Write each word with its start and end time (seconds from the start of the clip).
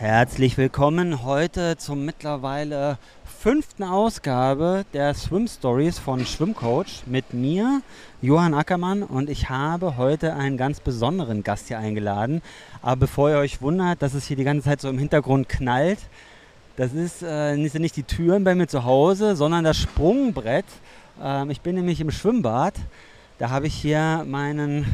Herzlich 0.00 0.56
willkommen 0.56 1.24
heute 1.24 1.76
zur 1.76 1.96
mittlerweile 1.96 2.98
fünften 3.24 3.82
Ausgabe 3.82 4.84
der 4.92 5.12
Swim 5.12 5.48
Stories 5.48 5.98
von 5.98 6.24
Schwimmcoach 6.24 7.02
mit 7.06 7.34
mir, 7.34 7.82
Johann 8.22 8.54
Ackermann, 8.54 9.02
und 9.02 9.28
ich 9.28 9.48
habe 9.48 9.96
heute 9.96 10.34
einen 10.34 10.56
ganz 10.56 10.78
besonderen 10.78 11.42
Gast 11.42 11.66
hier 11.66 11.80
eingeladen. 11.80 12.42
Aber 12.80 12.94
bevor 12.94 13.30
ihr 13.30 13.38
euch 13.38 13.60
wundert, 13.60 14.00
dass 14.00 14.14
es 14.14 14.24
hier 14.24 14.36
die 14.36 14.44
ganze 14.44 14.66
Zeit 14.66 14.80
so 14.80 14.88
im 14.88 15.00
Hintergrund 15.00 15.48
knallt, 15.48 15.98
das 16.76 16.92
ist 16.92 17.24
äh, 17.24 17.56
nicht, 17.56 17.74
nicht 17.74 17.96
die 17.96 18.04
Türen 18.04 18.44
bei 18.44 18.54
mir 18.54 18.68
zu 18.68 18.84
Hause, 18.84 19.34
sondern 19.34 19.64
das 19.64 19.78
Sprungbrett. 19.78 20.66
Ähm, 21.20 21.50
ich 21.50 21.60
bin 21.60 21.74
nämlich 21.74 22.00
im 22.00 22.12
Schwimmbad. 22.12 22.74
Da 23.40 23.50
habe 23.50 23.66
ich 23.66 23.74
hier 23.74 24.24
meinen 24.28 24.86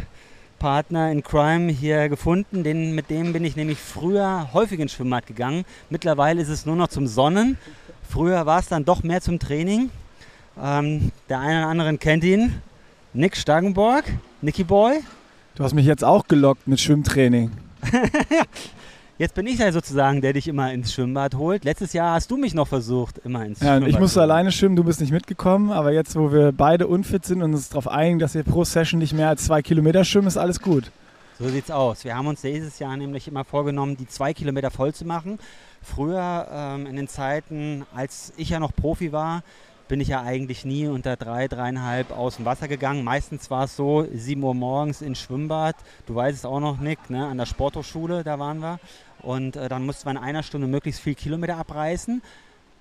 Partner 0.65 1.13
in 1.13 1.23
Crime 1.23 1.71
hier 1.71 2.09
gefunden. 2.09 2.65
Den, 2.65 2.95
mit 2.95 3.11
dem 3.11 3.35
bin 3.35 3.45
ich 3.45 3.55
nämlich 3.55 3.79
früher 3.79 4.49
häufig 4.55 4.81
ins 4.81 4.93
Schwimmbad 4.93 5.27
gegangen. 5.27 5.67
Mittlerweile 5.91 6.41
ist 6.41 6.49
es 6.49 6.65
nur 6.65 6.75
noch 6.75 6.89
zum 6.89 7.07
Sonnen. 7.07 7.59
Früher 8.09 8.47
war 8.47 8.61
es 8.61 8.69
dann 8.69 8.87
doch 8.87 9.03
mehr 9.03 9.21
zum 9.21 9.39
Training. 9.39 9.91
Ähm, 10.59 11.13
der 11.29 11.41
eine 11.41 11.59
oder 11.59 11.69
andere 11.69 11.99
kennt 11.99 12.25
ihn. 12.25 12.63
Nick 13.13 13.37
Stagenborg, 13.37 14.07
Nicky 14.41 14.65
Boy. 14.65 15.01
Du 15.55 15.65
hast 15.65 15.75
mich 15.75 15.85
jetzt 15.85 16.03
auch 16.03 16.27
gelockt 16.29 16.67
mit 16.67 16.81
Schwimmtraining. 16.81 17.51
Jetzt 19.17 19.35
bin 19.37 19.47
ich 19.47 19.59
ja 19.61 19.71
sozusagen, 19.71 20.21
der 20.21 20.33
dich 20.33 20.49
immer 20.49 20.73
ins 20.73 20.93
Schwimmbad 20.93 21.37
holt. 21.37 21.65
Letztes 21.65 21.93
Jahr 21.93 22.15
hast 22.15 22.31
du 22.33 22.37
mich 22.37 22.53
noch 22.53 22.67
versucht, 22.67 23.19
immer 23.19 23.45
ins 23.45 23.61
Ja, 23.61 23.75
Schwimmbad 23.75 23.89
ich 23.91 23.99
musste 24.01 24.21
holen. 24.21 24.31
alleine 24.31 24.51
schwimmen, 24.51 24.75
du 24.75 24.83
bist 24.83 25.01
nicht 25.01 25.13
mitgekommen, 25.13 25.71
aber 25.71 25.93
jetzt, 25.93 26.17
wo 26.17 26.33
wir 26.33 26.51
beide 26.51 26.89
unfit 26.89 27.25
sind 27.25 27.41
und 27.43 27.55
uns 27.55 27.69
darauf 27.69 27.87
einigen, 27.87 28.19
dass 28.19 28.35
wir 28.35 28.43
pro 28.43 28.65
Session 28.65 28.99
nicht 28.99 29.13
mehr 29.13 29.29
als 29.29 29.45
zwei 29.45 29.63
Kilometer 29.63 30.05
schwimmen, 30.05 30.27
ist 30.27 30.37
alles 30.37 30.61
gut. 30.61 30.91
So 31.39 31.49
sieht's 31.49 31.71
aus. 31.71 32.05
Wir 32.05 32.17
haben 32.17 32.27
uns 32.27 32.41
dieses 32.43 32.79
Jahr 32.81 32.97
nämlich 32.97 33.29
immer 33.29 33.45
vorgenommen, 33.45 33.97
die 33.97 34.07
zwei 34.09 34.35
Kilometer 34.35 34.71
voll 34.73 34.93
zu 34.95 35.05
machen. 35.05 35.39
Früher 35.83 36.47
ähm, 36.53 36.87
in 36.87 36.97
den 36.97 37.07
Zeiten, 37.09 37.85
als 37.95 38.33
ich 38.37 38.51
ja 38.51 38.59
noch 38.59 38.75
Profi 38.75 39.13
war, 39.13 39.43
bin 39.89 40.01
ich 40.01 40.09
ja 40.09 40.23
eigentlich 40.23 40.65
nie 40.65 40.87
unter 40.87 41.17
drei, 41.17 41.49
dreieinhalb 41.49 42.11
aus 42.11 42.37
dem 42.37 42.45
Wasser 42.45 42.69
gegangen. 42.69 43.05
Meistens 43.05 43.51
war 43.51 43.65
es 43.65 43.77
so, 43.77 44.07
7 44.13 44.43
Uhr 44.43 44.55
morgens 44.55 45.03
ins 45.03 45.21
Schwimmbad. 45.21 45.77
Du 46.07 46.15
weißt 46.15 46.39
es 46.39 46.45
auch 46.45 46.61
noch, 46.61 46.79
Nick, 46.81 47.11
ne? 47.11 47.27
an 47.27 47.39
der 47.39 47.47
Sporthochschule, 47.47 48.25
da 48.25 48.39
waren 48.39 48.61
wir. 48.61 48.81
Und 49.21 49.57
äh, 49.57 49.69
dann 49.69 49.85
mussten 49.85 50.07
wir 50.07 50.13
in 50.13 50.17
einer 50.17 50.43
Stunde 50.43 50.67
möglichst 50.67 51.01
viel 51.01 51.15
Kilometer 51.15 51.57
abreißen. 51.57 52.23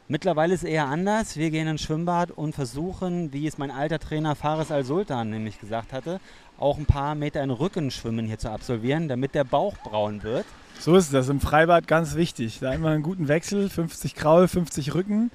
Mittlerweile 0.09 0.53
ist 0.53 0.63
es 0.63 0.69
eher 0.69 0.85
anders. 0.85 1.37
Wir 1.37 1.49
gehen 1.49 1.67
ins 1.67 1.81
Schwimmbad 1.81 2.31
und 2.31 2.53
versuchen, 2.53 3.31
wie 3.31 3.47
es 3.47 3.57
mein 3.57 3.71
alter 3.71 3.99
Trainer 3.99 4.35
Fares 4.35 4.69
Al-Sultan 4.69 5.29
nämlich 5.29 5.59
gesagt 5.59 5.93
hatte, 5.93 6.19
auch 6.57 6.77
ein 6.77 6.85
paar 6.85 7.15
Meter 7.15 7.41
in 7.41 7.51
Rückenschwimmen 7.51 8.25
hier 8.25 8.37
zu 8.37 8.51
absolvieren, 8.51 9.07
damit 9.07 9.33
der 9.33 9.45
Bauch 9.45 9.75
braun 9.77 10.21
wird. 10.23 10.45
So 10.79 10.95
ist 10.95 11.13
das 11.13 11.29
im 11.29 11.39
Freibad 11.39 11.87
ganz 11.87 12.15
wichtig. 12.15 12.59
Da 12.59 12.73
immer 12.73 12.89
einen 12.89 13.03
guten 13.03 13.29
Wechsel, 13.29 13.69
50 13.69 14.15
Kraul, 14.15 14.47
50 14.47 14.93
Rücken, 14.93 15.31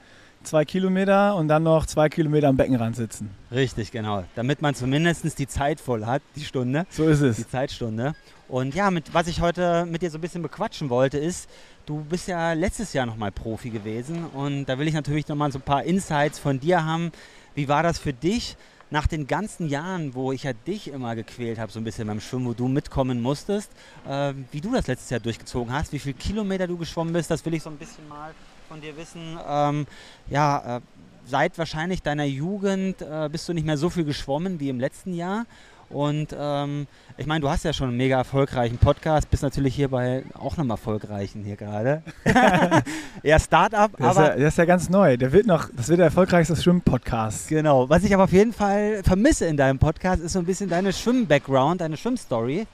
zwei 0.49 0.65
Kilometer 0.65 1.37
und 1.37 1.49
dann 1.49 1.63
noch 1.63 1.87
zwei 1.87 2.09
Kilometer 2.09 2.49
am 2.49 2.57
Beckenrand 2.57 2.97
sitzen. 2.97 3.31
Richtig, 3.53 3.91
genau. 3.93 4.25
Damit 4.35 4.63
man 4.63 4.75
zumindest 4.75 5.39
die 5.39 5.47
Zeit 5.47 5.81
voll 5.81 6.05
hat, 6.07 6.23
die 6.37 6.45
Stunde, 6.45 6.87
So 6.91 7.07
ist 7.09 7.21
es. 7.21 7.37
die 7.37 7.49
Zeitstunde. 7.49 8.15
Und 8.49 8.75
ja, 8.75 8.91
mit, 8.91 9.13
was 9.13 9.27
ich 9.29 9.41
heute 9.41 9.85
mit 9.87 10.01
dir 10.03 10.11
so 10.11 10.19
ein 10.19 10.23
bisschen 10.23 10.43
bequatschen 10.43 10.89
wollte, 10.89 11.19
ist, 11.19 11.49
du 11.85 12.01
bist 12.05 12.29
ja 12.29 12.55
letztes 12.55 12.95
Jahr 12.95 13.05
nochmal 13.05 13.31
Profi 13.31 13.69
gewesen 13.71 14.25
und 14.27 14.65
da 14.67 14.79
will 14.79 14.89
ich 14.89 14.95
natürlich 14.95 15.29
nochmal 15.29 15.53
so 15.53 15.59
ein 15.59 15.63
paar 15.63 15.85
Insights 15.85 16.39
von 16.39 16.59
dir 16.59 16.85
haben. 16.85 17.13
Wie 17.55 17.69
war 17.69 17.83
das 17.83 17.99
für 17.99 18.13
dich 18.15 18.57
nach 18.91 19.07
den 19.07 19.27
ganzen 19.27 19.69
Jahren, 19.69 20.15
wo 20.15 20.33
ich 20.33 20.45
ja 20.45 20.55
dich 20.55 20.89
immer 20.91 21.15
gequält 21.15 21.59
habe, 21.59 21.71
so 21.71 21.79
ein 21.79 21.85
bisschen 21.85 22.07
beim 22.07 22.21
Schwimmen, 22.23 22.47
wo 22.47 22.55
du 22.55 22.69
mitkommen 22.69 23.21
musstest, 23.21 23.71
äh, 24.09 24.33
wie 24.51 24.63
du 24.63 24.73
das 24.73 24.87
letztes 24.87 25.11
Jahr 25.11 25.21
durchgezogen 25.21 25.71
hast, 25.75 25.93
wie 25.93 25.99
viele 25.99 26.15
Kilometer 26.15 26.67
du 26.67 26.79
geschwommen 26.79 27.13
bist, 27.13 27.31
das 27.31 27.45
will 27.45 27.53
ich 27.53 27.63
so 27.63 27.69
ein 27.69 27.77
bisschen 27.77 28.09
mal 28.09 28.31
von 28.69 28.81
dir 28.81 28.97
wissen. 28.97 29.39
Ähm, 29.49 29.87
ja, 30.29 30.77
äh, 30.77 30.81
seit 31.27 31.59
wahrscheinlich 31.59 32.03
deiner 32.03 32.25
Jugend 32.25 33.03
äh, 33.03 33.29
bist 33.31 33.49
du 33.49 33.55
nicht 33.55 33.67
mehr 33.67 33.79
so 33.79 33.91
viel 33.91 34.05
geschwommen 34.05 34.61
wie 34.61 34.69
im 34.69 34.79
letzten 34.79 35.15
Jahr. 35.15 35.47
Und 35.91 36.37
ähm, 36.39 36.87
ich 37.17 37.27
meine, 37.27 37.41
du 37.41 37.49
hast 37.49 37.65
ja 37.65 37.73
schon 37.73 37.89
einen 37.89 37.97
mega 37.97 38.19
erfolgreichen 38.19 38.77
Podcast, 38.77 39.31
bist 39.31 39.43
natürlich 39.43 39.75
hier 39.75 39.89
bei 39.89 40.23
auch 40.35 40.59
einem 40.59 40.69
erfolgreichen 40.69 41.43
hier 41.45 41.57
gerade. 41.57 42.03
ja, 43.23 43.39
Startup, 43.39 43.91
Der 43.97 44.11
ist, 44.11 44.17
aber 44.17 44.29
ja, 44.31 44.37
der 44.37 44.49
ist 44.49 44.59
ja 44.59 44.65
ganz 44.67 44.91
neu. 44.91 45.17
Der 45.17 45.33
wird 45.33 45.47
noch, 45.47 45.71
das 45.75 45.89
wird 45.89 45.99
der 46.01 46.07
erfolgreichste 46.07 46.57
Schwimm-Podcast. 46.57 47.49
Genau. 47.49 47.89
Was 47.89 48.05
ich 48.05 48.13
aber 48.13 48.25
auf 48.25 48.33
jeden 48.33 48.53
Fall 48.53 49.03
vermisse 49.03 49.47
in 49.47 49.57
deinem 49.57 49.79
Podcast, 49.79 50.23
ist 50.23 50.35
so 50.35 50.41
ein 50.41 50.45
bisschen 50.45 50.69
deine 50.69 50.93
Schwimm-Background, 50.93 51.81
deine 51.81 51.97
Schwimmstory. 51.97 52.67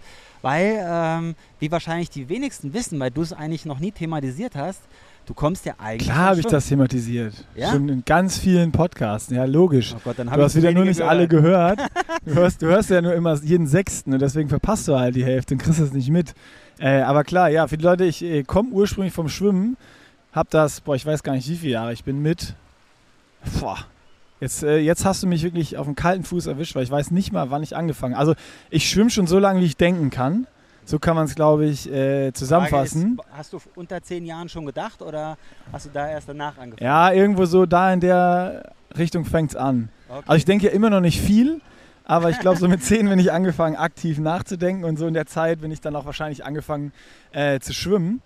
Weil, 0.42 0.84
ähm, 0.86 1.36
wie 1.58 1.70
wahrscheinlich 1.70 2.10
die 2.10 2.28
wenigsten 2.28 2.74
wissen, 2.74 3.00
weil 3.00 3.10
du 3.10 3.22
es 3.22 3.32
eigentlich 3.32 3.64
noch 3.64 3.78
nie 3.78 3.92
thematisiert 3.92 4.56
hast, 4.56 4.82
du 5.26 5.34
kommst 5.34 5.64
ja 5.64 5.74
eigentlich. 5.78 6.08
Klar 6.08 6.30
habe 6.30 6.40
ich 6.40 6.46
das 6.46 6.66
thematisiert. 6.68 7.34
Ja? 7.54 7.72
Schon 7.72 7.88
in 7.88 8.04
ganz 8.04 8.38
vielen 8.38 8.72
Podcasts. 8.72 9.30
Ja, 9.30 9.44
logisch. 9.44 9.94
Oh 9.96 10.00
Gott, 10.04 10.18
Du 10.18 10.30
hast 10.30 10.56
wieder 10.56 10.72
nur 10.72 10.84
nicht 10.84 11.00
alle 11.00 11.28
gehört. 11.28 11.80
Du 12.24 12.34
hörst, 12.34 12.62
du 12.62 12.66
hörst 12.66 12.90
ja 12.90 13.00
nur 13.00 13.14
immer 13.14 13.34
jeden 13.42 13.66
Sechsten 13.66 14.12
und 14.12 14.20
deswegen 14.20 14.48
verpasst 14.48 14.88
du 14.88 14.98
halt 14.98 15.14
die 15.14 15.24
Hälfte 15.24 15.54
und 15.54 15.58
kriegst 15.58 15.80
es 15.80 15.92
nicht 15.92 16.10
mit. 16.10 16.34
Äh, 16.78 17.02
aber 17.02 17.24
klar, 17.24 17.48
ja, 17.48 17.66
für 17.66 17.76
die 17.76 17.84
Leute, 17.84 18.04
ich 18.04 18.22
äh, 18.22 18.42
komme 18.42 18.70
ursprünglich 18.70 19.14
vom 19.14 19.28
Schwimmen, 19.28 19.76
hab 20.32 20.50
das, 20.50 20.80
boah, 20.80 20.96
ich 20.96 21.06
weiß 21.06 21.22
gar 21.22 21.34
nicht 21.34 21.48
wie 21.48 21.56
viele 21.56 21.72
Jahre, 21.72 21.92
ich 21.92 22.02
bin 22.04 22.20
mit, 22.20 22.54
boah, 23.60 23.78
jetzt, 24.40 24.64
äh, 24.64 24.78
jetzt 24.78 25.04
hast 25.04 25.22
du 25.22 25.26
mich 25.28 25.42
wirklich 25.44 25.76
auf 25.76 25.86
dem 25.86 25.94
kalten 25.94 26.24
Fuß 26.24 26.46
erwischt, 26.46 26.74
weil 26.74 26.82
ich 26.82 26.90
weiß 26.90 27.12
nicht 27.12 27.32
mal, 27.32 27.50
wann 27.50 27.62
ich 27.62 27.76
angefangen 27.76 28.14
Also 28.14 28.34
ich 28.70 28.88
schwimme 28.88 29.10
schon 29.10 29.26
so 29.26 29.38
lange, 29.38 29.60
wie 29.60 29.66
ich 29.66 29.76
denken 29.76 30.10
kann. 30.10 30.46
So 30.86 30.98
kann 30.98 31.16
man 31.16 31.24
es, 31.24 31.34
glaube 31.34 31.66
ich, 31.66 31.90
äh, 31.90 32.32
zusammenfassen. 32.32 33.18
Ist, 33.18 33.36
hast 33.36 33.52
du 33.54 33.58
unter 33.74 34.02
zehn 34.02 34.26
Jahren 34.26 34.48
schon 34.48 34.66
gedacht 34.66 35.00
oder 35.00 35.38
hast 35.72 35.86
du 35.86 35.90
da 35.92 36.08
erst 36.10 36.28
danach 36.28 36.58
angefangen? 36.58 36.84
Ja, 36.84 37.12
irgendwo 37.12 37.46
so 37.46 37.64
da 37.64 37.92
in 37.92 38.00
der 38.00 38.72
Richtung 38.96 39.24
fängt 39.24 39.50
es 39.50 39.56
an. 39.56 39.88
Okay. 40.08 40.22
Also 40.26 40.36
ich 40.36 40.44
denke 40.44 40.66
ja 40.66 40.72
immer 40.72 40.90
noch 40.90 41.00
nicht 41.00 41.20
viel, 41.20 41.60
aber 42.04 42.30
ich 42.30 42.38
glaube 42.38 42.58
so 42.58 42.68
mit 42.68 42.82
zehn 42.84 43.08
bin 43.08 43.18
ich 43.18 43.32
angefangen 43.32 43.76
aktiv 43.76 44.18
nachzudenken 44.18 44.84
und 44.84 44.98
so 44.98 45.06
in 45.06 45.14
der 45.14 45.26
Zeit 45.26 45.60
bin 45.60 45.70
ich 45.70 45.80
dann 45.80 45.96
auch 45.96 46.04
wahrscheinlich 46.04 46.44
angefangen 46.44 46.92
äh, 47.32 47.60
zu 47.60 47.72
schwimmen 47.72 48.20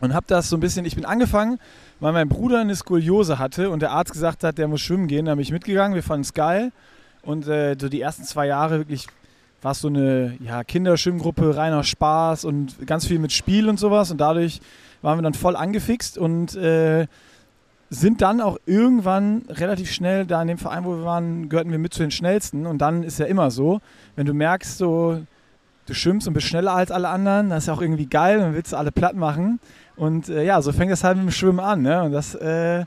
und 0.00 0.12
habe 0.12 0.26
das 0.28 0.50
so 0.50 0.56
ein 0.56 0.60
bisschen, 0.60 0.84
ich 0.84 0.94
bin 0.94 1.06
angefangen, 1.06 1.58
weil 2.00 2.12
mein 2.12 2.28
Bruder 2.28 2.60
eine 2.60 2.76
Skoliose 2.76 3.38
hatte 3.38 3.70
und 3.70 3.80
der 3.80 3.92
Arzt 3.92 4.12
gesagt 4.12 4.44
hat, 4.44 4.58
der 4.58 4.68
muss 4.68 4.82
schwimmen 4.82 5.08
gehen, 5.08 5.26
da 5.26 5.34
bin 5.34 5.42
ich 5.42 5.52
mitgegangen, 5.52 5.94
wir 5.94 6.02
fanden 6.02 6.22
es 6.22 6.34
geil 6.34 6.72
und 7.22 7.48
äh, 7.48 7.74
so 7.80 7.88
die 7.88 8.02
ersten 8.02 8.24
zwei 8.24 8.46
Jahre 8.46 8.78
wirklich 8.78 9.06
war 9.62 9.72
es 9.72 9.80
so 9.80 9.88
eine 9.88 10.36
ja, 10.40 10.64
Kinderschwimmgruppe, 10.64 11.56
reiner 11.56 11.82
Spaß 11.82 12.44
und 12.44 12.86
ganz 12.86 13.06
viel 13.06 13.18
mit 13.18 13.32
Spiel 13.32 13.68
und 13.68 13.78
sowas 13.78 14.10
und 14.10 14.20
dadurch 14.20 14.60
waren 15.02 15.18
wir 15.18 15.22
dann 15.22 15.34
voll 15.34 15.56
angefixt 15.56 16.18
und 16.18 16.54
äh, 16.56 17.06
sind 17.90 18.20
dann 18.20 18.40
auch 18.40 18.58
irgendwann 18.66 19.42
relativ 19.48 19.90
schnell 19.90 20.26
da 20.26 20.42
in 20.42 20.48
dem 20.48 20.58
Verein, 20.58 20.84
wo 20.84 20.96
wir 20.96 21.04
waren, 21.04 21.48
gehörten 21.48 21.70
wir 21.70 21.78
mit 21.78 21.94
zu 21.94 22.00
den 22.00 22.10
schnellsten. 22.10 22.66
Und 22.66 22.78
dann 22.78 23.02
ist 23.02 23.18
ja 23.18 23.26
immer 23.26 23.50
so, 23.50 23.80
wenn 24.16 24.26
du 24.26 24.34
merkst, 24.34 24.78
so, 24.78 25.22
du 25.86 25.94
schwimmst 25.94 26.26
und 26.26 26.34
bist 26.34 26.48
schneller 26.48 26.74
als 26.74 26.90
alle 26.90 27.08
anderen, 27.08 27.50
das 27.50 27.64
ist 27.64 27.66
ja 27.68 27.74
auch 27.74 27.80
irgendwie 27.80 28.06
geil, 28.06 28.38
dann 28.38 28.54
willst 28.54 28.72
du 28.72 28.76
alle 28.76 28.90
platt 28.90 29.14
machen. 29.14 29.60
Und 29.94 30.28
äh, 30.28 30.44
ja, 30.44 30.60
so 30.62 30.72
fängt 30.72 30.90
das 30.90 31.04
halt 31.04 31.16
mit 31.16 31.26
dem 31.26 31.30
Schwimmen 31.30 31.60
an. 31.60 31.82
Ne? 31.82 32.02
Und 32.02 32.12
das 32.12 32.34
äh, 32.34 32.84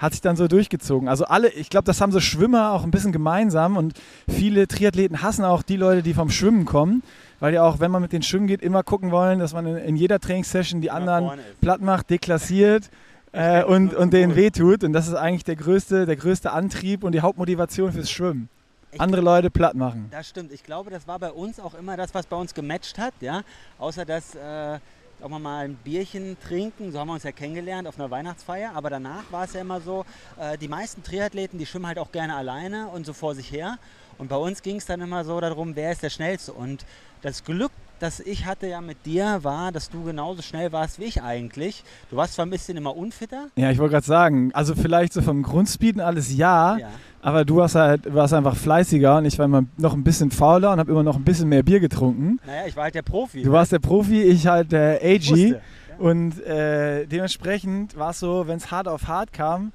hat 0.00 0.12
sich 0.12 0.22
dann 0.22 0.34
so 0.34 0.48
durchgezogen. 0.48 1.08
Also 1.08 1.26
alle, 1.26 1.50
ich 1.50 1.68
glaube, 1.68 1.84
das 1.84 2.00
haben 2.00 2.10
so 2.10 2.20
Schwimmer 2.20 2.72
auch 2.72 2.84
ein 2.84 2.90
bisschen 2.90 3.12
gemeinsam. 3.12 3.76
Und 3.76 3.94
viele 4.28 4.66
Triathleten 4.66 5.22
hassen 5.22 5.44
auch 5.44 5.62
die 5.62 5.76
Leute, 5.76 6.02
die 6.02 6.14
vom 6.14 6.30
Schwimmen 6.30 6.64
kommen. 6.64 7.02
Weil 7.38 7.52
die 7.52 7.58
auch, 7.58 7.80
wenn 7.80 7.90
man 7.90 8.02
mit 8.02 8.12
denen 8.12 8.22
schwimmen 8.22 8.46
geht, 8.46 8.62
immer 8.62 8.82
gucken 8.82 9.10
wollen, 9.10 9.38
dass 9.38 9.52
man 9.52 9.66
in, 9.66 9.76
in 9.76 9.96
jeder 9.96 10.18
Trainingssession 10.18 10.80
die 10.80 10.90
anderen 10.90 11.38
platt 11.60 11.80
macht, 11.82 12.10
deklassiert 12.10 12.90
äh, 13.32 13.62
und, 13.62 13.94
und 13.94 14.12
denen 14.12 14.36
wehtut. 14.36 14.84
Und 14.84 14.94
das 14.94 15.06
ist 15.06 15.14
eigentlich 15.14 15.44
der 15.44 15.56
größte, 15.56 16.06
der 16.06 16.16
größte 16.16 16.50
Antrieb 16.50 17.04
und 17.04 17.12
die 17.12 17.20
Hauptmotivation 17.20 17.92
fürs 17.92 18.10
Schwimmen. 18.10 18.48
Ich- 18.92 19.00
Andere 19.00 19.20
Leute 19.20 19.50
platt 19.50 19.74
machen. 19.74 20.08
Das 20.10 20.28
stimmt. 20.28 20.50
Ich 20.50 20.64
glaube, 20.64 20.90
das 20.90 21.06
war 21.06 21.18
bei 21.18 21.30
uns 21.30 21.60
auch 21.60 21.74
immer 21.74 21.96
das, 21.96 22.12
was 22.14 22.26
bei 22.26 22.36
uns 22.36 22.54
gematcht 22.54 22.98
hat. 22.98 23.12
Ja? 23.20 23.42
Außer 23.78 24.04
dass 24.04 24.34
äh, 24.34 24.78
auch 25.22 25.28
mal 25.28 25.64
ein 25.64 25.74
Bierchen 25.76 26.36
trinken, 26.40 26.92
so 26.92 26.98
haben 26.98 27.08
wir 27.08 27.14
uns 27.14 27.22
ja 27.22 27.32
kennengelernt 27.32 27.86
auf 27.86 27.98
einer 27.98 28.10
Weihnachtsfeier. 28.10 28.72
Aber 28.74 28.90
danach 28.90 29.24
war 29.30 29.44
es 29.44 29.52
ja 29.52 29.60
immer 29.60 29.80
so, 29.80 30.04
äh, 30.38 30.58
die 30.58 30.68
meisten 30.68 31.02
Triathleten, 31.02 31.58
die 31.58 31.66
schwimmen 31.66 31.86
halt 31.86 31.98
auch 31.98 32.12
gerne 32.12 32.36
alleine 32.36 32.88
und 32.88 33.06
so 33.06 33.12
vor 33.12 33.34
sich 33.34 33.50
her. 33.50 33.78
Und 34.18 34.28
bei 34.28 34.36
uns 34.36 34.62
ging 34.62 34.76
es 34.76 34.86
dann 34.86 35.00
immer 35.00 35.24
so 35.24 35.40
darum, 35.40 35.76
wer 35.76 35.92
ist 35.92 36.02
der 36.02 36.10
Schnellste. 36.10 36.52
Und 36.52 36.84
das 37.22 37.44
Glück, 37.44 37.72
das 38.00 38.20
ich 38.20 38.46
hatte 38.46 38.66
ja 38.66 38.80
mit 38.80 39.04
dir, 39.06 39.38
war, 39.42 39.70
dass 39.72 39.90
du 39.90 40.02
genauso 40.04 40.42
schnell 40.42 40.72
warst 40.72 40.98
wie 40.98 41.04
ich 41.04 41.22
eigentlich. 41.22 41.84
Du 42.10 42.16
warst 42.16 42.34
zwar 42.34 42.46
ein 42.46 42.50
bisschen 42.50 42.76
immer 42.76 42.96
unfitter. 42.96 43.46
Ja, 43.56 43.70
ich 43.70 43.78
wollte 43.78 43.92
gerade 43.92 44.06
sagen, 44.06 44.50
also 44.54 44.74
vielleicht 44.74 45.12
so 45.12 45.22
vom 45.22 45.42
Grundspeeden 45.42 46.00
alles 46.00 46.34
ja, 46.36 46.78
Ja. 46.78 46.88
aber 47.22 47.44
du 47.44 47.56
warst 47.56 47.74
halt 47.76 48.12
warst 48.12 48.34
einfach 48.34 48.56
fleißiger 48.56 49.18
und 49.18 49.24
ich 49.26 49.38
war 49.38 49.44
immer 49.46 49.64
noch 49.76 49.94
ein 49.94 50.02
bisschen 50.02 50.30
fauler 50.30 50.72
und 50.72 50.78
habe 50.80 50.90
immer 50.90 51.02
noch 51.02 51.16
ein 51.16 51.24
bisschen 51.24 51.48
mehr 51.48 51.62
Bier 51.62 51.80
getrunken. 51.80 52.40
Naja, 52.46 52.66
ich 52.66 52.74
war 52.76 52.84
halt 52.84 52.94
der 52.94 53.02
Profi. 53.02 53.42
Du 53.42 53.52
warst 53.52 53.72
der 53.72 53.78
Profi, 53.78 54.22
ich 54.22 54.46
halt 54.46 54.72
der 54.72 55.00
AG. 55.02 55.30
Wusste. 55.30 55.60
Und 55.98 56.40
äh, 56.46 57.04
dementsprechend 57.06 57.96
war 57.98 58.10
es 58.10 58.20
so, 58.20 58.46
wenn 58.46 58.56
es 58.56 58.70
hart 58.70 58.88
auf 58.88 59.06
hart 59.06 59.34
kam, 59.34 59.72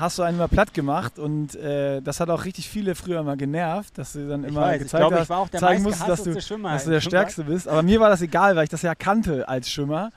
hast 0.00 0.18
du 0.18 0.22
einen 0.22 0.38
mal 0.38 0.48
platt 0.48 0.74
gemacht 0.74 1.18
und 1.18 1.54
äh, 1.54 2.00
das 2.00 2.20
hat 2.20 2.30
auch 2.30 2.44
richtig 2.44 2.68
viele 2.68 2.94
früher 2.94 3.22
mal 3.22 3.36
genervt, 3.36 3.96
dass 3.98 4.14
du 4.14 4.28
dann 4.28 4.44
immer 4.44 4.62
weiß, 4.62 4.82
gezeigt 4.82 5.00
glaube, 5.00 5.26
hast, 5.28 5.58
zeigen 5.58 5.82
musst, 5.82 6.08
dass 6.08 6.22
du, 6.22 6.40
Schwimmer. 6.40 6.72
dass 6.72 6.84
du 6.84 6.90
der. 6.90 7.00
Stärkste 7.00 7.44
bist. 7.44 7.68
Aber 7.68 7.82
mir 7.82 8.00
war 8.00 8.08
das 8.08 8.22
egal, 8.22 8.56
weil 8.56 8.64
ich 8.64 8.70
das 8.70 8.82
ja 8.82 8.94
kannte 8.94 9.48
als 9.48 9.70
Schwimmer. 9.70 10.10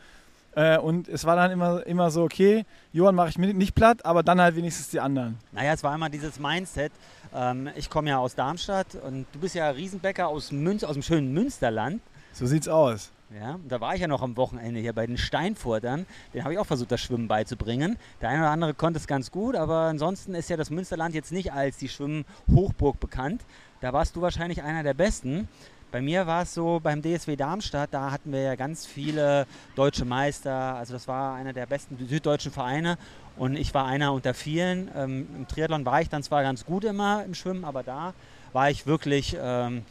Äh, 0.55 0.77
und 0.77 1.09
es 1.09 1.25
war 1.25 1.35
dann 1.35 1.51
immer, 1.51 1.85
immer 1.85 2.11
so, 2.11 2.23
okay, 2.23 2.65
Johann 2.91 3.15
mache 3.15 3.29
ich 3.29 3.37
nicht 3.37 3.73
platt, 3.73 4.05
aber 4.05 4.21
dann 4.21 4.39
halt 4.39 4.55
wenigstens 4.55 4.89
die 4.89 4.99
anderen. 4.99 5.37
Naja, 5.51 5.73
es 5.73 5.83
war 5.83 5.95
immer 5.95 6.09
dieses 6.09 6.39
Mindset. 6.39 6.91
Ähm, 7.33 7.69
ich 7.75 7.89
komme 7.89 8.09
ja 8.09 8.19
aus 8.19 8.35
Darmstadt 8.35 8.87
und 9.03 9.25
du 9.33 9.39
bist 9.39 9.55
ja 9.55 9.69
Riesenbäcker 9.69 10.27
aus, 10.27 10.51
Münz, 10.51 10.83
aus 10.83 10.93
dem 10.93 11.01
schönen 11.01 11.33
Münsterland. 11.33 12.01
So 12.33 12.45
sieht's 12.45 12.67
aus. 12.67 13.11
Ja, 13.39 13.59
da 13.67 13.81
war 13.81 13.95
ich 13.95 14.01
ja 14.01 14.07
noch 14.07 14.21
am 14.21 14.37
Wochenende 14.37 14.79
hier 14.79 14.93
bei 14.93 15.07
den 15.07 15.17
Steinfurtern. 15.17 16.05
Den 16.35 16.43
habe 16.43 16.53
ich 16.53 16.59
auch 16.59 16.67
versucht, 16.67 16.91
das 16.91 17.01
Schwimmen 17.01 17.27
beizubringen. 17.27 17.97
Der 18.21 18.29
eine 18.29 18.41
oder 18.41 18.51
andere 18.51 18.73
konnte 18.75 18.99
es 18.99 19.07
ganz 19.07 19.31
gut, 19.31 19.55
aber 19.55 19.85
ansonsten 19.85 20.35
ist 20.35 20.51
ja 20.51 20.57
das 20.57 20.69
Münsterland 20.69 21.15
jetzt 21.15 21.31
nicht 21.31 21.51
als 21.51 21.77
die 21.77 21.89
Schwimmhochburg 21.89 22.99
bekannt. 22.99 23.41
Da 23.81 23.91
warst 23.91 24.15
du 24.15 24.21
wahrscheinlich 24.21 24.61
einer 24.61 24.83
der 24.83 24.93
Besten. 24.93 25.47
Bei 25.91 25.99
mir 25.99 26.27
war 26.27 26.43
es 26.43 26.53
so 26.53 26.79
beim 26.81 27.01
DSW 27.01 27.35
Darmstadt, 27.35 27.91
da 27.91 28.11
hatten 28.11 28.31
wir 28.31 28.41
ja 28.41 28.55
ganz 28.55 28.85
viele 28.85 29.47
deutsche 29.75 30.05
Meister. 30.05 30.75
Also 30.75 30.93
das 30.93 31.07
war 31.07 31.33
einer 31.35 31.53
der 31.53 31.65
besten 31.65 31.97
süddeutschen 32.07 32.51
Vereine 32.51 32.97
und 33.35 33.55
ich 33.55 33.73
war 33.73 33.85
einer 33.85 34.13
unter 34.13 34.35
vielen. 34.35 34.91
Ähm, 34.95 35.27
Im 35.35 35.47
Triathlon 35.47 35.85
war 35.85 36.01
ich 36.01 36.09
dann 36.09 36.21
zwar 36.21 36.43
ganz 36.43 36.65
gut 36.65 36.83
immer 36.83 37.23
im 37.25 37.33
Schwimmen, 37.33 37.65
aber 37.65 37.81
da 37.81 38.13
war 38.53 38.69
ich 38.69 38.85
wirklich 38.85 39.35
ähm, 39.39 39.83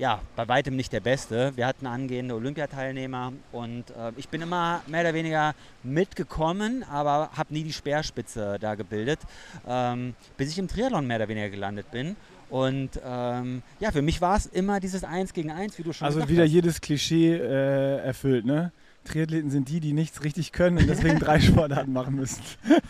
ja, 0.00 0.18
bei 0.34 0.48
weitem 0.48 0.76
nicht 0.76 0.92
der 0.94 1.00
Beste. 1.00 1.52
Wir 1.56 1.66
hatten 1.66 1.86
angehende 1.86 2.34
Olympiateilnehmer 2.34 3.34
und 3.52 3.90
äh, 3.90 4.12
ich 4.16 4.30
bin 4.30 4.40
immer 4.40 4.80
mehr 4.86 5.02
oder 5.02 5.12
weniger 5.12 5.54
mitgekommen, 5.82 6.84
aber 6.90 7.30
habe 7.36 7.52
nie 7.52 7.62
die 7.62 7.72
Speerspitze 7.72 8.56
da 8.58 8.76
gebildet, 8.76 9.20
ähm, 9.68 10.14
bis 10.38 10.50
ich 10.50 10.58
im 10.58 10.68
Triathlon 10.68 11.06
mehr 11.06 11.18
oder 11.18 11.28
weniger 11.28 11.50
gelandet 11.50 11.90
bin. 11.90 12.16
Und 12.48 12.98
ähm, 13.04 13.62
ja, 13.78 13.92
für 13.92 14.00
mich 14.00 14.22
war 14.22 14.36
es 14.38 14.46
immer 14.46 14.80
dieses 14.80 15.04
Eins 15.04 15.34
gegen 15.34 15.50
Eins, 15.50 15.78
wie 15.78 15.82
du 15.82 15.92
schon 15.92 16.06
also 16.06 16.16
gesagt 16.16 16.32
wieder 16.32 16.44
hast. 16.44 16.50
jedes 16.50 16.80
Klischee 16.80 17.34
äh, 17.34 17.98
erfüllt, 17.98 18.46
ne? 18.46 18.72
Triathleten 19.04 19.50
sind 19.50 19.68
die, 19.68 19.80
die 19.80 19.92
nichts 19.92 20.22
richtig 20.22 20.52
können 20.52 20.78
und 20.78 20.88
deswegen 20.88 21.18
drei 21.18 21.40
Sportarten 21.40 21.92
machen 21.92 22.16
müssen. 22.16 22.42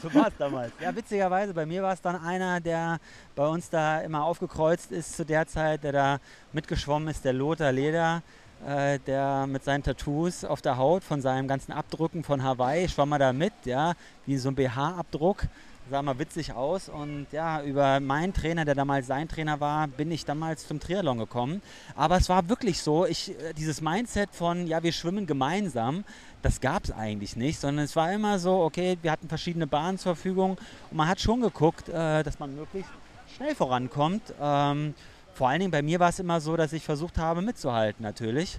So 0.02 0.12
war 0.14 0.28
es 0.28 0.34
damals. 0.38 0.72
Ja, 0.80 0.94
witzigerweise, 0.94 1.54
bei 1.54 1.66
mir 1.66 1.82
war 1.82 1.92
es 1.92 2.00
dann 2.00 2.16
einer, 2.16 2.60
der 2.60 2.98
bei 3.36 3.46
uns 3.46 3.70
da 3.70 4.00
immer 4.00 4.24
aufgekreuzt 4.24 4.92
ist 4.92 5.16
zu 5.16 5.24
der 5.24 5.46
Zeit, 5.46 5.84
der 5.84 5.92
da 5.92 6.18
mitgeschwommen 6.52 7.08
ist, 7.08 7.24
der 7.24 7.32
Lothar 7.32 7.72
Leder, 7.72 8.22
äh, 8.66 8.98
der 9.06 9.46
mit 9.46 9.64
seinen 9.64 9.82
Tattoos 9.82 10.44
auf 10.44 10.60
der 10.60 10.76
Haut 10.76 11.04
von 11.04 11.22
seinem 11.22 11.48
ganzen 11.48 11.72
Abdrücken 11.72 12.24
von 12.24 12.42
Hawaii 12.42 12.88
schwamm 12.88 13.12
er 13.12 13.18
da 13.18 13.32
mit, 13.32 13.52
ja, 13.64 13.94
wie 14.26 14.36
so 14.36 14.48
ein 14.48 14.54
BH-Abdruck 14.54 15.46
sah 15.90 16.02
mal 16.02 16.18
witzig 16.18 16.52
aus. 16.52 16.88
Und 16.88 17.26
ja, 17.32 17.62
über 17.62 18.00
meinen 18.00 18.32
Trainer, 18.32 18.64
der 18.64 18.74
damals 18.74 19.06
sein 19.06 19.28
Trainer 19.28 19.60
war, 19.60 19.88
bin 19.88 20.10
ich 20.10 20.24
damals 20.24 20.66
zum 20.66 20.80
Triathlon 20.80 21.18
gekommen. 21.18 21.60
Aber 21.96 22.16
es 22.16 22.28
war 22.28 22.48
wirklich 22.48 22.80
so, 22.80 23.04
ich, 23.04 23.30
äh, 23.30 23.52
dieses 23.52 23.80
Mindset 23.80 24.30
von, 24.32 24.66
ja, 24.66 24.82
wir 24.82 24.92
schwimmen 24.92 25.26
gemeinsam, 25.26 26.04
das 26.42 26.60
gab 26.60 26.84
es 26.84 26.92
eigentlich 26.92 27.36
nicht, 27.36 27.60
sondern 27.60 27.84
es 27.84 27.96
war 27.96 28.12
immer 28.12 28.38
so, 28.38 28.60
okay, 28.62 28.96
wir 29.02 29.10
hatten 29.10 29.28
verschiedene 29.28 29.66
Bahnen 29.66 29.98
zur 29.98 30.14
Verfügung 30.14 30.56
und 30.90 30.96
man 30.96 31.08
hat 31.08 31.20
schon 31.20 31.40
geguckt, 31.42 31.88
äh, 31.88 32.22
dass 32.22 32.38
man 32.38 32.54
möglichst 32.54 32.90
schnell 33.36 33.54
vorankommt. 33.54 34.22
Ähm, 34.40 34.94
vor 35.34 35.48
allen 35.48 35.60
Dingen 35.60 35.70
bei 35.70 35.82
mir 35.82 36.00
war 36.00 36.08
es 36.08 36.18
immer 36.18 36.40
so, 36.40 36.56
dass 36.56 36.72
ich 36.72 36.84
versucht 36.84 37.18
habe 37.18 37.42
mitzuhalten 37.42 38.02
natürlich. 38.02 38.58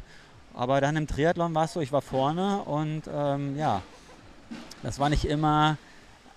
Aber 0.54 0.82
dann 0.82 0.98
im 0.98 1.08
Triathlon 1.08 1.56
war 1.56 1.66
es 1.66 1.74
so, 1.74 1.80
ich 1.80 1.92
war 1.92 2.02
vorne 2.02 2.62
und 2.64 3.04
ähm, 3.12 3.58
ja, 3.58 3.82
das 4.84 5.00
war 5.00 5.10
nicht 5.10 5.26
immer 5.26 5.78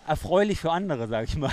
erfreulich 0.07 0.61
für 0.61 0.73
andere, 0.73 1.07
sag 1.09 1.25
ich 1.25 1.37
mal. 1.37 1.53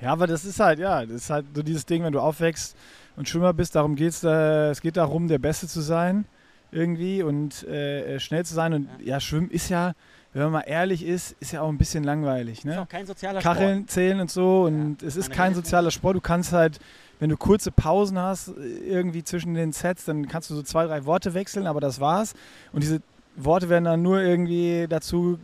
Ja, 0.00 0.12
aber 0.12 0.26
das 0.26 0.44
ist 0.44 0.60
halt, 0.60 0.78
ja, 0.78 1.04
das 1.04 1.16
ist 1.16 1.30
halt 1.30 1.46
so 1.54 1.62
dieses 1.62 1.84
Ding, 1.84 2.02
wenn 2.04 2.12
du 2.12 2.20
aufwächst 2.20 2.76
und 3.16 3.28
Schwimmer 3.28 3.52
bist, 3.52 3.74
darum 3.74 3.96
geht 3.96 4.10
es, 4.10 4.24
äh, 4.24 4.70
es 4.70 4.80
geht 4.80 4.96
darum, 4.96 5.28
der 5.28 5.38
Beste 5.38 5.68
zu 5.68 5.80
sein 5.80 6.24
irgendwie 6.72 7.22
und 7.22 7.64
äh, 7.64 8.18
schnell 8.20 8.44
zu 8.44 8.54
sein. 8.54 8.72
Und 8.72 8.88
ja. 9.00 9.14
ja. 9.14 9.20
Schwimmen 9.20 9.50
ist 9.50 9.68
ja, 9.68 9.92
wenn 10.32 10.44
man 10.44 10.52
mal 10.52 10.60
ehrlich 10.60 11.04
ist, 11.04 11.36
ist 11.40 11.52
ja 11.52 11.62
auch 11.62 11.68
ein 11.68 11.78
bisschen 11.78 12.04
langweilig. 12.04 12.64
Ne? 12.64 12.72
Ist 12.72 12.78
auch 12.78 12.88
kein 12.88 13.06
sozialer 13.06 13.40
Kacheln 13.40 13.78
Sport. 13.80 13.90
zählen 13.90 14.20
und 14.20 14.30
so 14.30 14.64
und 14.64 15.02
ja. 15.02 15.08
es 15.08 15.16
ist 15.16 15.30
kein 15.30 15.54
sozialer 15.54 15.90
Sport. 15.90 16.16
Du 16.16 16.20
kannst 16.20 16.52
halt, 16.52 16.78
wenn 17.18 17.28
du 17.28 17.36
kurze 17.36 17.70
Pausen 17.70 18.18
hast, 18.18 18.52
irgendwie 18.56 19.24
zwischen 19.24 19.54
den 19.54 19.72
Sets, 19.72 20.04
dann 20.04 20.28
kannst 20.28 20.48
du 20.50 20.54
so 20.54 20.62
zwei, 20.62 20.86
drei 20.86 21.04
Worte 21.04 21.34
wechseln, 21.34 21.66
aber 21.66 21.80
das 21.80 22.00
war's. 22.00 22.34
Und 22.72 22.82
diese 22.82 23.02
Worte 23.36 23.68
werden 23.68 23.84
dann 23.84 24.02
nur 24.02 24.20
irgendwie 24.22 24.86
dazu 24.88 25.38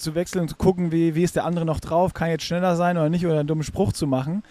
zu 0.00 0.14
wechseln 0.14 0.42
und 0.42 0.48
zu 0.48 0.56
gucken, 0.56 0.92
wie, 0.92 1.14
wie 1.14 1.22
ist 1.22 1.36
der 1.36 1.44
andere 1.44 1.64
noch 1.64 1.80
drauf, 1.80 2.14
kann 2.14 2.30
jetzt 2.30 2.44
schneller 2.44 2.76
sein 2.76 2.96
oder 2.96 3.08
nicht 3.08 3.26
oder 3.26 3.40
einen 3.40 3.48
dummen 3.48 3.64
Spruch 3.64 3.92
zu 3.92 4.06
machen. 4.06 4.42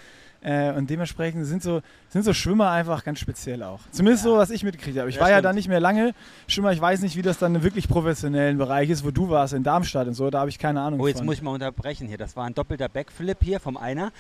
Äh, 0.42 0.72
und 0.72 0.90
dementsprechend 0.90 1.46
sind 1.46 1.62
so, 1.62 1.82
sind 2.08 2.24
so 2.24 2.34
Schwimmer 2.34 2.70
einfach 2.72 3.04
ganz 3.04 3.20
speziell 3.20 3.62
auch. 3.62 3.82
Zumindest 3.92 4.24
ja. 4.24 4.32
so, 4.32 4.38
was 4.38 4.52
ich 4.52 4.64
mitgekriegt 4.64 4.98
habe. 4.98 5.10
Ich 5.10 5.16
ja, 5.16 5.22
war 5.22 5.28
stimmt. 5.28 5.38
ja 5.38 5.42
da 5.42 5.54
nicht 5.54 5.68
mehr 5.68 5.82
lange 5.82 6.14
Schwimmer. 6.48 6.72
Ich 6.72 6.80
weiß 6.80 7.02
nicht, 7.02 7.18
wie 7.18 7.22
das 7.22 7.38
dann 7.38 7.56
im 7.56 7.64
wirklich 7.64 7.90
professionellen 7.90 8.58
Bereich 8.58 8.90
ist, 8.90 9.04
wo 9.04 9.12
du 9.12 9.30
warst, 9.30 9.54
in 9.54 9.64
Darmstadt 9.64 10.08
und 10.08 10.14
so. 10.14 10.30
Da 10.30 10.40
habe 10.40 10.50
ich 10.50 10.58
keine 10.58 10.80
Ahnung. 10.80 11.02
Oh, 11.02 11.08
jetzt 11.08 11.18
von. 11.18 11.26
muss 11.26 11.36
ich 11.36 11.42
mal 11.42 11.52
unterbrechen 11.52 12.08
hier. 12.08 12.18
Das 12.18 12.38
war 12.38 12.46
ein 12.46 12.54
doppelter 12.54 12.88
Backflip 12.88 13.38
hier 13.42 13.60
vom 13.60 13.76
Einer. 13.76 14.14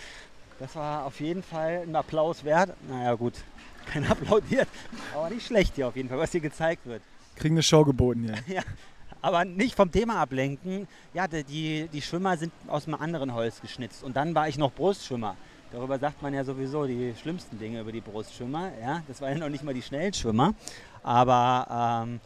Das 0.60 0.76
war 0.76 1.06
auf 1.06 1.22
jeden 1.22 1.42
Fall 1.42 1.84
ein 1.88 1.96
Applaus 1.96 2.44
wert. 2.44 2.72
Naja, 2.90 3.14
gut, 3.16 3.36
kein 3.86 4.06
applaudiert. 4.06 4.68
Aber 5.16 5.30
nicht 5.30 5.46
schlecht 5.46 5.76
hier 5.76 5.88
auf 5.88 5.96
jeden 5.96 6.10
Fall, 6.10 6.18
was 6.18 6.34
hier 6.34 6.42
gezeigt 6.42 6.86
wird. 6.86 7.02
Kriegen 7.38 7.56
eine 7.56 7.64
Show 7.64 7.86
geboten 7.86 8.24
hier. 8.24 8.56
ja 8.58 8.62
aber 9.21 9.45
nicht 9.45 9.75
vom 9.75 9.92
Thema 9.92 10.21
ablenken. 10.21 10.88
Ja, 11.13 11.27
die, 11.27 11.88
die 11.92 12.01
Schwimmer 12.01 12.38
sind 12.38 12.54
aus 12.68 12.88
einem 12.88 12.95
anderen 12.95 13.33
Holz 13.33 13.62
geschnitzt. 13.62 14.04
Und 14.04 14.16
dann 14.16 14.33
war 14.36 14.48
ich 14.48 14.57
noch 14.57 14.71
Brustschwimmer. 14.71 15.36
Darüber 15.71 16.00
sagt 16.00 16.21
man 16.21 16.33
ja 16.33 16.44
sowieso 16.44 16.86
die 16.86 17.13
schlimmsten 17.21 17.60
Dinge 17.60 17.81
über 17.81 17.92
die 17.92 18.01
Brustschwimmer. 18.01 18.71
Ja, 18.81 19.04
das 19.07 19.21
waren 19.21 19.33
ja 19.33 19.39
noch 19.39 19.50
nicht 19.50 19.63
mal 19.63 19.74
die 19.74 19.81
Schnellschwimmer. 19.81 20.54
Aber 21.04 22.04
ähm, 22.06 22.19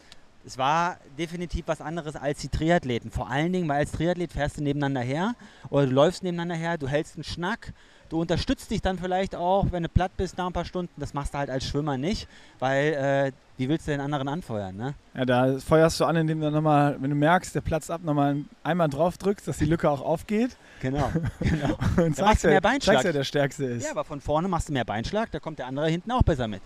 es 0.46 0.58
war 0.58 0.98
definitiv 1.18 1.64
was 1.66 1.80
anderes 1.80 2.16
als 2.16 2.40
die 2.40 2.48
Triathleten. 2.48 3.10
Vor 3.10 3.30
allen 3.30 3.52
Dingen, 3.52 3.68
weil 3.68 3.78
als 3.78 3.92
Triathlet 3.92 4.32
fährst 4.32 4.58
du 4.58 4.62
nebeneinander 4.62 5.00
her 5.00 5.34
oder 5.70 5.86
du 5.86 5.92
läufst 5.92 6.22
nebeneinander 6.22 6.54
her, 6.54 6.78
du 6.78 6.88
hältst 6.88 7.16
einen 7.16 7.24
Schnack 7.24 7.72
Du 8.08 8.20
unterstützt 8.20 8.70
dich 8.70 8.82
dann 8.82 8.98
vielleicht 8.98 9.34
auch, 9.34 9.66
wenn 9.70 9.82
du 9.82 9.88
platt 9.88 10.12
bist 10.16 10.38
nach 10.38 10.46
ein 10.46 10.52
paar 10.52 10.64
Stunden. 10.64 10.92
Das 10.96 11.14
machst 11.14 11.34
du 11.34 11.38
halt 11.38 11.50
als 11.50 11.64
Schwimmer 11.64 11.96
nicht, 11.96 12.28
weil 12.58 12.92
äh, 12.92 13.32
wie 13.56 13.68
willst 13.68 13.86
du 13.86 13.92
den 13.92 14.00
anderen 14.00 14.28
anfeuern, 14.28 14.76
ne? 14.76 14.94
Ja, 15.14 15.24
da 15.24 15.58
feuerst 15.58 16.00
du 16.00 16.04
an, 16.04 16.16
indem 16.16 16.40
du 16.40 16.50
nochmal, 16.50 16.96
wenn 17.00 17.10
du 17.10 17.16
merkst, 17.16 17.54
der 17.54 17.60
platzt 17.60 17.90
ab, 17.90 18.00
nochmal 18.02 18.38
einmal 18.64 18.88
drauf 18.88 19.16
drückst, 19.16 19.46
dass 19.46 19.58
die 19.58 19.64
Lücke 19.64 19.88
auch 19.88 20.00
aufgeht. 20.00 20.56
Genau, 20.80 21.10
genau. 21.40 21.76
Und 21.96 22.18
da 22.18 22.26
sagst, 22.26 22.44
du 22.44 22.48
mehr 22.48 22.60
Beinschlag. 22.60 22.96
Sagst, 22.96 23.04
der 23.04 23.12
der 23.12 23.24
Stärkste 23.24 23.64
ist. 23.64 23.84
Ja, 23.84 23.92
aber 23.92 24.04
von 24.04 24.20
vorne 24.20 24.48
machst 24.48 24.68
du 24.68 24.72
mehr 24.72 24.84
Beinschlag, 24.84 25.30
da 25.30 25.38
kommt 25.38 25.60
der 25.60 25.66
andere 25.66 25.88
hinten 25.88 26.10
auch 26.10 26.22
besser 26.22 26.48
mit. 26.48 26.62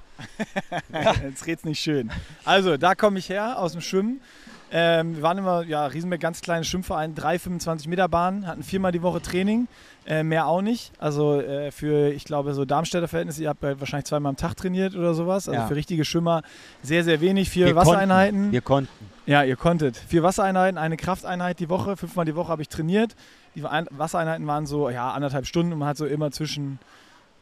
ja. 0.92 1.12
Jetzt 1.22 1.46
red's 1.46 1.64
nicht 1.64 1.80
schön. 1.80 2.10
Also, 2.44 2.76
da 2.76 2.94
komme 2.94 3.18
ich 3.18 3.28
her, 3.28 3.58
aus 3.58 3.72
dem 3.72 3.80
Schwimmen. 3.82 4.20
Ähm, 4.70 5.16
wir 5.16 5.22
waren 5.22 5.38
immer, 5.38 5.64
ja, 5.64 5.86
Riesenberg, 5.86 6.20
ganz 6.20 6.40
kleines 6.40 6.66
Schwimmverein, 6.66 7.14
drei 7.14 7.38
25 7.38 7.88
Meter 7.88 8.08
Bahnen, 8.08 8.46
hatten 8.46 8.62
viermal 8.62 8.92
die 8.92 9.02
Woche 9.02 9.22
Training, 9.22 9.66
äh, 10.06 10.22
mehr 10.22 10.46
auch 10.46 10.60
nicht. 10.60 10.92
Also 10.98 11.40
äh, 11.40 11.70
für, 11.70 12.12
ich 12.12 12.24
glaube, 12.24 12.52
so 12.52 12.64
Darmstädter 12.64 13.08
Verhältnisse, 13.08 13.42
ihr 13.42 13.48
habt 13.48 13.62
halt 13.62 13.80
wahrscheinlich 13.80 14.06
zweimal 14.06 14.30
am 14.30 14.36
Tag 14.36 14.56
trainiert 14.56 14.94
oder 14.94 15.14
sowas. 15.14 15.48
Also 15.48 15.60
ja. 15.60 15.66
für 15.66 15.76
richtige 15.76 16.04
Schwimmer 16.04 16.42
sehr, 16.82 17.02
sehr 17.02 17.20
wenig. 17.20 17.48
Vier 17.48 17.66
wir 17.66 17.76
Wassereinheiten. 17.76 18.38
Konnten. 18.38 18.52
Wir 18.52 18.60
konnten. 18.60 19.06
Ja, 19.26 19.42
ihr 19.42 19.56
konntet. 19.56 19.96
Vier 19.96 20.22
Wassereinheiten, 20.22 20.78
eine 20.78 20.96
Krafteinheit 20.96 21.60
die 21.60 21.68
Woche, 21.68 21.96
fünfmal 21.96 22.24
die 22.24 22.34
Woche 22.34 22.48
habe 22.48 22.62
ich 22.62 22.68
trainiert. 22.68 23.14
Die 23.54 23.62
Wassereinheiten 23.62 24.46
waren 24.46 24.66
so, 24.66 24.90
ja, 24.90 25.10
anderthalb 25.12 25.46
Stunden 25.46 25.72
und 25.72 25.78
man 25.78 25.88
hat 25.88 25.96
so 25.96 26.06
immer 26.06 26.30
zwischen, 26.30 26.78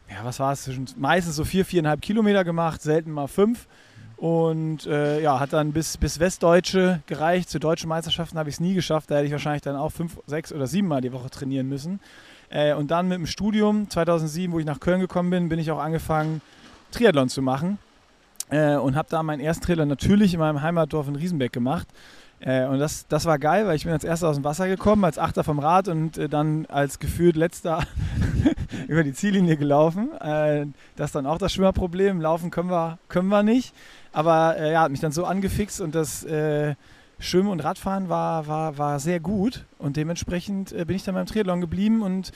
ja, 0.09 0.17
was 0.23 0.39
war 0.39 0.53
es, 0.53 0.63
zwischen 0.63 0.87
meistens 0.97 1.35
so 1.35 1.43
vier, 1.43 1.65
viereinhalb 1.65 2.01
Kilometer 2.01 2.43
gemacht, 2.43 2.81
selten 2.81 3.11
mal 3.11 3.27
fünf. 3.27 3.67
Und 4.17 4.87
äh, 4.87 5.21
ja, 5.21 5.39
hat 5.39 5.53
dann 5.53 5.73
bis, 5.73 5.97
bis 5.97 6.19
Westdeutsche 6.19 7.01
gereicht. 7.05 7.49
Zu 7.49 7.59
deutschen 7.59 7.87
Meisterschaften 7.87 8.39
habe 8.39 8.49
ich 8.49 8.55
es 8.55 8.59
nie 8.59 8.73
geschafft. 8.73 9.11
Da 9.11 9.15
hätte 9.15 9.27
ich 9.27 9.31
wahrscheinlich 9.31 9.61
dann 9.61 9.75
auch 9.75 9.91
fünf, 9.91 10.19
sechs 10.25 10.51
oder 10.51 10.65
sieben 10.65 10.87
Mal 10.87 11.01
die 11.01 11.13
Woche 11.13 11.29
trainieren 11.29 11.69
müssen. 11.69 11.99
Äh, 12.49 12.73
und 12.73 12.89
dann 12.89 13.07
mit 13.07 13.19
dem 13.19 13.27
Studium 13.27 13.89
2007, 13.89 14.51
wo 14.51 14.59
ich 14.59 14.65
nach 14.65 14.79
Köln 14.79 14.99
gekommen 14.99 15.29
bin, 15.29 15.49
bin 15.49 15.59
ich 15.59 15.69
auch 15.69 15.79
angefangen, 15.79 16.41
Triathlon 16.91 17.29
zu 17.29 17.43
machen. 17.43 17.77
Äh, 18.49 18.77
und 18.77 18.95
habe 18.95 19.07
da 19.11 19.21
meinen 19.21 19.39
ersten 19.39 19.63
Triathlon 19.63 19.87
natürlich 19.87 20.33
in 20.33 20.39
meinem 20.39 20.63
Heimatdorf 20.63 21.07
in 21.07 21.15
Riesenbeck 21.15 21.53
gemacht. 21.53 21.87
Äh, 22.39 22.65
und 22.65 22.79
das, 22.79 23.07
das 23.07 23.25
war 23.25 23.37
geil, 23.37 23.67
weil 23.67 23.75
ich 23.75 23.83
bin 23.83 23.93
als 23.93 24.03
erster 24.03 24.29
aus 24.29 24.35
dem 24.35 24.43
Wasser 24.43 24.67
gekommen, 24.67 25.03
als 25.03 25.19
Achter 25.19 25.43
vom 25.43 25.59
Rad 25.59 25.87
und 25.87 26.17
äh, 26.17 26.29
dann 26.29 26.65
als 26.67 26.99
gefühlt 26.99 27.35
letzter 27.35 27.83
über 28.87 29.03
die 29.03 29.13
Ziellinie 29.13 29.57
gelaufen. 29.57 30.11
Äh, 30.19 30.67
das 30.95 31.09
ist 31.09 31.15
dann 31.15 31.25
auch 31.25 31.37
das 31.37 31.53
Schwimmerproblem. 31.53 32.21
Laufen 32.21 32.51
können 32.51 32.69
wir, 32.69 32.97
können 33.09 33.27
wir 33.27 33.43
nicht. 33.43 33.73
Aber 34.13 34.57
äh, 34.57 34.73
ja, 34.73 34.81
hat 34.81 34.91
mich 34.91 35.01
dann 35.01 35.11
so 35.11 35.25
angefixt 35.25 35.81
und 35.81 35.93
das 35.93 36.23
äh, 36.23 36.75
Schwimmen 37.19 37.49
und 37.49 37.59
Radfahren 37.59 38.09
war, 38.09 38.47
war, 38.47 38.77
war 38.77 38.99
sehr 38.99 39.19
gut. 39.19 39.65
Und 39.77 39.97
dementsprechend 39.97 40.71
äh, 40.71 40.85
bin 40.85 40.95
ich 40.95 41.03
dann 41.03 41.15
beim 41.15 41.25
Triathlon 41.25 41.61
geblieben 41.61 42.01
und 42.01 42.31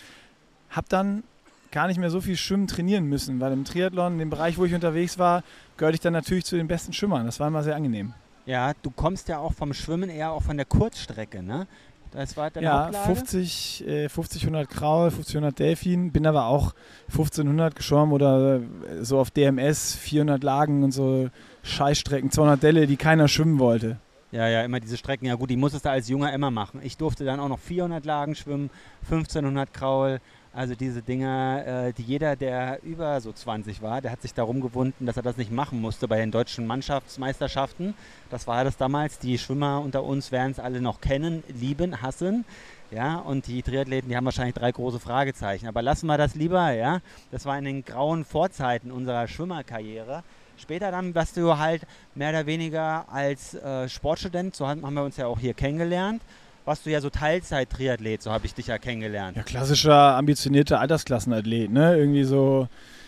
habe 0.70 0.88
dann 0.89 1.24
gar 1.72 1.88
nicht 1.88 2.00
mehr 2.00 2.10
so 2.10 2.20
viel 2.20 2.36
Schwimmen 2.36 2.67
trainieren 2.67 3.05
müssen, 3.05 3.39
weil 3.39 3.53
im 3.53 3.63
Triathlon, 3.63 4.13
in 4.13 4.20
dem 4.20 4.29
Bereich, 4.29 4.58
wo 4.58 4.65
ich 4.65 4.74
unterwegs 4.74 5.17
war, 5.17 5.43
gehörte 5.77 5.96
ich 5.96 6.01
dann 6.01 6.13
natürlich 6.13 6.46
zu 6.46 6.58
den 6.58 6.67
besten 6.67 6.91
Schwimmern. 6.91 7.25
Das 7.25 7.39
war 7.39 7.48
immer 7.48 7.63
sehr 7.63 7.75
angenehm. 7.75 8.13
Ja, 8.46 8.74
du 8.81 8.89
kommst 8.89 9.29
ja 9.29 9.38
auch 9.38 9.53
vom 9.53 9.74
Schwimmen 9.74 10.10
eher 10.10 10.31
auch 10.31 10.43
von 10.43 10.58
der 10.58 10.65
Kurzstrecke, 10.65 11.41
ne? 11.41 11.67
Das 12.12 12.36
war 12.36 12.51
deine 12.51 12.65
ja, 12.65 12.91
50, 12.91 13.88
äh, 13.88 14.10
50, 14.10 14.44
100 14.44 14.70
Kraul, 14.70 15.12
50, 15.12 15.38
100 15.38 15.58
Delfin. 15.58 16.12
Bin 16.12 16.27
aber 16.27 16.46
auch 16.46 16.74
1500 17.10 17.75
geschwommen 17.75 18.13
oder 18.13 18.58
äh, 18.58 18.62
so 19.03 19.20
auf 19.20 19.32
DMS, 19.32 19.96
400 19.96 20.44
Lagen 20.44 20.84
und 20.84 20.91
so 20.91 21.30
Scheißstrecken, 21.63 22.32
200 22.32 22.62
Delle, 22.62 22.88
die 22.88 22.98
keiner 22.98 23.27
schwimmen 23.27 23.60
wollte. 23.60 23.98
Ja, 24.32 24.48
ja, 24.48 24.63
immer 24.63 24.80
diese 24.80 24.98
Strecken. 24.98 25.25
Ja 25.25 25.36
gut, 25.36 25.50
die 25.50 25.58
musstest 25.58 25.86
du 25.86 25.89
als 25.89 26.08
Junger 26.08 26.34
immer 26.34 26.51
machen. 26.51 26.82
Ich 26.84 26.98
durfte 26.98 27.25
dann 27.25 27.39
auch 27.39 27.50
noch 27.50 27.60
400 27.60 28.06
Lagen 28.06 28.36
schwimmen, 28.36 28.70
1500 29.03 29.74
Kraul. 29.74 30.20
Also 30.53 30.75
diese 30.75 31.01
Dinger, 31.01 31.63
äh, 31.65 31.93
die 31.93 32.03
jeder, 32.03 32.36
der 32.36 32.84
über 32.84 33.22
so 33.22 33.31
20 33.31 33.81
war, 33.81 34.01
der 34.01 34.12
hat 34.12 34.22
sich 34.22 34.34
darum 34.34 34.60
gewunden, 34.60 35.05
dass 35.05 35.15
er 35.15 35.24
das 35.24 35.38
nicht 35.38 35.51
machen 35.51 35.79
musste 35.79 36.10
bei 36.10 36.17
den 36.17 36.29
deutschen 36.29 36.67
Mannschaftsmeisterschaften. 36.67 37.93
Das 38.29 38.48
war 38.48 38.65
das 38.65 38.75
damals. 38.75 39.17
Die 39.20 39.38
Schwimmer 39.38 39.79
unter 39.79 40.03
uns 40.03 40.34
werden 40.34 40.51
es 40.51 40.60
alle 40.60 40.81
noch 40.81 41.00
kennen, 41.00 41.41
lieben, 41.48 42.01
hassen. 42.01 42.43
Ja, 42.91 43.20
und 43.20 43.48
die 43.48 43.63
Triathleten, 43.63 44.10
die 44.10 44.17
haben 44.17 44.25
wahrscheinlich 44.25 44.55
drei 44.55 44.74
große 44.74 45.00
Fragezeichen. 45.00 45.67
Aber 45.67 45.81
lassen 45.81 46.08
wir 46.08 46.17
das 46.17 46.36
lieber, 46.36 46.72
ja. 46.72 47.00
Das 47.31 47.46
war 47.46 47.58
in 47.58 47.63
den 47.63 47.86
grauen 47.86 48.25
Vorzeiten 48.25 48.91
unserer 48.91 49.29
Schwimmerkarriere. 49.29 50.24
Später 50.58 50.91
dann 50.91 51.15
warst 51.15 51.38
du 51.38 51.58
halt 51.58 51.84
mehr 52.13 52.31
oder 52.31 52.46
weniger 52.46 53.05
als 53.10 53.53
äh, 53.53 53.88
Sportstudent, 53.88 54.53
so 54.53 54.67
haben 54.67 54.93
wir 54.93 55.03
uns 55.03 55.15
ja 55.15 55.27
auch 55.27 55.39
hier 55.39 55.53
kennengelernt, 55.53 56.22
warst 56.65 56.86
du 56.86 56.89
ja 56.89 57.01
so 57.01 57.10
Teilzeit-Triathlet, 57.10 58.22
so 58.22 58.32
habe 58.32 58.46
ich 58.46 58.53
dich 58.53 58.68
ja 58.68 58.77
kennengelernt. 58.77 59.38
Ja, 59.38 59.44
klassischer, 59.44 60.15
ambitionierter 60.15 60.80
Altersklassenathlet, 60.80 61.72
ne? 61.72 61.98
Irgendwie 61.98 62.24
so 62.24 62.68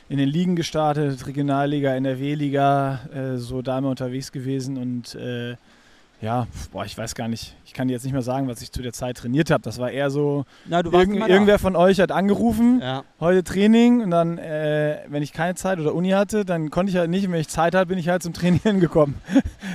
in 0.09 0.17
den 0.17 0.29
Ligen 0.29 0.55
gestartet, 0.55 1.25
Regionalliga, 1.25 1.95
NRW-Liga, 1.95 2.99
äh, 3.13 3.37
so 3.37 3.61
da 3.61 3.77
immer 3.77 3.89
unterwegs 3.89 4.31
gewesen 4.31 4.77
und 4.77 5.15
äh, 5.15 5.55
ja, 6.21 6.47
boah, 6.71 6.85
ich 6.85 6.97
weiß 6.97 7.15
gar 7.15 7.27
nicht, 7.27 7.55
ich 7.65 7.73
kann 7.73 7.87
dir 7.87 7.93
jetzt 7.93 8.03
nicht 8.03 8.13
mehr 8.13 8.21
sagen, 8.21 8.47
was 8.47 8.61
ich 8.61 8.71
zu 8.71 8.81
der 8.81 8.93
Zeit 8.93 9.17
trainiert 9.17 9.51
habe. 9.51 9.63
Das 9.63 9.79
war 9.79 9.91
eher 9.91 10.09
so, 10.09 10.45
Na, 10.65 10.83
irgend, 10.83 11.27
irgendwer 11.27 11.59
von 11.59 11.75
euch 11.75 11.99
hat 11.99 12.11
angerufen, 12.11 12.79
ja. 12.81 13.03
heute 13.19 13.43
Training 13.43 14.01
und 14.01 14.11
dann, 14.11 14.37
äh, 14.37 14.99
wenn 15.07 15.23
ich 15.23 15.33
keine 15.33 15.55
Zeit 15.55 15.79
oder 15.79 15.95
Uni 15.95 16.09
hatte, 16.11 16.45
dann 16.45 16.69
konnte 16.69 16.91
ich 16.91 16.97
halt 16.97 17.09
nicht, 17.09 17.25
und 17.25 17.31
wenn 17.31 17.39
ich 17.41 17.49
Zeit 17.49 17.75
hatte, 17.75 17.87
bin 17.87 17.97
ich 17.97 18.09
halt 18.09 18.23
zum 18.23 18.33
Trainieren 18.33 18.79
gekommen. 18.79 19.15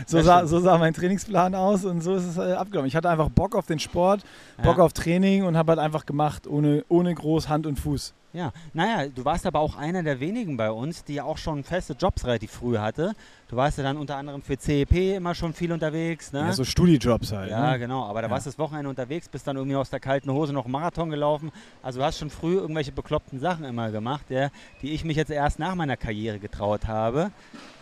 so, 0.07 0.21
sah, 0.21 0.47
so 0.47 0.61
sah 0.61 0.79
mein 0.79 0.95
Trainingsplan 0.95 1.55
aus 1.55 1.85
und 1.85 2.03
so 2.03 2.15
ist 2.15 2.25
es 2.25 2.37
äh, 2.37 2.53
abgenommen. 2.53 2.89
Ich 2.89 2.97
hatte 2.97 3.09
einfach 3.09 3.31
Bock 3.31 3.55
auf 3.55 3.67
den 3.67 3.79
Sport, 3.79 4.23
Bock 4.63 4.79
ja. 4.79 4.85
auf 4.85 4.93
Training 4.93 5.45
und 5.45 5.57
habe 5.57 5.73
halt 5.73 5.81
einfach 5.81 6.07
gemacht, 6.07 6.47
ohne, 6.47 6.85
ohne 6.89 7.15
groß 7.15 7.49
Hand 7.49 7.67
und 7.67 7.79
Fuß. 7.79 8.15
Ja, 8.35 8.53
naja, 8.75 9.09
du 9.09 9.25
warst 9.25 9.47
aber 9.47 9.59
auch 9.61 9.77
einer 9.77 10.03
der 10.03 10.21
wenigen 10.21 10.59
bei 10.59 10.71
uns, 10.71 11.03
die 11.03 11.15
ja 11.15 11.25
auch 11.25 11.39
schon 11.39 11.65
feste 11.65 11.95
Jobs 11.95 12.27
relativ 12.27 12.51
früh 12.51 12.77
hatte. 12.77 13.15
Du 13.49 13.57
warst 13.57 13.79
ja 13.79 13.85
dann 13.85 13.97
unter 13.97 14.17
anderem 14.17 14.43
für 14.43 14.59
CEP 14.59 15.17
immer 15.17 15.35
schon 15.35 15.55
viel 15.55 15.73
unterwegs. 15.73 16.33
Ne? 16.33 16.41
Ja, 16.41 16.53
so 16.53 16.65
Studijobs 16.65 17.33
halt. 17.33 17.51
Ja, 17.51 17.73
ne? 17.73 17.79
genau. 17.79 17.88
Aber 17.93 18.23
da 18.23 18.29
ja. 18.29 18.33
warst 18.33 18.47
du 18.47 18.51
das 18.51 18.59
Wochenende 18.59 18.89
unterwegs, 18.89 19.29
bist 19.29 19.47
dann 19.47 19.57
irgendwie 19.57 19.77
aus 19.77 19.91
der 19.91 20.01
kalten 20.01 20.31
Hose 20.31 20.53
noch 20.53 20.65
einen 20.65 20.73
Marathon 20.73 21.11
gelaufen. 21.11 21.51
Also 21.83 22.01
du 22.01 22.05
hast 22.05 22.19
schon 22.19 22.31
früh 22.31 22.57
irgendwelche 22.57 22.93
bekloppten 22.93 23.41
Sachen 23.41 23.65
immer 23.65 23.91
gemacht, 23.91 24.27
ja, 24.29 24.51
die 24.83 24.93
ich 24.93 25.05
mich 25.05 25.17
jetzt 25.17 25.31
erst 25.31 25.59
nach 25.59 25.75
meiner 25.75 25.97
Karriere 25.97 26.39
getraut 26.39 26.87
habe 26.87 27.31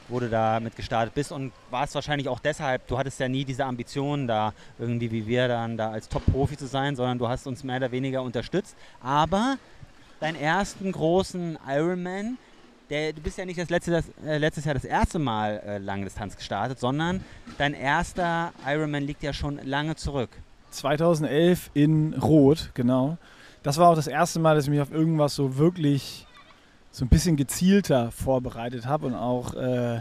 wo 0.08 0.20
du 0.20 0.28
damit 0.28 0.76
gestartet 0.76 1.14
bist 1.14 1.32
und 1.32 1.52
warst 1.70 1.94
wahrscheinlich 1.94 2.28
auch 2.28 2.38
deshalb, 2.38 2.86
du 2.86 2.96
hattest 2.96 3.18
ja 3.18 3.28
nie 3.28 3.44
diese 3.44 3.64
Ambitionen 3.64 4.26
da 4.26 4.52
irgendwie 4.78 5.10
wie 5.10 5.26
wir 5.26 5.48
dann 5.48 5.76
da 5.76 5.90
als 5.90 6.08
Top-Profi 6.08 6.56
zu 6.56 6.66
sein, 6.66 6.96
sondern 6.96 7.18
du 7.18 7.28
hast 7.28 7.46
uns 7.46 7.64
mehr 7.64 7.78
oder 7.78 7.90
weniger 7.90 8.22
unterstützt. 8.22 8.76
Aber 9.02 9.58
deinen 10.20 10.36
ersten 10.36 10.92
großen 10.92 11.58
Ironman. 11.66 12.38
Der, 12.90 13.12
du 13.12 13.20
bist 13.20 13.36
ja 13.36 13.44
nicht 13.44 13.58
das 13.58 13.68
letzte, 13.68 13.90
das, 13.90 14.04
äh, 14.24 14.38
letztes 14.38 14.64
Jahr 14.64 14.74
das 14.74 14.84
erste 14.84 15.18
Mal 15.18 15.60
äh, 15.66 15.78
Langdistanz 15.78 16.36
gestartet, 16.36 16.78
sondern 16.78 17.24
dein 17.58 17.74
erster 17.74 18.52
Ironman 18.64 19.02
liegt 19.02 19.24
ja 19.24 19.32
schon 19.32 19.58
lange 19.64 19.96
zurück. 19.96 20.30
2011 20.70 21.70
in 21.74 22.14
Rot, 22.14 22.70
genau. 22.74 23.18
Das 23.64 23.78
war 23.78 23.90
auch 23.90 23.96
das 23.96 24.06
erste 24.06 24.38
Mal, 24.38 24.54
dass 24.54 24.64
ich 24.64 24.70
mich 24.70 24.80
auf 24.80 24.92
irgendwas 24.92 25.34
so 25.34 25.56
wirklich 25.56 26.26
so 26.92 27.04
ein 27.04 27.08
bisschen 27.08 27.36
gezielter 27.36 28.12
vorbereitet 28.12 28.86
habe 28.86 29.06
und 29.06 29.14
auch 29.14 29.54
äh, 29.54 30.00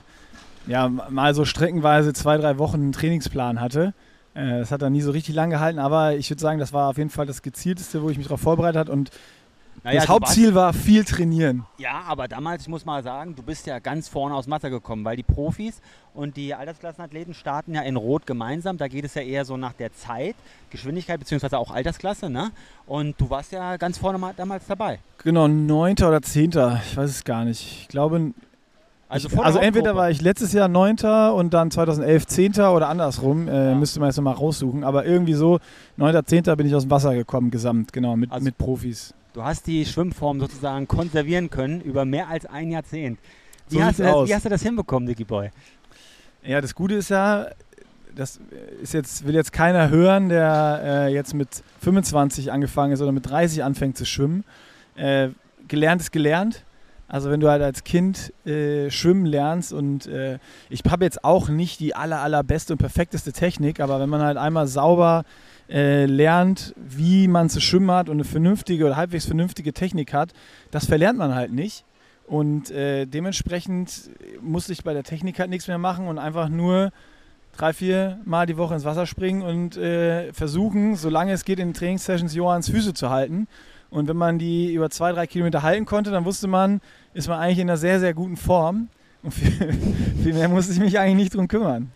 ja, 0.68 0.88
mal 0.88 1.34
so 1.34 1.44
streckenweise 1.44 2.14
zwei, 2.14 2.38
drei 2.38 2.58
Wochen 2.60 2.78
einen 2.78 2.92
Trainingsplan 2.92 3.60
hatte. 3.60 3.94
Äh, 4.36 4.60
das 4.60 4.72
hat 4.72 4.84
dann 4.84 4.94
nie 4.94 5.02
so 5.02 5.12
richtig 5.12 5.34
lang 5.34 5.50
gehalten, 5.50 5.80
aber 5.80 6.16
ich 6.16 6.30
würde 6.30 6.42
sagen, 6.42 6.60
das 6.60 6.72
war 6.72 6.90
auf 6.90 6.98
jeden 6.98 7.10
Fall 7.10 7.26
das 7.26 7.42
gezielteste, 7.42 8.04
wo 8.04 8.10
ich 8.10 8.18
mich 8.18 8.28
darauf 8.28 8.42
vorbereitet 8.42 8.80
habe 8.80 9.10
naja, 9.84 10.00
das 10.00 10.10
Hauptziel 10.10 10.56
war 10.56 10.74
viel 10.74 11.04
trainieren. 11.04 11.66
Ja, 11.78 12.02
aber 12.08 12.28
damals, 12.28 12.64
ich 12.64 12.68
muss 12.68 12.86
mal 12.86 13.04
sagen, 13.04 13.36
du 13.36 13.44
bist 13.44 13.68
ja 13.68 13.80
ganz 13.80 14.08
vorne 14.08 14.34
aus 14.34 14.48
Mathe 14.48 14.70
gekommen, 14.70 15.06
weil 15.06 15.16
die 15.16 15.24
Profis 15.24 15.82
und 16.14 16.38
die 16.38 16.54
Altersklassenathleten 16.54 17.34
starten 17.34 17.76
ja 17.76 17.82
in 17.82 17.96
Rot 17.96 18.26
gemeinsam. 18.26 18.78
Da 18.78 18.88
geht 18.88 19.06
es 19.06 19.14
ja 19.14 19.22
eher 19.22 19.46
so 19.46 19.58
nach 19.58 19.74
der 19.74 19.94
Zeit, 19.94 20.36
Geschwindigkeit 20.70 21.20
beziehungsweise 21.20 21.58
auch 21.60 21.72
Altersklasse. 21.72 22.30
Ne? 22.30 22.52
Und 22.88 23.20
du 23.20 23.30
warst 23.30 23.52
ja 23.52 23.78
ganz 23.78 23.98
vorne 23.98 24.34
damals 24.36 24.66
dabei. 24.66 25.00
Genau, 25.20 25.48
9. 25.48 25.96
oder 26.00 26.22
10. 26.22 26.50
Ich 26.50 26.98
weiß 26.98 27.10
es 27.10 27.24
gar 27.24 27.46
nicht. 27.46 27.82
Ich 27.82 27.88
glaube, 27.88 28.34
also, 29.16 29.30
ich, 29.30 29.40
also 29.40 29.60
entweder 29.60 29.96
war 29.96 30.10
ich 30.10 30.22
letztes 30.22 30.52
Jahr 30.52 30.68
9. 30.68 31.32
und 31.34 31.54
dann 31.54 31.72
2011 31.72 32.28
10. 32.28 32.52
oder 32.60 32.90
andersrum, 32.90 33.48
äh, 33.48 33.70
ja. 33.70 33.76
müsste 33.76 34.00
man 34.00 34.10
jetzt 34.10 34.18
nochmal 34.18 34.36
raussuchen. 34.36 34.84
Aber 34.84 35.06
irgendwie 35.06 35.34
so 35.34 35.60
9. 35.98 36.26
10. 36.26 36.44
bin 36.58 36.68
ich 36.68 36.76
aus 36.76 36.84
dem 36.84 36.92
Wasser 36.92 37.16
gekommen, 37.16 37.50
gesamt, 37.50 37.94
genau, 37.94 38.16
mit, 38.16 38.32
also, 38.32 38.44
mit 38.44 38.58
Profis. 38.58 39.14
Du 39.34 39.44
hast 39.44 39.68
die 39.68 39.86
Schwimmform 39.86 40.40
sozusagen 40.40 40.88
konservieren 40.88 41.50
können 41.50 41.82
über 41.82 42.06
mehr 42.06 42.30
als 42.30 42.46
ein 42.46 42.72
Jahrzehnt. 42.72 43.20
Wie, 43.70 43.78
so 43.78 43.84
hast, 43.84 44.00
äh, 44.00 44.04
wie 44.04 44.36
hast, 44.36 44.46
du 44.46 44.50
das 44.50 44.62
hinbekommen, 44.62 45.08
Dicky 45.08 45.24
Boy? 45.24 45.50
Ja, 46.44 46.62
das 46.62 46.76
Gute 46.76 46.96
ist 46.96 47.10
ja, 47.10 47.48
das 48.16 48.40
ist 48.82 48.94
jetzt, 48.94 49.26
will 49.26 49.34
jetzt 49.34 49.52
keiner 49.52 49.90
hören, 49.90 50.30
der 50.30 50.82
äh, 50.84 51.14
jetzt 51.14 51.34
mit 51.34 51.50
25 51.82 52.52
angefangen 52.52 52.94
ist 52.94 53.02
oder 53.02 53.12
mit 53.12 53.30
30 53.30 53.64
anfängt 53.64 53.98
zu 53.98 54.06
schwimmen. 54.06 54.44
Äh, 54.96 55.30
gelernt 55.68 56.02
ist 56.02 56.12
gelernt. 56.12 56.64
Also 57.08 57.30
wenn 57.30 57.40
du 57.40 57.50
halt 57.50 57.62
als 57.62 57.84
Kind 57.84 58.34
äh, 58.46 58.90
schwimmen 58.90 59.26
lernst 59.26 59.74
und 59.74 60.08
äh, 60.08 60.40
ich 60.70 60.82
habe 60.90 61.06
jetzt 61.06 61.24
auch 61.24 61.50
nicht 61.50 61.80
die 61.80 61.96
aller, 61.96 62.22
allerbeste 62.22 62.74
und 62.74 62.80
perfekteste 62.80 63.32
Technik, 63.32 63.80
aber 63.80 64.00
wenn 64.00 64.10
man 64.10 64.22
halt 64.22 64.38
einmal 64.38 64.66
sauber 64.68 65.24
äh, 65.70 66.06
lernt, 66.06 66.74
wie 66.76 67.28
man 67.28 67.50
zu 67.50 67.62
schwimmen 67.62 67.92
hat 67.92 68.10
und 68.10 68.16
eine 68.16 68.24
vernünftige 68.24 68.86
oder 68.86 68.96
halbwegs 68.96 69.26
vernünftige 69.26 69.74
Technik 69.74 70.14
hat, 70.14 70.34
das 70.72 70.86
verlernt 70.86 71.20
man 71.20 71.36
halt 71.36 71.52
nicht. 71.52 71.86
Und 72.28 72.72
äh, 72.72 73.06
dementsprechend 73.06 74.10
musste 74.42 74.74
ich 74.74 74.84
bei 74.84 74.94
der 74.94 75.04
Technik 75.04 75.40
halt 75.40 75.52
nichts 75.52 75.68
mehr 75.68 75.78
machen 75.78 76.08
und 76.08 76.18
einfach 76.18 76.50
nur 76.50 76.92
drei, 77.56 77.72
vier 77.72 78.20
Mal 78.26 78.48
die 78.48 78.58
Woche 78.58 78.74
ins 78.74 78.84
Wasser 78.84 79.06
springen 79.06 79.44
und 79.44 79.78
äh, 79.78 80.34
versuchen, 80.34 80.96
solange 80.96 81.34
es 81.34 81.46
geht, 81.46 81.60
in 81.60 81.70
den 81.70 81.74
Trainingssessions 81.76 82.34
Johanns 82.34 82.70
Füße 82.70 82.94
zu 82.94 83.12
halten. 83.12 83.48
Und 83.90 84.08
wenn 84.08 84.18
man 84.18 84.40
die 84.40 84.74
über 84.74 84.90
zwei, 84.90 85.12
drei 85.12 85.28
Kilometer 85.28 85.64
halten 85.64 85.86
konnte, 85.86 86.12
dann 86.12 86.26
wusste 86.26 86.48
man, 86.48 86.82
ist 87.14 87.28
man 87.28 87.40
eigentlich 87.40 87.60
in 87.60 87.70
einer 87.70 87.78
sehr, 87.78 88.00
sehr 88.00 88.14
guten 88.14 88.38
Form. 88.38 88.90
Und 89.24 89.34
viel, 89.34 89.52
viel 90.24 90.34
mehr 90.34 90.50
musste 90.50 90.74
ich 90.74 90.80
mich 90.80 91.00
eigentlich 91.00 91.16
nicht 91.16 91.36
drum 91.36 91.48
kümmern. 91.48 91.92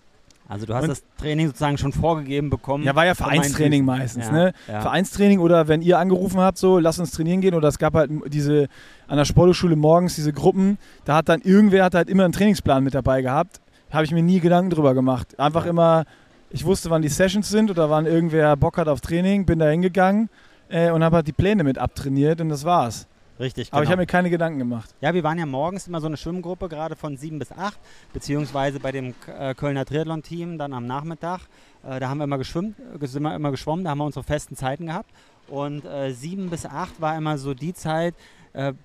Also 0.50 0.66
du 0.66 0.74
hast 0.74 0.82
und 0.82 0.90
das 0.90 1.04
Training 1.20 1.46
sozusagen 1.46 1.78
schon 1.78 1.94
vorgegeben 1.94 2.50
bekommen. 2.50 2.84
Ja, 2.84 2.96
war 2.96 3.06
ja 3.06 3.14
Vereinstraining 3.14 3.86
meistens. 3.86 4.26
Ja, 4.26 4.32
ne? 4.32 4.54
Ja. 4.68 4.82
Vereinstraining 4.82 5.38
oder 5.38 5.68
wenn 5.68 5.84
ihr 5.84 6.00
angerufen 6.00 6.40
habt, 6.40 6.58
so 6.58 6.80
lass 6.80 6.98
uns 6.98 7.12
trainieren 7.12 7.40
gehen 7.40 7.54
oder 7.54 7.68
es 7.68 7.78
gab 7.78 7.94
halt 7.94 8.10
diese 8.34 8.68
an 9.08 9.18
der 9.18 9.26
Sportschule 9.26 9.76
morgens 9.76 10.16
diese 10.16 10.34
Gruppen, 10.34 10.80
da 11.06 11.18
hat 11.18 11.30
dann 11.30 11.42
irgendwer 11.42 11.84
hat 11.84 11.94
halt 11.94 12.10
immer 12.10 12.24
einen 12.24 12.34
Trainingsplan 12.34 12.84
mit 12.84 12.96
dabei 12.96 13.22
gehabt. 13.22 13.62
Habe 13.92 14.06
ich 14.06 14.12
mir 14.12 14.24
nie 14.24 14.40
Gedanken 14.40 14.72
drüber 14.72 14.96
gemacht. 14.96 15.40
Einfach 15.40 15.68
immer, 15.68 16.06
ich 16.50 16.66
wusste, 16.66 16.90
wann 16.90 17.04
die 17.04 17.10
Sessions 17.10 17.48
sind 17.50 17.70
oder 17.70 17.92
wann 17.92 18.08
irgendwer 18.08 18.56
Bock 18.56 18.80
hat 18.80 18.88
auf 18.88 19.02
Training, 19.02 19.46
bin 19.46 19.60
da 19.60 19.68
hingegangen 19.68 20.30
äh, 20.70 20.92
und 20.92 21.04
habe 21.04 21.18
halt 21.18 21.28
die 21.28 21.34
Pläne 21.34 21.64
mit 21.64 21.78
abtrainiert 21.78 22.40
und 22.42 22.50
das 22.50 22.64
war's. 22.64 23.08
Richtig, 23.40 23.70
genau. 23.70 23.78
Aber 23.78 23.84
ich 23.84 23.88
genau. 23.88 23.94
habe 23.94 24.02
mir 24.02 24.08
keine 24.08 24.30
Gedanken 24.30 24.60
gemacht. 24.60 24.94
Ja, 25.00 25.14
wir 25.14 25.24
waren 25.24 25.38
ja 25.38 25.46
morgens 25.46 25.88
immer 25.88 26.02
so 26.02 26.08
eine 26.08 26.18
Schwimmgruppe, 26.18 26.68
gerade 26.68 26.96
von 26.98 27.16
sieben 27.16 27.40
bis 27.40 27.52
acht, 27.54 27.80
beziehungsweise 28.12 28.80
bei 28.80 28.92
dem 28.92 29.14
äh, 29.28 29.54
Kölner 29.56 29.86
Triathlon-Team 29.86 30.58
dann 30.58 30.74
am 30.74 30.86
Nachmittag. 30.86 31.42
Äh, 31.84 32.02
da 32.02 32.10
haben 32.10 32.18
wir 32.18 32.26
immer 32.26 32.38
geschwimmt, 32.38 32.76
äh, 32.80 33.08
sind 33.08 33.24
wir 33.24 33.34
immer 33.34 33.52
geschwommen, 33.52 33.86
da 33.86 33.92
haben 33.92 34.00
wir 34.00 34.06
unsere 34.06 34.24
festen 34.24 34.58
Zeiten 34.58 34.88
gehabt. 34.88 35.10
Und 35.48 35.86
äh, 35.86 36.12
sieben 36.12 36.50
bis 36.50 36.66
acht 36.66 37.00
war 37.00 37.18
immer 37.18 37.38
so 37.38 37.54
die 37.54 37.74
Zeit, 37.74 38.16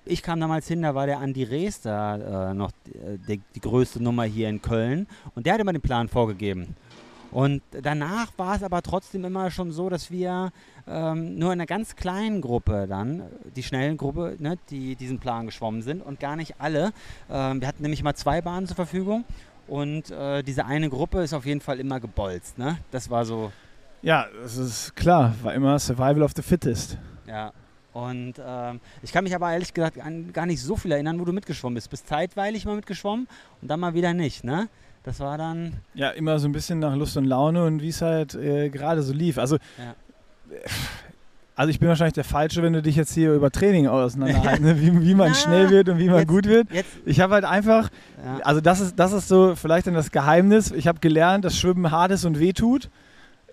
ich 0.05 0.21
kam 0.21 0.39
damals 0.39 0.67
hin, 0.67 0.83
da 0.83 0.93
war 0.93 1.07
der 1.07 1.17
Andi 1.17 1.41
Rees 1.41 1.81
da 1.81 2.51
äh, 2.51 2.53
noch 2.53 2.71
die, 3.27 3.41
die 3.55 3.59
größte 3.59 4.01
Nummer 4.01 4.23
hier 4.23 4.47
in 4.47 4.61
Köln 4.61 5.07
und 5.33 5.47
der 5.47 5.55
hat 5.55 5.59
immer 5.59 5.73
den 5.73 5.81
Plan 5.81 6.07
vorgegeben. 6.07 6.75
Und 7.31 7.61
danach 7.71 8.31
war 8.37 8.55
es 8.55 8.63
aber 8.63 8.81
trotzdem 8.81 9.25
immer 9.25 9.51
schon 9.51 9.71
so, 9.71 9.89
dass 9.89 10.11
wir 10.11 10.51
ähm, 10.87 11.37
nur 11.37 11.51
in 11.51 11.59
einer 11.59 11.65
ganz 11.65 11.95
kleinen 11.95 12.41
Gruppe 12.41 12.85
dann, 12.87 13.23
die 13.55 13.63
schnellen 13.63 13.97
Gruppe, 13.97 14.35
ne, 14.39 14.57
die 14.69 14.95
diesen 14.95 15.19
Plan 15.19 15.45
geschwommen 15.45 15.81
sind 15.81 16.01
und 16.01 16.19
gar 16.19 16.35
nicht 16.35 16.55
alle. 16.59 16.93
Ähm, 17.29 17.61
wir 17.61 17.67
hatten 17.67 17.81
nämlich 17.81 18.03
mal 18.03 18.15
zwei 18.15 18.41
Bahnen 18.41 18.67
zur 18.67 18.75
Verfügung 18.75 19.25
und 19.67 20.11
äh, 20.11 20.43
diese 20.43 20.65
eine 20.65 20.89
Gruppe 20.89 21.21
ist 21.23 21.33
auf 21.33 21.45
jeden 21.45 21.61
Fall 21.61 21.79
immer 21.79 21.99
gebolzt. 21.99 22.57
Ne? 22.57 22.77
Das 22.91 23.09
war 23.09 23.25
so. 23.25 23.51
Ja, 24.01 24.27
das 24.41 24.57
ist 24.57 24.95
klar, 24.95 25.33
war 25.41 25.53
immer 25.53 25.79
Survival 25.79 26.21
of 26.21 26.33
the 26.35 26.43
Fittest. 26.43 26.97
Ja, 27.27 27.51
und 27.95 28.33
ähm, 28.45 28.81
ich 29.01 29.13
kann 29.13 29.23
mich 29.23 29.33
aber 29.33 29.51
ehrlich 29.53 29.73
gesagt 29.73 29.99
an 29.99 30.33
gar 30.33 30.45
nicht 30.45 30.61
so 30.61 30.75
viel 30.75 30.91
erinnern, 30.91 31.17
wo 31.17 31.23
du 31.23 31.31
mitgeschwommen 31.31 31.75
bist. 31.75 31.89
Bist 31.89 32.07
zeitweilig 32.07 32.65
mal 32.65 32.75
mitgeschwommen 32.75 33.25
und 33.61 33.67
dann 33.69 33.79
mal 33.79 33.93
wieder 33.93 34.13
nicht, 34.13 34.43
ne? 34.43 34.67
Das 35.05 35.19
war 35.19 35.37
dann. 35.37 35.73
Ja, 35.93 36.09
immer 36.09 36.39
so 36.39 36.47
ein 36.47 36.51
bisschen 36.51 36.79
nach 36.79 36.95
Lust 36.95 37.15
und 37.15 37.25
Laune 37.25 37.63
und 37.63 37.81
wie 37.81 37.89
es 37.89 38.01
halt 38.01 38.33
äh, 38.35 38.69
gerade 38.69 39.01
so 39.03 39.13
lief. 39.13 39.37
Also, 39.37 39.57
ja. 39.77 39.93
Also 41.57 41.69
ich 41.69 41.79
bin 41.79 41.87
wahrscheinlich 41.87 42.13
der 42.15 42.25
Falsche, 42.25 42.61
wenn 42.63 42.73
du 42.73 42.81
dich 42.81 42.97
jetzt 42.97 43.13
hier 43.13 43.33
über 43.33 43.49
Training 43.49 43.87
auseinanderhalten, 43.87 44.65
ne? 44.65 44.81
wie, 44.81 45.05
wie 45.05 45.13
man 45.15 45.29
Na, 45.29 45.33
schnell 45.35 45.69
wird 45.69 45.87
und 45.87 45.99
wie 45.99 46.07
man 46.09 46.19
jetzt- 46.19 46.27
gut 46.27 46.45
wird. 46.47 46.69
Jetzt, 46.71 46.89
Ich 47.05 47.21
habe 47.21 47.33
halt 47.35 47.45
einfach, 47.45 47.89
ja. 48.25 48.39
also 48.43 48.59
das 48.59 48.81
ist, 48.81 48.99
das 48.99 49.13
ist 49.13 49.29
so 49.29 49.55
vielleicht 49.55 49.87
dann 49.87 49.93
das 49.93 50.11
Geheimnis. 50.11 50.71
Ich 50.71 50.87
habe 50.87 50.99
gelernt, 50.99 51.45
dass 51.45 51.57
Schwimmen 51.57 51.91
hart 51.91 52.11
ist 52.11 52.25
und 52.25 52.39
wehtut. 52.39 52.89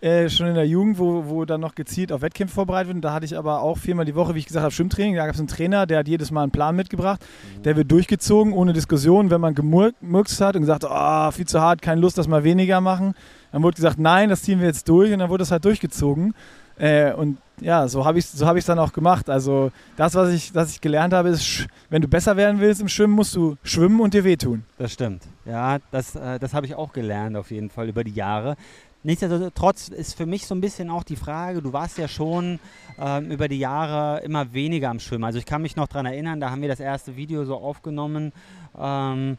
Äh, 0.03 0.29
schon 0.31 0.49
in 0.49 0.57
der 0.57 0.67
Jugend, 0.67 0.99
wo, 0.99 1.27
wo 1.29 1.45
dann 1.45 1.61
noch 1.61 1.77
gezielt 1.77 2.11
auf 2.11 2.23
Wettkämpfe 2.23 2.57
vorbereitet 2.57 2.89
wird. 2.89 2.97
Und 2.97 3.03
da 3.03 3.13
hatte 3.13 3.25
ich 3.25 3.39
aber 3.39 3.63
auch 3.63 3.79
viermal 3.79 4.05
die 4.05 4.17
Woche, 4.17 4.35
wie 4.35 4.41
ich 4.41 4.47
gesagt 4.47 4.65
habe, 4.65 4.75
Schwimmtraining. 4.75 5.15
Da 5.15 5.27
gab 5.27 5.35
es 5.37 5.39
einen 5.41 5.47
Trainer, 5.47 5.87
der 5.87 6.01
hat 6.01 6.09
jedes 6.09 6.33
Mal 6.33 6.43
einen 6.43 6.51
Plan 6.51 6.75
mitgebracht. 6.75 7.25
Der 7.63 7.77
wird 7.77 7.89
durchgezogen, 7.93 8.53
ohne 8.53 8.73
Diskussion. 8.73 9.31
Wenn 9.31 9.41
man 9.41 9.55
gemurkst 9.55 10.41
hat 10.41 10.57
und 10.57 10.63
gesagt, 10.63 10.85
oh, 10.85 11.31
viel 11.31 11.47
zu 11.47 11.61
hart, 11.61 11.83
keine 11.83 12.01
Lust, 12.01 12.19
das 12.19 12.27
mal 12.27 12.43
weniger 12.43 12.81
machen, 12.81 13.15
dann 13.53 13.63
wurde 13.63 13.77
gesagt, 13.77 14.01
nein, 14.01 14.29
das 14.29 14.43
ziehen 14.43 14.59
wir 14.59 14.67
jetzt 14.67 14.89
durch. 14.89 15.13
Und 15.13 15.21
dann 15.21 15.31
wurde 15.31 15.43
das 15.43 15.53
halt 15.53 15.65
durchgezogen. 15.65 16.35
Äh, 16.79 17.13
und 17.13 17.39
ja, 17.61 17.87
so 17.87 18.05
habe 18.05 18.19
ich 18.19 18.25
es 18.25 18.33
so 18.33 18.45
hab 18.45 18.59
dann 18.59 18.81
auch 18.81 18.93
gemacht. 18.93 19.31
Also 19.31 19.71
das, 19.97 20.17
was 20.17 20.33
ich, 20.33 20.53
was 20.53 20.73
ich 20.73 20.81
gelernt 20.81 21.15
habe, 21.15 21.29
ist, 21.29 21.69
wenn 21.91 22.03
du 22.03 22.09
besser 22.09 22.37
werden 22.37 22.59
willst 22.59 22.81
im 22.81 22.89
Schwimmen, 22.89 23.15
musst 23.15 23.37
du 23.37 23.57
schwimmen 23.63 24.01
und 24.01 24.15
dir 24.15 24.25
wehtun. 24.25 24.65
Das 24.79 24.93
stimmt. 24.93 25.23
Ja, 25.45 25.79
das, 25.93 26.17
äh, 26.17 26.41
das 26.41 26.55
habe 26.55 26.67
ich 26.67 26.75
auch 26.75 26.93
gelernt 26.93 27.37
auf 27.37 27.53
jeden 27.53 27.71
Fall 27.71 27.89
über 27.89 28.03
die 28.03 28.15
Jahre. 28.15 28.57
Nichtsdestotrotz 29.05 29.89
ist 29.89 30.17
für 30.17 30.27
mich 30.27 30.47
so 30.47 30.55
ein 30.55 30.61
bisschen 30.61 30.89
auch 30.91 31.03
die 31.03 31.17
Frage, 31.17 31.61
du 31.61 31.73
warst 31.73 31.99
ja 31.99 32.07
schon 32.09 32.61
ähm, 32.99 33.31
über 33.31 33.49
die 33.49 33.59
Jahre 33.59 34.21
immer 34.23 34.53
weniger 34.53 34.91
am 34.91 35.01
Schwimmen. 35.01 35.25
Also 35.25 35.39
ich 35.39 35.47
kann 35.47 35.63
mich 35.63 35.75
noch 35.77 35.89
daran 35.89 36.07
erinnern, 36.07 36.39
da 36.41 36.51
haben 36.51 36.63
wir 36.63 36.69
das 36.69 36.81
erste 36.81 37.17
Video 37.17 37.45
so 37.45 37.57
aufgenommen. 37.57 38.33
Ähm, 38.79 39.39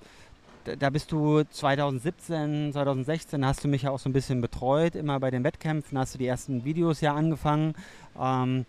da- 0.80 0.90
bist 0.90 1.12
du 1.12 1.44
2017, 1.44 2.72
2016 2.74 3.46
hast 3.46 3.64
du 3.64 3.68
mich 3.68 3.84
ja 3.84 3.92
auch 3.92 4.00
so 4.00 4.10
ein 4.10 4.14
bisschen 4.14 4.42
betreut, 4.42 4.96
immer 4.96 5.20
bei 5.20 5.32
den 5.32 5.44
Wettkämpfen, 5.44 5.98
hast 5.98 6.14
du 6.16 6.18
die 6.18 6.28
ersten 6.28 6.66
Videos 6.66 7.02
ja 7.02 7.14
angefangen. 7.14 7.74
Ähm, 8.20 8.66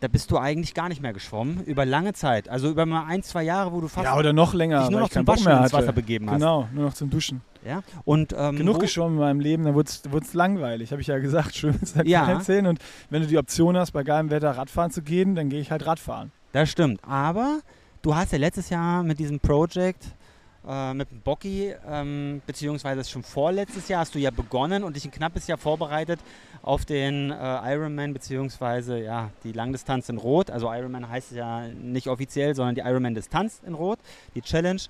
da 0.00 0.08
bist 0.08 0.30
du 0.30 0.36
eigentlich 0.38 0.74
gar 0.74 0.88
nicht 0.90 1.00
mehr 1.00 1.12
geschwommen, 1.14 1.64
über 1.64 1.86
lange 1.86 2.12
Zeit. 2.12 2.48
Also 2.50 2.68
über 2.68 2.84
mal 2.84 3.04
ein, 3.06 3.22
zwei 3.22 3.42
Jahre, 3.44 3.72
wo 3.72 3.80
du 3.80 3.88
fast 3.88 4.04
Ja, 4.04 4.16
oder 4.18 4.32
noch 4.32 4.52
länger, 4.52 4.82
dich 4.82 4.90
nur 4.90 5.00
noch 5.00 5.08
zum 5.08 5.26
Waschen 5.26 5.50
ins. 5.50 5.72
Wasser 5.72 5.92
begeben 5.92 6.28
hast. 6.30 6.38
Genau, 6.40 6.68
nur 6.74 6.84
noch 6.86 6.94
zum 6.94 7.08
Duschen. 7.10 7.40
Ja? 7.66 7.82
Und, 8.04 8.34
ähm, 8.38 8.56
Genug 8.56 8.76
wo- 8.76 8.78
geschwommen 8.80 9.14
in 9.14 9.20
meinem 9.20 9.40
Leben, 9.40 9.64
dann 9.64 9.74
wurde 9.74 9.88
es 9.90 10.34
langweilig, 10.34 10.92
habe 10.92 11.00
ich 11.00 11.08
ja 11.08 11.18
gesagt. 11.18 11.54
Schwimmen 11.56 11.80
ist 11.82 11.96
halt 11.96 12.06
Ja. 12.08 12.40
10 12.40 12.66
und 12.66 12.78
wenn 13.10 13.22
du 13.22 13.28
die 13.28 13.38
Option 13.38 13.76
hast, 13.76 13.90
bei 13.92 14.02
geilem 14.02 14.30
Wetter 14.30 14.50
Radfahren 14.52 14.90
zu 14.90 15.02
gehen, 15.02 15.34
dann 15.34 15.48
gehe 15.48 15.60
ich 15.60 15.70
halt 15.70 15.84
Radfahren. 15.86 16.32
Das 16.52 16.70
stimmt. 16.70 17.00
Aber 17.06 17.60
du 18.02 18.14
hast 18.14 18.32
ja 18.32 18.38
letztes 18.38 18.70
Jahr 18.70 19.02
mit 19.02 19.18
diesem 19.18 19.40
Project, 19.40 20.04
äh, 20.68 20.94
mit 20.94 21.10
dem 21.10 21.20
Bocky, 21.20 21.72
ähm, 21.88 22.40
beziehungsweise 22.46 23.04
schon 23.08 23.22
vorletztes 23.22 23.88
Jahr 23.88 24.00
hast 24.00 24.14
du 24.14 24.18
ja 24.18 24.30
begonnen 24.30 24.82
und 24.84 24.96
dich 24.96 25.04
ein 25.04 25.10
knappes 25.10 25.46
Jahr 25.46 25.58
vorbereitet 25.58 26.18
auf 26.62 26.84
den 26.84 27.30
äh, 27.30 27.34
Ironman, 27.74 28.12
beziehungsweise 28.12 28.98
ja, 29.00 29.30
die 29.44 29.52
Langdistanz 29.52 30.08
in 30.08 30.16
Rot. 30.18 30.50
Also 30.50 30.72
Ironman 30.72 31.08
heißt 31.08 31.30
es 31.30 31.36
ja 31.36 31.68
nicht 31.68 32.08
offiziell, 32.08 32.54
sondern 32.56 32.74
die 32.74 32.80
Ironman-Distanz 32.80 33.60
in 33.64 33.74
Rot, 33.74 33.98
die 34.34 34.42
Challenge. 34.42 34.80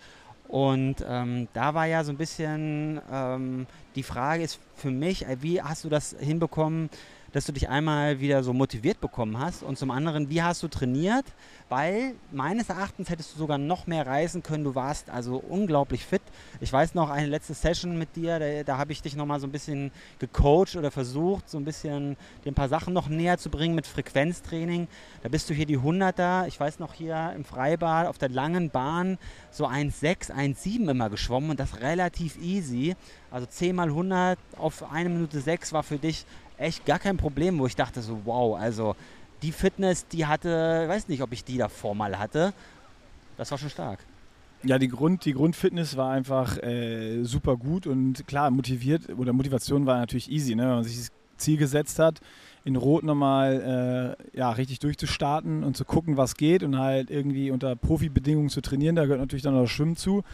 Und 0.48 1.04
ähm, 1.08 1.48
da 1.54 1.74
war 1.74 1.86
ja 1.86 2.04
so 2.04 2.12
ein 2.12 2.16
bisschen 2.16 3.00
ähm, 3.10 3.66
die 3.96 4.02
Frage 4.02 4.42
ist 4.42 4.60
für 4.76 4.90
mich, 4.90 5.26
äh, 5.26 5.38
wie 5.40 5.60
hast 5.60 5.84
du 5.84 5.88
das 5.88 6.14
hinbekommen, 6.18 6.90
dass 7.36 7.44
du 7.44 7.52
dich 7.52 7.68
einmal 7.68 8.18
wieder 8.18 8.42
so 8.42 8.54
motiviert 8.54 8.98
bekommen 8.98 9.38
hast 9.38 9.62
und 9.62 9.76
zum 9.76 9.90
anderen, 9.90 10.30
wie 10.30 10.42
hast 10.42 10.62
du 10.62 10.68
trainiert? 10.68 11.26
Weil 11.68 12.14
meines 12.32 12.70
Erachtens 12.70 13.10
hättest 13.10 13.34
du 13.34 13.38
sogar 13.38 13.58
noch 13.58 13.86
mehr 13.86 14.06
reisen 14.06 14.42
können. 14.42 14.64
Du 14.64 14.74
warst 14.74 15.10
also 15.10 15.36
unglaublich 15.36 16.06
fit. 16.06 16.22
Ich 16.62 16.72
weiß 16.72 16.94
noch, 16.94 17.10
eine 17.10 17.26
letzte 17.26 17.52
Session 17.52 17.98
mit 17.98 18.16
dir, 18.16 18.38
da, 18.38 18.62
da 18.62 18.78
habe 18.78 18.92
ich 18.92 19.02
dich 19.02 19.16
nochmal 19.16 19.38
so 19.38 19.46
ein 19.46 19.52
bisschen 19.52 19.90
gecoacht 20.18 20.76
oder 20.76 20.90
versucht, 20.90 21.50
so 21.50 21.58
ein 21.58 21.66
bisschen 21.66 22.16
dir 22.42 22.52
ein 22.52 22.54
paar 22.54 22.70
Sachen 22.70 22.94
noch 22.94 23.10
näher 23.10 23.36
zu 23.36 23.50
bringen 23.50 23.74
mit 23.74 23.86
Frequenztraining. 23.86 24.88
Da 25.22 25.28
bist 25.28 25.50
du 25.50 25.52
hier 25.52 25.66
die 25.66 25.78
100er, 25.78 26.46
ich 26.46 26.58
weiß 26.58 26.78
noch 26.78 26.94
hier 26.94 27.34
im 27.36 27.44
Freibad 27.44 28.06
auf 28.06 28.16
der 28.16 28.30
langen 28.30 28.70
Bahn 28.70 29.18
so 29.50 29.66
1,6, 29.66 30.32
1,7 30.32 30.90
immer 30.90 31.10
geschwommen 31.10 31.50
und 31.50 31.60
das 31.60 31.82
relativ 31.82 32.38
easy. 32.38 32.96
Also 33.30 33.46
10 33.46 33.76
mal 33.76 33.88
100 33.88 34.38
auf 34.56 34.90
1 34.90 35.10
Minute 35.10 35.38
6 35.38 35.74
war 35.74 35.82
für 35.82 35.98
dich 35.98 36.24
echt 36.58 36.84
gar 36.86 36.98
kein 36.98 37.16
Problem, 37.16 37.58
wo 37.58 37.66
ich 37.66 37.76
dachte 37.76 38.02
so, 38.02 38.20
wow, 38.24 38.58
also 38.58 38.96
die 39.42 39.52
Fitness, 39.52 40.06
die 40.08 40.26
hatte, 40.26 40.84
weiß 40.88 41.08
nicht, 41.08 41.22
ob 41.22 41.32
ich 41.32 41.44
die 41.44 41.58
davor 41.58 41.94
mal 41.94 42.18
hatte. 42.18 42.52
Das 43.36 43.50
war 43.50 43.58
schon 43.58 43.70
stark. 43.70 44.00
Ja, 44.62 44.78
die, 44.78 44.88
Grund, 44.88 45.24
die 45.24 45.34
Grundfitness 45.34 45.96
war 45.96 46.12
einfach 46.12 46.56
äh, 46.62 47.22
super 47.22 47.56
gut 47.56 47.86
und 47.86 48.26
klar, 48.26 48.50
motiviert 48.50 49.08
oder 49.16 49.32
Motivation 49.32 49.86
war 49.86 49.98
natürlich 49.98 50.30
easy, 50.30 50.54
ne? 50.54 50.62
wenn 50.62 50.74
man 50.76 50.84
sich 50.84 50.96
das 50.96 51.12
Ziel 51.36 51.58
gesetzt 51.58 51.98
hat, 51.98 52.20
in 52.64 52.74
Rot 52.74 53.04
nochmal 53.04 54.16
äh, 54.32 54.38
ja, 54.38 54.50
richtig 54.50 54.80
durchzustarten 54.80 55.62
und 55.62 55.76
zu 55.76 55.84
gucken, 55.84 56.16
was 56.16 56.34
geht 56.34 56.62
und 56.62 56.78
halt 56.78 57.10
irgendwie 57.10 57.50
unter 57.50 57.76
Profibedingungen 57.76 58.48
zu 58.48 58.60
trainieren. 58.60 58.96
Da 58.96 59.04
gehört 59.04 59.20
natürlich 59.20 59.44
dann 59.44 59.54
auch 59.54 59.62
das 59.62 59.70
Schwimmen 59.70 59.96
zu. 59.96 60.24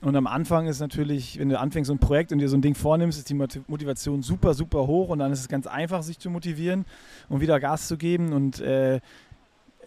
Und 0.00 0.14
am 0.14 0.28
Anfang 0.28 0.68
ist 0.68 0.78
natürlich, 0.78 1.38
wenn 1.40 1.48
du 1.48 1.58
anfängst 1.58 1.88
so 1.88 1.92
ein 1.92 1.98
Projekt 1.98 2.30
und 2.30 2.38
dir 2.38 2.48
so 2.48 2.56
ein 2.56 2.62
Ding 2.62 2.76
vornimmst, 2.76 3.18
ist 3.18 3.30
die 3.30 3.34
Moti- 3.34 3.62
Motivation 3.66 4.22
super, 4.22 4.54
super 4.54 4.86
hoch 4.86 5.08
und 5.08 5.18
dann 5.18 5.32
ist 5.32 5.40
es 5.40 5.48
ganz 5.48 5.66
einfach, 5.66 6.02
sich 6.04 6.20
zu 6.20 6.30
motivieren 6.30 6.84
und 7.28 7.40
wieder 7.40 7.58
Gas 7.58 7.88
zu 7.88 7.96
geben. 7.96 8.32
Und 8.32 8.60
äh, 8.60 9.00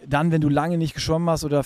dann, 0.06 0.30
wenn 0.30 0.42
du 0.42 0.50
lange 0.50 0.76
nicht 0.76 0.94
geschwommen 0.94 1.30
hast 1.30 1.44
oder 1.44 1.64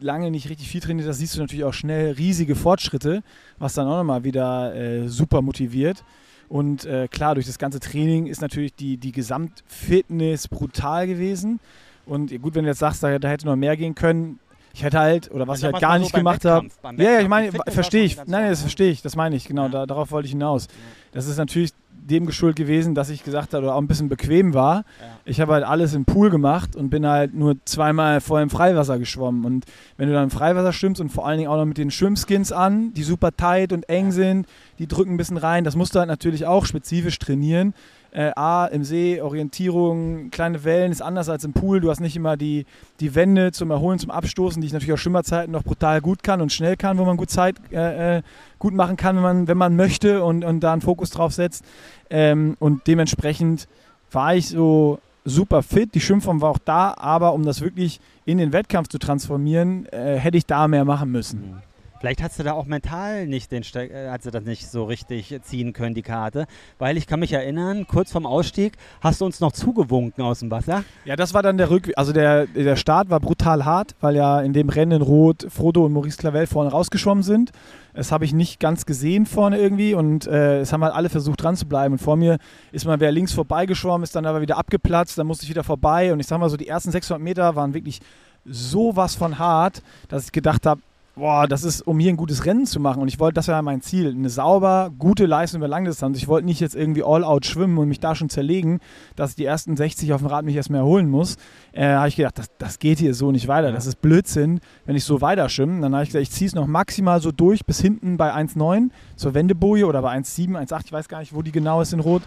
lange 0.00 0.30
nicht 0.30 0.48
richtig 0.48 0.68
viel 0.68 0.80
trainiert 0.80 1.06
hast, 1.06 1.18
siehst 1.18 1.36
du 1.36 1.40
natürlich 1.40 1.64
auch 1.64 1.74
schnell 1.74 2.12
riesige 2.12 2.54
Fortschritte, 2.54 3.22
was 3.58 3.74
dann 3.74 3.86
auch 3.86 3.98
nochmal 3.98 4.24
wieder 4.24 4.74
äh, 4.74 5.08
super 5.08 5.42
motiviert. 5.42 6.02
Und 6.48 6.86
äh, 6.86 7.08
klar, 7.08 7.34
durch 7.34 7.46
das 7.46 7.58
ganze 7.58 7.78
Training 7.78 8.26
ist 8.26 8.40
natürlich 8.40 8.74
die, 8.74 8.96
die 8.96 9.12
Gesamtfitness 9.12 10.48
brutal 10.48 11.06
gewesen. 11.06 11.60
Und 12.06 12.30
gut, 12.40 12.54
wenn 12.54 12.64
du 12.64 12.70
jetzt 12.70 12.80
sagst, 12.80 13.02
da, 13.02 13.18
da 13.18 13.28
hätte 13.28 13.46
noch 13.46 13.56
mehr 13.56 13.76
gehen 13.76 13.94
können, 13.94 14.38
ich 14.74 14.82
hätte 14.82 14.98
halt, 14.98 15.30
oder 15.30 15.46
was 15.46 15.58
ich 15.58 15.62
Sag 15.62 15.74
halt 15.74 15.82
gar 15.82 15.96
so 15.96 16.02
nicht 16.02 16.14
gemacht 16.14 16.44
habe. 16.44 16.68
Ja, 16.96 17.12
ja, 17.12 17.20
ich 17.20 17.28
meine, 17.28 17.52
verstehe 17.68 18.04
ich. 18.04 18.16
Nein, 18.26 18.50
das 18.50 18.60
verstehe 18.60 18.90
ich, 18.90 19.02
das 19.02 19.16
meine 19.16 19.36
ich, 19.36 19.46
genau, 19.46 19.64
Ja. 19.64 19.68
da, 19.68 19.86
darauf 19.86 20.10
wollte 20.10 20.26
ich 20.26 20.32
hinaus. 20.32 20.68
Das 21.12 21.26
ist 21.26 21.36
natürlich 21.36 21.72
dem 21.90 22.26
geschuldet 22.26 22.56
gewesen, 22.56 22.94
dass 22.94 23.10
ich 23.10 23.22
gesagt 23.22 23.54
habe, 23.54 23.64
oder 23.64 23.76
auch 23.76 23.80
ein 23.80 23.86
bisschen 23.86 24.08
bequem 24.08 24.54
war. 24.54 24.78
Ja. 24.78 24.84
Ich 25.24 25.40
habe 25.40 25.52
halt 25.52 25.64
alles 25.64 25.94
im 25.94 26.04
Pool 26.04 26.30
gemacht 26.30 26.74
und 26.74 26.90
bin 26.90 27.06
halt 27.06 27.32
nur 27.32 27.56
zweimal 27.64 28.20
vorher 28.20 28.42
im 28.42 28.50
Freiwasser 28.50 28.98
geschwommen. 28.98 29.44
Und 29.44 29.66
wenn 29.96 30.08
du 30.08 30.14
dann 30.14 30.24
im 30.24 30.30
Freiwasser 30.30 30.72
schwimmst 30.72 31.00
und 31.00 31.10
vor 31.10 31.26
allen 31.26 31.38
Dingen 31.38 31.48
auch 31.50 31.56
noch 31.56 31.64
mit 31.64 31.78
den 31.78 31.90
Schwimmskins 31.92 32.50
an, 32.50 32.92
die 32.94 33.04
super 33.04 33.30
tight 33.36 33.72
und 33.72 33.88
eng 33.88 34.10
sind, 34.10 34.46
die 34.80 34.88
drücken 34.88 35.14
ein 35.14 35.16
bisschen 35.16 35.36
rein, 35.36 35.62
das 35.62 35.76
musst 35.76 35.94
du 35.94 36.00
halt 36.00 36.08
natürlich 36.08 36.44
auch 36.46 36.66
spezifisch 36.66 37.18
trainieren. 37.20 37.72
Äh, 38.12 38.32
A, 38.36 38.66
im 38.66 38.84
See, 38.84 39.20
Orientierung, 39.22 40.30
kleine 40.30 40.64
Wellen 40.64 40.92
ist 40.92 41.00
anders 41.00 41.30
als 41.30 41.44
im 41.44 41.54
Pool. 41.54 41.80
Du 41.80 41.90
hast 41.90 42.00
nicht 42.00 42.14
immer 42.14 42.36
die, 42.36 42.66
die 43.00 43.14
Wände 43.14 43.52
zum 43.52 43.70
Erholen, 43.70 43.98
zum 43.98 44.10
Abstoßen, 44.10 44.60
die 44.60 44.66
ich 44.66 44.72
natürlich 44.74 44.92
auf 44.92 45.00
Schwimmerzeiten 45.00 45.50
noch 45.50 45.62
brutal 45.62 46.02
gut 46.02 46.22
kann 46.22 46.42
und 46.42 46.52
schnell 46.52 46.76
kann, 46.76 46.98
wo 46.98 47.06
man 47.06 47.16
gut 47.16 47.30
Zeit 47.30 47.56
äh, 47.72 48.18
äh, 48.18 48.22
gut 48.58 48.74
machen 48.74 48.96
kann, 48.96 49.16
wenn 49.16 49.22
man, 49.22 49.48
wenn 49.48 49.56
man 49.56 49.76
möchte 49.76 50.22
und, 50.22 50.44
und 50.44 50.60
da 50.60 50.74
einen 50.74 50.82
Fokus 50.82 51.08
drauf 51.08 51.32
setzt. 51.32 51.64
Ähm, 52.10 52.56
und 52.58 52.86
dementsprechend 52.86 53.66
war 54.10 54.34
ich 54.34 54.48
so 54.48 54.98
super 55.24 55.62
fit. 55.62 55.94
Die 55.94 56.00
Schwimmform 56.00 56.42
war 56.42 56.50
auch 56.50 56.58
da, 56.58 56.94
aber 56.98 57.32
um 57.32 57.44
das 57.44 57.62
wirklich 57.62 57.98
in 58.26 58.36
den 58.36 58.52
Wettkampf 58.52 58.88
zu 58.88 58.98
transformieren, 58.98 59.86
äh, 59.86 60.16
hätte 60.16 60.36
ich 60.36 60.44
da 60.44 60.68
mehr 60.68 60.84
machen 60.84 61.10
müssen. 61.10 61.62
Vielleicht 62.02 62.20
hast 62.20 62.36
du 62.36 62.42
da 62.42 62.54
auch 62.54 62.66
mental 62.66 63.28
nicht 63.28 63.52
den 63.52 63.62
Ste 63.62 63.88
äh, 63.88 64.10
hast 64.10 64.26
du 64.26 64.32
das 64.32 64.42
nicht 64.42 64.68
so 64.68 64.82
richtig 64.82 65.38
ziehen 65.44 65.72
können, 65.72 65.94
die 65.94 66.02
Karte. 66.02 66.48
Weil 66.80 66.96
ich 66.96 67.06
kann 67.06 67.20
mich 67.20 67.32
erinnern, 67.32 67.86
kurz 67.86 68.10
vorm 68.10 68.26
Ausstieg 68.26 68.72
hast 69.00 69.20
du 69.20 69.24
uns 69.24 69.38
noch 69.38 69.52
zugewunken 69.52 70.24
aus 70.24 70.40
dem 70.40 70.50
Wasser. 70.50 70.82
Ja, 71.04 71.14
das 71.14 71.32
war 71.32 71.44
dann 71.44 71.58
der 71.58 71.70
Rückweg. 71.70 71.96
Also 71.96 72.12
der, 72.12 72.48
der 72.48 72.74
Start 72.74 73.08
war 73.08 73.20
brutal 73.20 73.64
hart, 73.64 73.94
weil 74.00 74.16
ja 74.16 74.40
in 74.40 74.52
dem 74.52 74.68
Rennen 74.68 75.00
in 75.00 75.02
Rot 75.02 75.46
Frodo 75.48 75.86
und 75.86 75.92
Maurice 75.92 76.16
Clavel 76.16 76.48
vorne 76.48 76.72
rausgeschwommen 76.72 77.22
sind. 77.22 77.52
Das 77.94 78.10
habe 78.10 78.24
ich 78.24 78.32
nicht 78.32 78.58
ganz 78.58 78.84
gesehen 78.84 79.24
vorne 79.24 79.58
irgendwie 79.58 79.94
und 79.94 80.26
äh, 80.26 80.58
es 80.58 80.72
haben 80.72 80.82
halt 80.82 80.94
alle 80.94 81.08
versucht 81.08 81.40
dran 81.40 81.54
zu 81.54 81.66
bleiben. 81.66 81.92
Und 81.92 82.00
vor 82.00 82.16
mir 82.16 82.38
ist 82.72 82.84
mal 82.84 82.98
wer 82.98 83.12
links 83.12 83.32
vorbeigeschwommen, 83.32 84.02
ist 84.02 84.16
dann 84.16 84.26
aber 84.26 84.40
wieder 84.40 84.58
abgeplatzt, 84.58 85.18
dann 85.18 85.28
musste 85.28 85.44
ich 85.44 85.50
wieder 85.50 85.62
vorbei. 85.62 86.12
Und 86.12 86.18
ich 86.18 86.26
sag 86.26 86.40
mal 86.40 86.50
so, 86.50 86.56
die 86.56 86.66
ersten 86.66 86.90
600 86.90 87.22
Meter 87.22 87.54
waren 87.54 87.74
wirklich 87.74 88.00
sowas 88.44 89.14
von 89.14 89.38
hart, 89.38 89.84
dass 90.08 90.24
ich 90.24 90.32
gedacht 90.32 90.66
habe, 90.66 90.80
boah, 91.14 91.46
das 91.46 91.62
ist, 91.64 91.82
um 91.82 91.98
hier 91.98 92.10
ein 92.10 92.16
gutes 92.16 92.44
Rennen 92.46 92.66
zu 92.66 92.80
machen. 92.80 93.02
Und 93.02 93.08
ich 93.08 93.20
wollte, 93.20 93.34
das 93.34 93.48
war 93.48 93.60
mein 93.62 93.82
Ziel, 93.82 94.08
eine 94.08 94.30
sauber, 94.30 94.90
gute 94.98 95.26
Leistung 95.26 95.60
über 95.60 95.68
Langdistanz. 95.68 96.16
Ich 96.18 96.28
wollte 96.28 96.46
nicht 96.46 96.60
jetzt 96.60 96.74
irgendwie 96.74 97.02
all 97.04 97.24
out 97.24 97.44
schwimmen 97.44 97.76
und 97.78 97.88
mich 97.88 98.00
da 98.00 98.14
schon 98.14 98.28
zerlegen, 98.28 98.80
dass 99.16 99.30
ich 99.30 99.36
die 99.36 99.44
ersten 99.44 99.76
60 99.76 100.12
auf 100.12 100.20
dem 100.22 100.28
Rad 100.28 100.44
mich 100.44 100.56
erstmal 100.56 100.80
erholen 100.80 101.08
muss. 101.08 101.36
Äh, 101.72 101.86
habe 101.86 102.08
ich 102.08 102.16
gedacht, 102.16 102.38
das, 102.38 102.50
das 102.58 102.78
geht 102.78 102.98
hier 102.98 103.14
so 103.14 103.30
nicht 103.30 103.48
weiter. 103.48 103.72
Das 103.72 103.86
ist 103.86 104.00
Blödsinn, 104.00 104.60
wenn 104.86 104.96
ich 104.96 105.04
so 105.04 105.20
weiter 105.20 105.48
schwimme. 105.48 105.80
Dann 105.82 105.92
habe 105.94 106.04
ich 106.04 106.10
gesagt, 106.10 106.22
ich 106.22 106.30
ziehe 106.30 106.48
es 106.48 106.54
noch 106.54 106.66
maximal 106.66 107.20
so 107.20 107.30
durch 107.30 107.66
bis 107.66 107.80
hinten 107.80 108.16
bei 108.16 108.34
1,9 108.34 108.90
zur 109.16 109.34
Wendeboje 109.34 109.86
oder 109.86 110.02
bei 110.02 110.16
1,7, 110.16 110.58
1,8, 110.58 110.82
ich 110.86 110.92
weiß 110.92 111.08
gar 111.08 111.20
nicht, 111.20 111.34
wo 111.34 111.42
die 111.42 111.52
genau 111.52 111.80
ist 111.80 111.92
in 111.92 112.00
Rot. 112.00 112.22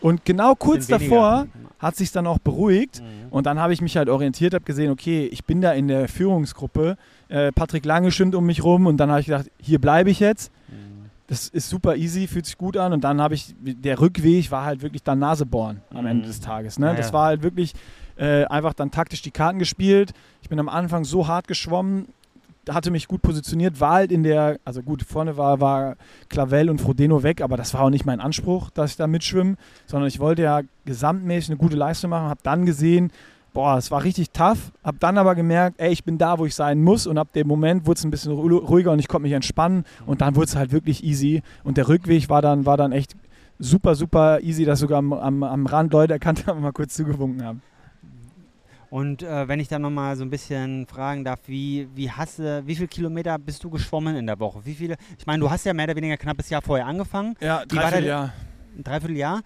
Und 0.00 0.24
genau 0.24 0.54
kurz 0.54 0.86
davor 0.86 1.46
hat 1.78 1.96
sich 1.96 2.10
dann 2.12 2.26
auch 2.26 2.38
beruhigt. 2.38 3.00
Mhm. 3.00 3.28
Und 3.30 3.46
dann 3.46 3.58
habe 3.58 3.72
ich 3.72 3.80
mich 3.80 3.96
halt 3.96 4.08
orientiert, 4.08 4.54
habe 4.54 4.64
gesehen, 4.64 4.90
okay, 4.90 5.26
ich 5.26 5.44
bin 5.44 5.60
da 5.60 5.72
in 5.72 5.88
der 5.88 6.08
Führungsgruppe. 6.08 6.96
Äh, 7.28 7.52
Patrick 7.52 7.84
Lange 7.84 8.10
schwimmt 8.10 8.34
um 8.34 8.44
mich 8.46 8.64
rum 8.64 8.86
und 8.86 8.96
dann 8.96 9.10
habe 9.10 9.20
ich 9.20 9.26
gedacht, 9.26 9.50
hier 9.60 9.80
bleibe 9.80 10.10
ich 10.10 10.20
jetzt. 10.20 10.50
Mhm. 10.68 11.10
Das 11.28 11.46
ist 11.48 11.68
super 11.68 11.94
easy, 11.96 12.26
fühlt 12.26 12.46
sich 12.46 12.56
gut 12.56 12.76
an. 12.78 12.92
Und 12.94 13.04
dann 13.04 13.20
habe 13.20 13.34
ich, 13.34 13.54
der 13.60 14.00
Rückweg 14.00 14.50
war 14.50 14.64
halt 14.64 14.80
wirklich 14.82 15.02
dann 15.02 15.18
Nasebohren 15.18 15.82
am 15.90 16.00
Mhm. 16.02 16.06
Ende 16.06 16.26
des 16.28 16.40
Tages. 16.40 16.78
Ne? 16.78 16.86
Ja, 16.86 16.94
Das 16.94 17.12
war 17.12 17.26
halt 17.26 17.42
wirklich 17.42 17.74
äh, 18.16 18.44
einfach 18.46 18.72
dann 18.72 18.90
taktisch 18.90 19.22
die 19.22 19.30
Karten 19.30 19.58
gespielt. 19.60 20.12
Ich 20.42 20.48
bin 20.48 20.58
am 20.58 20.68
Anfang 20.68 21.04
so 21.04 21.28
hart 21.28 21.46
geschwommen, 21.46 22.08
hatte 22.70 22.90
mich 22.90 23.08
gut 23.08 23.22
positioniert, 23.22 23.80
war 23.80 23.94
halt 23.94 24.12
in 24.12 24.22
der, 24.22 24.58
also 24.64 24.82
gut, 24.82 25.02
vorne 25.02 25.36
war, 25.36 25.60
war 25.60 25.96
Clavel 26.28 26.70
und 26.70 26.80
Frodeno 26.80 27.22
weg, 27.22 27.40
aber 27.40 27.56
das 27.56 27.74
war 27.74 27.82
auch 27.82 27.90
nicht 27.90 28.06
mein 28.06 28.20
Anspruch, 28.20 28.70
dass 28.70 28.92
ich 28.92 28.96
da 28.96 29.06
mitschwimme, 29.06 29.56
sondern 29.86 30.08
ich 30.08 30.20
wollte 30.20 30.42
ja 30.42 30.60
gesamtmäßig 30.84 31.50
eine 31.50 31.58
gute 31.58 31.76
Leistung 31.76 32.10
machen, 32.10 32.28
habe 32.28 32.40
dann 32.42 32.66
gesehen, 32.66 33.10
boah, 33.52 33.76
es 33.76 33.90
war 33.90 34.04
richtig 34.04 34.30
tough, 34.30 34.72
habe 34.84 34.98
dann 35.00 35.18
aber 35.18 35.34
gemerkt, 35.34 35.80
ey, 35.80 35.90
ich 35.90 36.04
bin 36.04 36.18
da, 36.18 36.38
wo 36.38 36.46
ich 36.46 36.54
sein 36.54 36.82
muss 36.82 37.06
und 37.06 37.18
ab 37.18 37.32
dem 37.32 37.48
Moment 37.48 37.86
wurde 37.86 37.98
es 37.98 38.04
ein 38.04 38.10
bisschen 38.10 38.32
ruhiger 38.32 38.92
und 38.92 38.98
ich 38.98 39.08
konnte 39.08 39.24
mich 39.24 39.32
entspannen 39.32 39.84
und 40.06 40.20
dann 40.20 40.36
wurde 40.36 40.46
es 40.46 40.56
halt 40.56 40.72
wirklich 40.72 41.02
easy 41.04 41.42
und 41.64 41.76
der 41.76 41.88
Rückweg 41.88 42.28
war 42.28 42.42
dann, 42.42 42.66
war 42.66 42.76
dann 42.76 42.92
echt 42.92 43.16
super, 43.58 43.94
super 43.94 44.40
easy, 44.40 44.64
dass 44.64 44.80
sogar 44.80 44.98
am, 44.98 45.12
am, 45.12 45.42
am 45.42 45.66
Rand 45.66 45.92
Leute 45.92 46.12
erkannt 46.12 46.46
haben 46.46 46.58
und 46.58 46.62
mal 46.62 46.72
kurz 46.72 46.94
zugewunken 46.94 47.44
haben. 47.44 47.62
Und 48.90 49.22
äh, 49.22 49.48
wenn 49.48 49.60
ich 49.60 49.68
dann 49.68 49.82
nochmal 49.82 50.16
so 50.16 50.24
ein 50.24 50.30
bisschen 50.30 50.86
fragen 50.86 51.24
darf, 51.24 51.40
wie, 51.46 51.88
wie 51.94 52.10
hast 52.10 52.38
du, 52.38 52.62
wie 52.66 52.74
viele 52.74 52.88
Kilometer 52.88 53.38
bist 53.38 53.62
du 53.62 53.70
geschwommen 53.70 54.16
in 54.16 54.26
der 54.26 54.38
Woche? 54.40 54.64
Wie 54.64 54.74
viele? 54.74 54.96
Ich 55.18 55.26
meine, 55.26 55.40
du 55.40 55.50
hast 55.50 55.64
ja 55.64 55.74
mehr 55.74 55.84
oder 55.84 55.96
weniger 55.96 56.16
knappes 56.16 56.48
Jahr 56.48 56.62
vorher 56.62 56.86
angefangen. 56.86 57.34
Ja, 57.40 57.64
dreiviertel 57.66 58.06
Jahr. 58.06 58.32
Ein 58.76 58.84
Dreivierteljahr. 58.84 59.42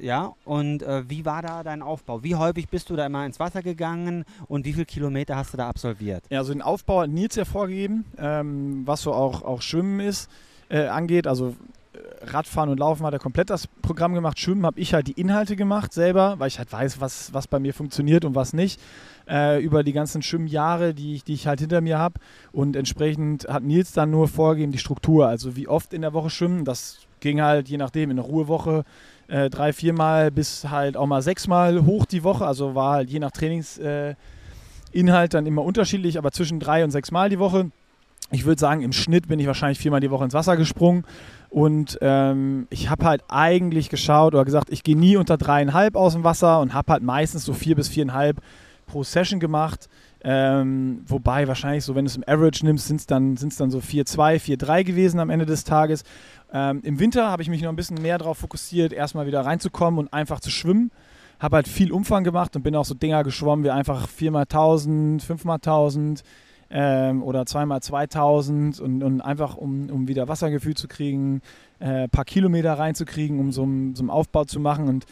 Ja, 0.00 0.34
und 0.44 0.82
äh, 0.82 1.08
wie 1.08 1.24
war 1.24 1.40
da 1.40 1.62
dein 1.62 1.80
Aufbau? 1.80 2.22
Wie 2.22 2.34
häufig 2.34 2.68
bist 2.68 2.90
du 2.90 2.96
da 2.96 3.06
immer 3.06 3.24
ins 3.24 3.40
Wasser 3.40 3.62
gegangen 3.62 4.24
und 4.48 4.66
wie 4.66 4.74
viele 4.74 4.84
Kilometer 4.84 5.36
hast 5.36 5.54
du 5.54 5.56
da 5.56 5.68
absolviert? 5.68 6.24
Ja, 6.28 6.40
also 6.40 6.52
den 6.52 6.60
Aufbau 6.60 7.00
hat 7.00 7.10
Nils 7.10 7.36
ja 7.36 7.46
vorgegeben, 7.46 8.04
ähm, 8.18 8.82
was 8.84 9.02
so 9.02 9.14
auch, 9.14 9.42
auch 9.42 9.62
Schwimmen 9.62 10.00
ist, 10.00 10.30
äh, 10.68 10.86
angeht. 10.86 11.26
Also 11.26 11.56
Radfahren 12.22 12.70
und 12.70 12.78
Laufen 12.78 13.04
hat 13.06 13.12
er 13.12 13.18
komplett 13.18 13.50
das 13.50 13.66
Programm 13.66 14.14
gemacht. 14.14 14.38
Schwimmen 14.38 14.66
habe 14.66 14.80
ich 14.80 14.94
halt 14.94 15.06
die 15.06 15.12
Inhalte 15.20 15.56
gemacht 15.56 15.92
selber, 15.92 16.38
weil 16.38 16.48
ich 16.48 16.58
halt 16.58 16.72
weiß, 16.72 17.00
was, 17.00 17.32
was 17.32 17.46
bei 17.46 17.58
mir 17.58 17.74
funktioniert 17.74 18.24
und 18.24 18.34
was 18.34 18.52
nicht. 18.52 18.80
Äh, 19.28 19.62
über 19.62 19.82
die 19.82 19.92
ganzen 19.92 20.22
Schwimmjahre, 20.22 20.94
die 20.94 21.16
ich, 21.16 21.24
die 21.24 21.34
ich 21.34 21.46
halt 21.46 21.60
hinter 21.60 21.80
mir 21.80 21.98
habe. 21.98 22.20
Und 22.52 22.76
entsprechend 22.76 23.48
hat 23.48 23.62
Nils 23.62 23.92
dann 23.92 24.10
nur 24.10 24.28
vorgegeben, 24.28 24.72
die 24.72 24.78
Struktur. 24.78 25.26
Also 25.28 25.56
wie 25.56 25.68
oft 25.68 25.92
in 25.92 26.02
der 26.02 26.12
Woche 26.12 26.30
schwimmen. 26.30 26.64
Das 26.64 27.06
ging 27.20 27.40
halt 27.40 27.68
je 27.68 27.76
nachdem 27.76 28.10
in 28.10 28.16
der 28.16 28.24
Ruhewoche 28.24 28.84
äh, 29.28 29.50
drei, 29.50 29.72
viermal 29.72 30.30
bis 30.30 30.68
halt 30.68 30.96
auch 30.96 31.06
mal 31.06 31.22
sechsmal 31.22 31.84
hoch 31.84 32.06
die 32.06 32.24
Woche. 32.24 32.46
Also 32.46 32.74
war 32.74 32.92
halt 32.92 33.10
je 33.10 33.18
nach 33.18 33.32
Trainingsinhalt 33.32 34.16
äh, 34.94 35.28
dann 35.28 35.46
immer 35.46 35.64
unterschiedlich, 35.64 36.18
aber 36.18 36.32
zwischen 36.32 36.60
drei 36.60 36.84
und 36.84 36.90
sechs 36.90 37.10
Mal 37.10 37.28
die 37.28 37.38
Woche. 37.38 37.70
Ich 38.32 38.44
würde 38.44 38.60
sagen, 38.60 38.82
im 38.82 38.92
Schnitt 38.92 39.28
bin 39.28 39.38
ich 39.38 39.46
wahrscheinlich 39.46 39.78
viermal 39.78 40.00
die 40.00 40.10
Woche 40.10 40.24
ins 40.24 40.34
Wasser 40.34 40.56
gesprungen 40.56 41.04
und 41.56 41.96
ähm, 42.02 42.66
ich 42.68 42.90
habe 42.90 43.06
halt 43.06 43.24
eigentlich 43.28 43.88
geschaut 43.88 44.34
oder 44.34 44.44
gesagt, 44.44 44.68
ich 44.68 44.82
gehe 44.82 44.94
nie 44.94 45.16
unter 45.16 45.38
dreieinhalb 45.38 45.96
aus 45.96 46.12
dem 46.12 46.22
Wasser 46.22 46.60
und 46.60 46.74
habe 46.74 46.92
halt 46.92 47.02
meistens 47.02 47.46
so 47.46 47.54
vier 47.54 47.74
bis 47.74 47.88
viereinhalb 47.88 48.42
pro 48.84 49.02
Session 49.02 49.40
gemacht. 49.40 49.88
Ähm, 50.22 51.00
wobei 51.06 51.48
wahrscheinlich 51.48 51.82
so, 51.82 51.94
wenn 51.94 52.04
du 52.04 52.10
es 52.10 52.16
im 52.16 52.24
Average 52.26 52.66
nimmst, 52.66 52.88
sind 52.88 53.00
es 53.00 53.06
dann, 53.06 53.38
sind's 53.38 53.56
dann 53.56 53.70
so 53.70 53.78
4-2, 53.78 54.38
4-3 54.38 54.84
gewesen 54.84 55.18
am 55.18 55.30
Ende 55.30 55.46
des 55.46 55.64
Tages. 55.64 56.04
Ähm, 56.52 56.82
Im 56.82 57.00
Winter 57.00 57.30
habe 57.30 57.40
ich 57.40 57.48
mich 57.48 57.62
noch 57.62 57.70
ein 57.70 57.76
bisschen 57.76 58.02
mehr 58.02 58.18
darauf 58.18 58.36
fokussiert, 58.36 58.92
erstmal 58.92 59.26
wieder 59.26 59.40
reinzukommen 59.40 59.98
und 59.98 60.12
einfach 60.12 60.40
zu 60.40 60.50
schwimmen. 60.50 60.90
Habe 61.40 61.56
halt 61.56 61.68
viel 61.68 61.90
Umfang 61.90 62.22
gemacht 62.22 62.54
und 62.54 62.64
bin 62.64 62.76
auch 62.76 62.84
so 62.84 62.92
Dinger 62.92 63.24
geschwommen 63.24 63.64
wie 63.64 63.70
einfach 63.70 64.06
4x1000, 64.08 65.24
5x1000, 65.24 66.22
ähm, 66.70 67.22
oder 67.22 67.46
zweimal 67.46 67.80
2000 67.80 68.80
und, 68.80 69.02
und 69.02 69.20
einfach, 69.20 69.56
um, 69.56 69.88
um 69.90 70.08
wieder 70.08 70.28
Wassergefühl 70.28 70.74
zu 70.74 70.88
kriegen, 70.88 71.42
ein 71.80 72.04
äh, 72.04 72.08
paar 72.08 72.24
Kilometer 72.24 72.74
reinzukriegen, 72.74 73.38
um 73.38 73.52
so, 73.52 73.62
so 73.94 74.02
einen 74.02 74.10
Aufbau 74.10 74.44
zu 74.44 74.60
machen. 74.60 74.88
Und 74.88 75.06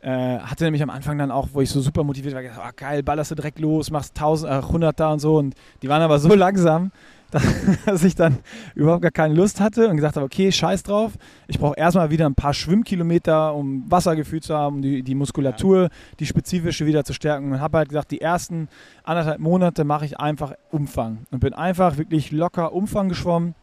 äh, 0.00 0.38
hatte 0.38 0.64
nämlich 0.64 0.82
am 0.82 0.90
Anfang 0.90 1.18
dann 1.18 1.30
auch, 1.30 1.48
wo 1.52 1.60
ich 1.60 1.70
so 1.70 1.80
super 1.80 2.04
motiviert 2.04 2.34
war, 2.34 2.42
gesagt, 2.42 2.60
oh, 2.62 2.72
geil, 2.76 3.02
ballerst 3.02 3.30
du 3.30 3.34
direkt 3.34 3.58
los, 3.58 3.90
machst 3.90 4.16
1000, 4.16 4.52
äh, 4.52 4.56
100 4.56 5.00
da 5.00 5.12
und 5.12 5.18
so. 5.18 5.36
Und 5.36 5.54
die 5.82 5.88
waren 5.88 6.02
aber 6.02 6.18
so 6.18 6.34
langsam, 6.34 6.92
dass 7.86 8.04
ich 8.04 8.14
dann 8.14 8.38
überhaupt 8.74 9.02
gar 9.02 9.10
keine 9.10 9.34
Lust 9.34 9.60
hatte 9.60 9.88
und 9.88 9.96
gesagt 9.96 10.16
habe, 10.16 10.24
okay, 10.24 10.52
scheiß 10.52 10.82
drauf. 10.82 11.12
Ich 11.46 11.58
brauche 11.58 11.76
erstmal 11.76 12.10
wieder 12.10 12.26
ein 12.26 12.34
paar 12.34 12.54
Schwimmkilometer, 12.54 13.54
um 13.54 13.90
Wassergefühl 13.90 14.40
zu 14.40 14.56
haben, 14.56 14.76
um 14.76 14.82
die, 14.82 15.02
die 15.02 15.14
Muskulatur, 15.14 15.88
die 16.20 16.26
spezifische 16.26 16.86
wieder 16.86 17.04
zu 17.04 17.12
stärken. 17.12 17.52
Und 17.52 17.60
habe 17.60 17.78
halt 17.78 17.88
gesagt, 17.88 18.10
die 18.10 18.20
ersten 18.20 18.68
anderthalb 19.02 19.40
Monate 19.40 19.84
mache 19.84 20.04
ich 20.04 20.18
einfach 20.18 20.54
Umfang 20.70 21.26
und 21.30 21.40
bin 21.40 21.54
einfach 21.54 21.98
wirklich 21.98 22.30
locker 22.30 22.72
Umfang 22.72 23.08
geschwommen. 23.08 23.54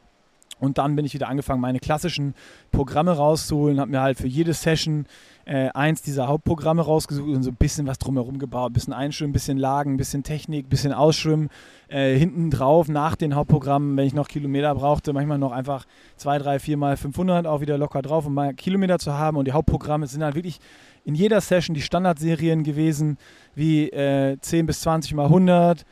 Und 0.61 0.77
dann 0.77 0.95
bin 0.95 1.05
ich 1.05 1.13
wieder 1.13 1.27
angefangen, 1.27 1.59
meine 1.59 1.79
klassischen 1.79 2.35
Programme 2.71 3.11
rauszuholen, 3.11 3.79
habe 3.79 3.91
mir 3.91 4.01
halt 4.01 4.17
für 4.17 4.27
jede 4.27 4.53
Session 4.53 5.07
äh, 5.45 5.69
eins 5.73 6.03
dieser 6.03 6.27
Hauptprogramme 6.27 6.83
rausgesucht 6.83 7.27
und 7.27 7.41
so 7.41 7.49
ein 7.49 7.55
bisschen 7.55 7.87
was 7.87 7.97
drumherum 7.97 8.37
gebaut. 8.37 8.69
Ein 8.69 8.73
bisschen 8.73 8.93
Einschwimmen, 8.93 9.31
ein 9.31 9.33
bisschen 9.33 9.57
Lagen, 9.57 9.93
ein 9.93 9.97
bisschen 9.97 10.21
Technik, 10.21 10.67
ein 10.67 10.69
bisschen 10.69 10.93
Ausschwimmen. 10.93 11.49
Äh, 11.87 12.15
hinten 12.15 12.51
drauf, 12.51 12.87
nach 12.89 13.15
den 13.15 13.35
Hauptprogrammen, 13.35 13.97
wenn 13.97 14.05
ich 14.05 14.13
noch 14.13 14.27
Kilometer 14.27 14.73
brauchte, 14.75 15.13
manchmal 15.13 15.39
noch 15.39 15.51
einfach 15.51 15.85
zwei, 16.15 16.37
drei, 16.37 16.59
vier 16.59 16.77
mal 16.77 16.95
500 16.95 17.47
auch 17.47 17.61
wieder 17.61 17.79
locker 17.79 18.03
drauf, 18.03 18.27
um 18.27 18.35
mal 18.35 18.53
Kilometer 18.53 18.99
zu 18.99 19.13
haben. 19.13 19.37
Und 19.37 19.45
die 19.45 19.51
Hauptprogramme 19.51 20.05
sind 20.05 20.23
halt 20.23 20.35
wirklich 20.35 20.59
in 21.05 21.15
jeder 21.15 21.41
Session 21.41 21.73
die 21.73 21.81
Standardserien 21.81 22.63
gewesen, 22.63 23.17
wie 23.55 23.89
äh, 23.89 24.37
10 24.39 24.67
bis 24.67 24.81
20 24.81 25.15
mal 25.15 25.25
100, 25.25 25.85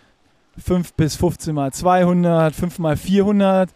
5 0.59 0.93
bis 0.93 1.15
15 1.15 1.55
mal 1.55 1.73
200, 1.73 2.53
5 2.53 2.79
mal 2.79 2.97
400. 2.97 3.71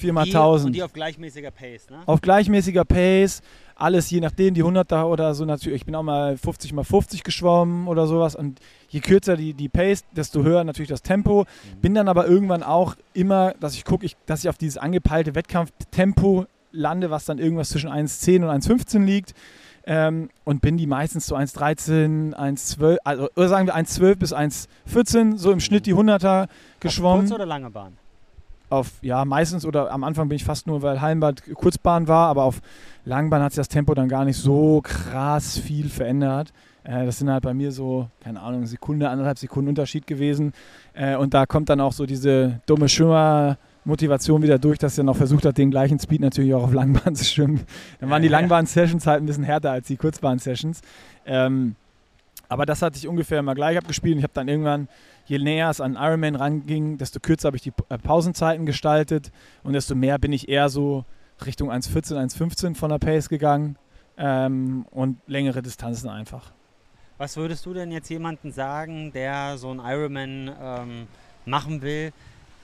4 0.00 0.12
mal 0.12 0.24
1000. 0.24 0.66
Und 0.66 0.72
die 0.74 0.82
auf 0.82 0.92
gleichmäßiger 0.92 1.50
Pace, 1.50 1.90
ne? 1.90 2.00
Auf 2.06 2.20
gleichmäßiger 2.20 2.84
Pace 2.84 3.42
alles 3.80 4.10
je 4.10 4.20
nachdem, 4.20 4.54
die 4.54 4.62
100er 4.62 5.04
oder 5.04 5.34
so 5.34 5.44
natürlich. 5.44 5.80
Ich 5.80 5.86
bin 5.86 5.94
auch 5.94 6.02
mal 6.02 6.36
50 6.36 6.72
mal 6.72 6.84
50 6.84 7.24
geschwommen 7.24 7.88
oder 7.88 8.06
sowas. 8.06 8.36
Und 8.36 8.60
je 8.88 9.00
kürzer 9.00 9.36
die, 9.36 9.54
die 9.54 9.68
Pace, 9.68 10.04
desto 10.14 10.42
höher 10.42 10.64
natürlich 10.64 10.90
das 10.90 11.02
Tempo. 11.02 11.44
Mhm. 11.44 11.80
Bin 11.80 11.94
dann 11.94 12.08
aber 12.08 12.26
irgendwann 12.26 12.62
auch 12.62 12.96
immer, 13.14 13.54
dass 13.60 13.74
ich 13.74 13.84
gucke, 13.84 14.04
ich, 14.04 14.16
dass 14.26 14.40
ich 14.40 14.48
auf 14.48 14.58
dieses 14.58 14.76
angepeilte 14.76 15.34
Wettkampftempo 15.34 16.46
lande, 16.72 17.10
was 17.10 17.24
dann 17.24 17.38
irgendwas 17.38 17.70
zwischen 17.70 17.90
1,10 17.90 18.44
und 18.44 18.50
1,15 18.50 19.04
liegt. 19.04 19.34
Ähm, 19.86 20.28
und 20.44 20.60
bin 20.60 20.76
die 20.76 20.86
meistens 20.86 21.26
so 21.26 21.34
1,13, 21.34 22.34
1,12, 22.34 22.98
also 23.02 23.28
oder 23.34 23.48
sagen 23.48 23.66
wir 23.66 23.74
1,12 23.74 24.16
bis 24.16 24.34
1,14, 24.34 25.38
so 25.38 25.50
im 25.50 25.60
Schnitt 25.60 25.86
die 25.86 25.94
100er 25.94 26.48
geschwommen. 26.80 27.22
Kurze 27.22 27.34
oder 27.34 27.46
lange 27.46 27.70
Bahn? 27.70 27.96
Auf, 28.70 28.92
ja, 29.02 29.24
meistens 29.24 29.66
oder 29.66 29.90
am 29.90 30.04
Anfang 30.04 30.28
bin 30.28 30.36
ich 30.36 30.44
fast 30.44 30.66
nur, 30.66 30.82
weil 30.82 31.00
Hallenbad 31.00 31.42
Kurzbahn 31.54 32.08
war, 32.08 32.28
aber 32.28 32.44
auf 32.44 32.60
Langbahn 33.04 33.42
hat 33.42 33.52
sich 33.52 33.58
das 33.58 33.68
Tempo 33.68 33.94
dann 33.94 34.08
gar 34.08 34.24
nicht 34.24 34.36
so 34.36 34.80
krass 34.82 35.58
viel 35.58 35.88
verändert. 35.88 36.52
Äh, 36.84 37.06
das 37.06 37.18
sind 37.18 37.30
halt 37.30 37.42
bei 37.42 37.54
mir 37.54 37.72
so, 37.72 38.08
keine 38.22 38.40
Ahnung, 38.40 38.66
Sekunde, 38.66 39.08
anderthalb 39.08 39.38
Sekunden 39.38 39.68
Unterschied 39.68 40.06
gewesen. 40.06 40.52
Äh, 40.94 41.16
und 41.16 41.34
da 41.34 41.46
kommt 41.46 41.68
dann 41.68 41.80
auch 41.80 41.92
so 41.92 42.06
diese 42.06 42.60
dumme 42.66 42.88
Schwimmer-Motivation 42.88 44.42
wieder 44.42 44.58
durch, 44.58 44.78
dass 44.78 44.96
er 44.96 45.04
noch 45.04 45.16
versucht 45.16 45.44
hat, 45.44 45.58
den 45.58 45.70
gleichen 45.70 45.98
Speed 45.98 46.20
natürlich 46.20 46.54
auch 46.54 46.64
auf 46.64 46.72
Langbahn 46.72 47.14
zu 47.16 47.24
schwimmen. 47.24 47.60
Dann 48.00 48.10
waren 48.10 48.22
die 48.22 48.28
Langbahn-Sessions 48.28 49.06
halt 49.06 49.22
ein 49.22 49.26
bisschen 49.26 49.44
härter 49.44 49.72
als 49.72 49.88
die 49.88 49.96
Kurzbahn-Sessions. 49.96 50.80
Ähm, 51.26 51.74
aber 52.48 52.66
das 52.66 52.82
hatte 52.82 52.98
ich 52.98 53.06
ungefähr 53.06 53.42
mal 53.42 53.54
gleich 53.54 53.78
abgespielt. 53.78 54.18
Ich 54.18 54.24
habe 54.24 54.32
dann 54.34 54.48
irgendwann 54.48 54.88
je 55.26 55.38
näher 55.38 55.70
es 55.70 55.80
an 55.80 55.96
Ironman 55.96 56.36
ranging, 56.36 56.98
desto 56.98 57.20
kürzer 57.20 57.48
habe 57.48 57.56
ich 57.56 57.62
die 57.62 57.72
äh, 57.88 57.98
Pausenzeiten 57.98 58.66
gestaltet 58.66 59.30
und 59.62 59.72
desto 59.72 59.94
mehr 59.94 60.18
bin 60.18 60.32
ich 60.32 60.48
eher 60.48 60.68
so 60.68 61.04
Richtung 61.44 61.70
1,14, 61.70 62.16
1,15 62.16 62.74
von 62.74 62.90
der 62.90 62.98
Pace 62.98 63.28
gegangen 63.28 63.76
ähm, 64.16 64.86
und 64.90 65.18
längere 65.26 65.62
Distanzen 65.62 66.08
einfach. 66.08 66.52
Was 67.18 67.36
würdest 67.36 67.66
du 67.66 67.74
denn 67.74 67.92
jetzt 67.92 68.08
jemandem 68.08 68.50
sagen, 68.50 69.12
der 69.12 69.58
so 69.58 69.70
einen 69.70 69.80
Ironman 69.80 70.50
ähm, 70.60 71.06
machen 71.44 71.82
will? 71.82 72.12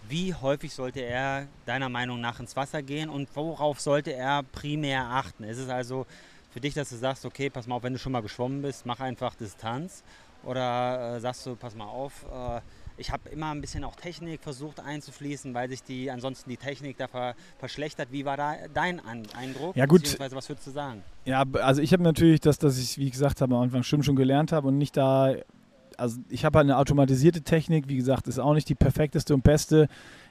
Wie 0.09 0.35
häufig 0.35 0.73
sollte 0.73 1.01
er 1.01 1.47
deiner 1.67 1.89
Meinung 1.89 2.21
nach 2.21 2.41
ins 2.41 2.57
Wasser 2.57 2.83
gehen 2.83 3.11
und 3.11 3.29
worauf 3.35 3.81
sollte 3.81 4.13
er 4.13 4.43
primär 4.45 5.03
achten? 5.03 5.45
Ist 5.45 5.59
es 5.59 5.69
also 5.69 6.07
für 6.51 6.61
dich, 6.61 6.75
dass 6.75 6.89
du 6.89 6.97
sagst, 6.97 7.27
okay, 7.27 7.51
pass 7.51 7.67
mal 7.67 7.75
auf, 7.75 7.83
wenn 7.83 7.93
du 7.93 7.99
schon 7.99 8.13
mal 8.13 8.23
geschwommen 8.23 8.63
bist, 8.63 8.87
mach 8.87 9.01
einfach 9.01 9.35
Distanz? 9.35 10.03
Oder 10.47 11.17
äh, 11.17 11.21
sagst 11.21 11.45
du, 11.45 11.57
pass 11.57 11.75
mal 11.75 11.85
auf, 11.85 12.25
äh, 12.33 12.61
ich 12.97 13.11
habe 13.11 13.29
immer 13.29 13.51
ein 13.51 13.61
bisschen 13.61 13.85
auch 13.85 13.97
Technik 13.97 14.43
versucht 14.43 14.81
einzufließen, 14.81 15.53
weil 15.55 15.69
sich 15.69 15.83
die 15.83 16.11
ansonsten 16.11 16.49
die 16.49 16.57
Technik 16.57 16.97
da 16.97 17.09
ver 17.09 17.35
verschlechtert. 17.59 18.09
Wie 18.11 18.25
war 18.25 18.37
da 18.37 18.55
dein 18.73 19.01
An 19.01 19.25
Eindruck? 19.37 19.77
Ja 19.77 19.87
gut. 19.87 20.03
Beziehungsweise 20.03 20.37
was 20.37 20.49
würdest 20.49 20.67
du 20.69 20.71
sagen? 20.71 21.03
Ja, 21.25 21.45
also 21.61 21.83
ich 21.83 21.93
habe 21.93 22.03
natürlich 22.03 22.41
das, 22.41 22.59
dass 22.59 22.79
ich, 22.79 22.97
wie 22.97 23.11
gesagt 23.11 23.41
habe, 23.41 23.55
am 23.55 23.63
Anfang 23.63 23.83
Schwimmen 23.83 24.05
schon 24.05 24.17
gelernt 24.17 24.53
habe 24.53 24.69
und 24.69 24.79
nicht 24.79 24.97
da, 24.97 25.35
also 25.99 26.21
ich 26.31 26.45
habe 26.45 26.59
halt 26.59 26.67
eine 26.67 26.79
automatisierte 26.79 27.43
Technik, 27.43 27.89
wie 27.89 27.97
gesagt, 27.97 28.29
ist 28.29 28.39
auch 28.39 28.55
nicht 28.55 28.69
die 28.69 28.75
perfekteste 28.75 29.35
und 29.35 29.43
beste, 29.43 29.89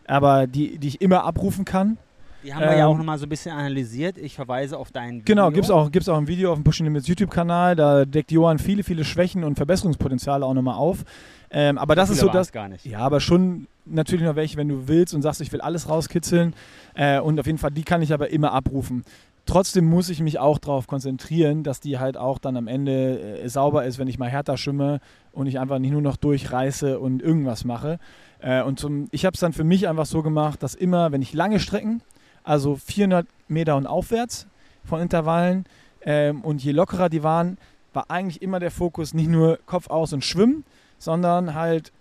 aber 0.07 0.47
die, 0.47 0.79
die 0.79 0.87
ich 0.87 1.01
immer 1.01 1.23
abrufen 1.23 1.65
kann. 1.65 1.97
Die 2.45 2.53
haben 2.53 2.61
wir 2.61 2.73
ähm, 2.73 2.77
ja 2.77 2.85
auch 2.85 2.97
nochmal 2.97 3.17
so 3.17 3.25
ein 3.25 3.29
bisschen 3.29 3.51
analysiert. 3.51 4.19
Ich 4.19 4.35
verweise 4.35 4.77
auf 4.77 4.91
deinen 4.91 5.21
Video. 5.21 5.25
Genau, 5.25 5.49
gibt 5.49 5.65
es 5.65 5.71
auch, 5.71 5.91
gibt's 5.91 6.07
auch 6.07 6.17
ein 6.17 6.27
Video 6.27 6.51
auf 6.51 6.59
dem 6.59 6.63
Pushing 6.63 6.85
Limits 6.85 7.07
YouTube-Kanal. 7.07 7.75
Da 7.75 8.05
deckt 8.05 8.31
Johann 8.31 8.59
viele, 8.59 8.83
viele 8.83 9.03
Schwächen 9.03 9.43
und 9.43 9.55
Verbesserungspotenziale 9.55 10.45
auch 10.45 10.53
nochmal 10.53 10.75
auf. 10.75 11.03
Ähm, 11.49 11.79
aber 11.79 11.95
so 11.95 11.95
das 11.95 12.09
ist 12.11 12.19
so 12.19 12.29
das. 12.29 12.51
Gar 12.51 12.69
nicht. 12.69 12.85
Ja, 12.85 12.99
aber 12.99 13.19
schon 13.19 13.65
natürlich 13.85 14.25
noch 14.25 14.35
welche, 14.35 14.57
wenn 14.57 14.67
du 14.69 14.87
willst 14.87 15.15
und 15.15 15.23
sagst, 15.23 15.41
ich 15.41 15.51
will 15.51 15.61
alles 15.61 15.89
rauskitzeln. 15.89 16.53
Äh, 16.93 17.19
und 17.19 17.39
auf 17.39 17.47
jeden 17.47 17.57
Fall, 17.57 17.71
die 17.71 17.83
kann 17.83 18.03
ich 18.03 18.13
aber 18.13 18.29
immer 18.29 18.51
abrufen. 18.51 19.03
trotzdem 19.47 19.85
muss 19.85 20.09
ich 20.09 20.21
mich 20.21 20.37
auch 20.37 20.59
darauf 20.59 20.85
konzentrieren, 20.85 21.63
dass 21.63 21.79
die 21.79 21.97
halt 21.97 22.15
auch 22.15 22.37
dann 22.37 22.57
am 22.57 22.67
Ende 22.67 23.39
äh, 23.41 23.49
sauber 23.49 23.85
ist, 23.85 23.97
wenn 23.97 24.07
ich 24.07 24.19
mal 24.19 24.29
härter 24.29 24.57
schwimme 24.57 24.99
und 25.31 25.47
ich 25.47 25.59
einfach 25.59 25.79
nicht 25.79 25.91
nur 25.91 26.01
noch 26.01 26.17
durchreiße 26.17 26.99
und 26.99 27.23
irgendwas 27.23 27.65
mache. 27.65 27.97
Äh, 28.39 28.61
und 28.61 28.79
zum, 28.79 29.07
ich 29.11 29.25
habe 29.25 29.33
es 29.33 29.39
dann 29.39 29.53
für 29.53 29.63
mich 29.63 29.87
einfach 29.87 30.05
so 30.05 30.21
gemacht, 30.21 30.61
dass 30.61 30.75
immer, 30.75 31.11
wenn 31.11 31.21
ich 31.21 31.33
lange 31.33 31.59
Strecken, 31.59 32.01
also 32.45 32.75
400 32.75 33.27
Meter 33.47 33.75
und 33.75 33.87
aufwärts 33.87 34.47
von 34.83 35.01
Intervallen 35.01 35.65
ähm, 36.01 36.41
und 36.41 36.63
je 36.63 36.71
lockerer 36.71 37.09
die 37.09 37.23
waren, 37.23 37.57
war 37.93 38.05
eigentlich 38.09 38.41
immer 38.41 38.59
der 38.59 38.71
Fokus 38.71 39.13
nicht 39.13 39.29
nur 39.29 39.59
Kopf 39.65 39.89
aus 39.89 40.13
und 40.13 40.23
Schwimmen, 40.23 40.63
sondern 40.99 41.53
halt 41.53 41.91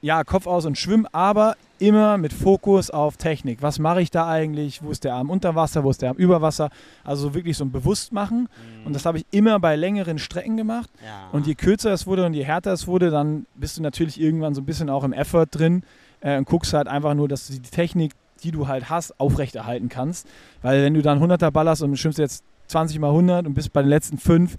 ja, 0.00 0.22
Kopf 0.24 0.46
aus 0.46 0.64
und 0.64 0.78
Schwimmen, 0.78 1.06
aber 1.12 1.56
immer 1.78 2.18
mit 2.18 2.32
Fokus 2.32 2.90
auf 2.90 3.16
Technik. 3.16 3.62
Was 3.62 3.78
mache 3.78 4.00
ich 4.00 4.10
da 4.10 4.28
eigentlich? 4.28 4.82
Wo 4.82 4.90
ist 4.90 5.04
der 5.04 5.14
Arm 5.14 5.30
unter 5.30 5.54
Wasser? 5.54 5.84
Wo 5.84 5.90
ist 5.90 6.02
der 6.02 6.10
Arm 6.10 6.16
über 6.16 6.40
Wasser? 6.40 6.70
Also 7.04 7.34
wirklich 7.34 7.56
so 7.56 7.64
ein 7.64 7.72
Bewusstmachen. 7.72 8.42
Mhm. 8.42 8.86
Und 8.86 8.92
das 8.94 9.06
habe 9.06 9.18
ich 9.18 9.26
immer 9.30 9.58
bei 9.58 9.76
längeren 9.76 10.18
Strecken 10.18 10.56
gemacht. 10.56 10.90
Ja. 11.04 11.28
Und 11.32 11.46
je 11.46 11.54
kürzer 11.54 11.92
es 11.92 12.06
wurde 12.06 12.26
und 12.26 12.34
je 12.34 12.44
härter 12.44 12.72
es 12.72 12.86
wurde, 12.86 13.10
dann 13.10 13.46
bist 13.54 13.76
du 13.76 13.82
natürlich 13.82 14.20
irgendwann 14.20 14.54
so 14.54 14.60
ein 14.60 14.66
bisschen 14.66 14.90
auch 14.90 15.04
im 15.04 15.12
Effort 15.12 15.46
drin 15.50 15.82
äh, 16.20 16.38
und 16.38 16.46
guckst 16.46 16.72
halt 16.74 16.88
einfach 16.88 17.14
nur, 17.14 17.28
dass 17.28 17.48
du 17.48 17.54
die 17.54 17.60
Technik, 17.70 18.12
die 18.44 18.50
du 18.50 18.68
halt 18.68 18.90
hast, 18.90 19.18
aufrechterhalten 19.20 19.88
kannst. 19.88 20.26
Weil 20.62 20.82
wenn 20.82 20.94
du 20.94 21.02
dann 21.02 21.22
100er 21.22 21.50
ballerst 21.50 21.82
und 21.82 21.96
schwimmst 21.96 22.18
jetzt 22.18 22.44
20 22.68 22.98
mal 22.98 23.08
100 23.08 23.46
und 23.46 23.54
bist 23.54 23.72
bei 23.72 23.82
den 23.82 23.88
letzten 23.88 24.18
fünf, 24.18 24.56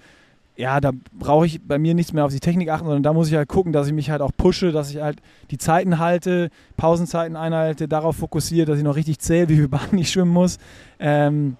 ja, 0.59 0.81
da 0.81 0.91
brauche 1.13 1.45
ich 1.45 1.61
bei 1.65 1.79
mir 1.79 1.93
nichts 1.93 2.11
mehr 2.11 2.25
auf 2.25 2.33
die 2.33 2.41
Technik 2.41 2.69
achten, 2.69 2.85
sondern 2.85 3.03
da 3.03 3.13
muss 3.13 3.29
ich 3.29 3.35
halt 3.35 3.47
gucken, 3.47 3.71
dass 3.71 3.87
ich 3.87 3.93
mich 3.93 4.09
halt 4.09 4.21
auch 4.21 4.31
pushe, 4.35 4.73
dass 4.73 4.89
ich 4.89 5.01
halt 5.01 5.19
die 5.51 5.57
Zeiten 5.57 5.99
halte, 5.99 6.49
Pausenzeiten 6.75 7.37
einhalte, 7.37 7.87
darauf 7.87 8.17
fokussiere, 8.17 8.65
dass 8.65 8.77
ich 8.77 8.83
noch 8.83 8.97
richtig 8.97 9.19
zähle, 9.19 9.47
wie 9.47 9.55
viel 9.55 9.69
Bahn 9.69 9.87
ich 9.97 10.11
schwimmen 10.11 10.33
muss. 10.33 10.57
Ähm, 10.99 11.55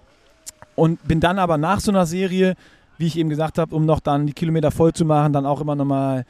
und 0.74 1.02
bin 1.08 1.20
dann 1.20 1.38
aber 1.38 1.56
nach 1.56 1.80
so 1.80 1.90
einer 1.90 2.04
Serie, 2.04 2.54
wie 2.98 3.06
ich 3.06 3.18
eben 3.18 3.30
gesagt 3.30 3.56
habe, 3.56 3.74
um 3.74 3.86
noch 3.86 4.00
dann 4.00 4.26
die 4.26 4.34
Kilometer 4.34 4.70
voll 4.70 4.92
zu 4.92 5.06
machen, 5.06 5.32
dann 5.32 5.46
auch 5.46 5.62
immer 5.62 5.76
nochmal 5.76 6.26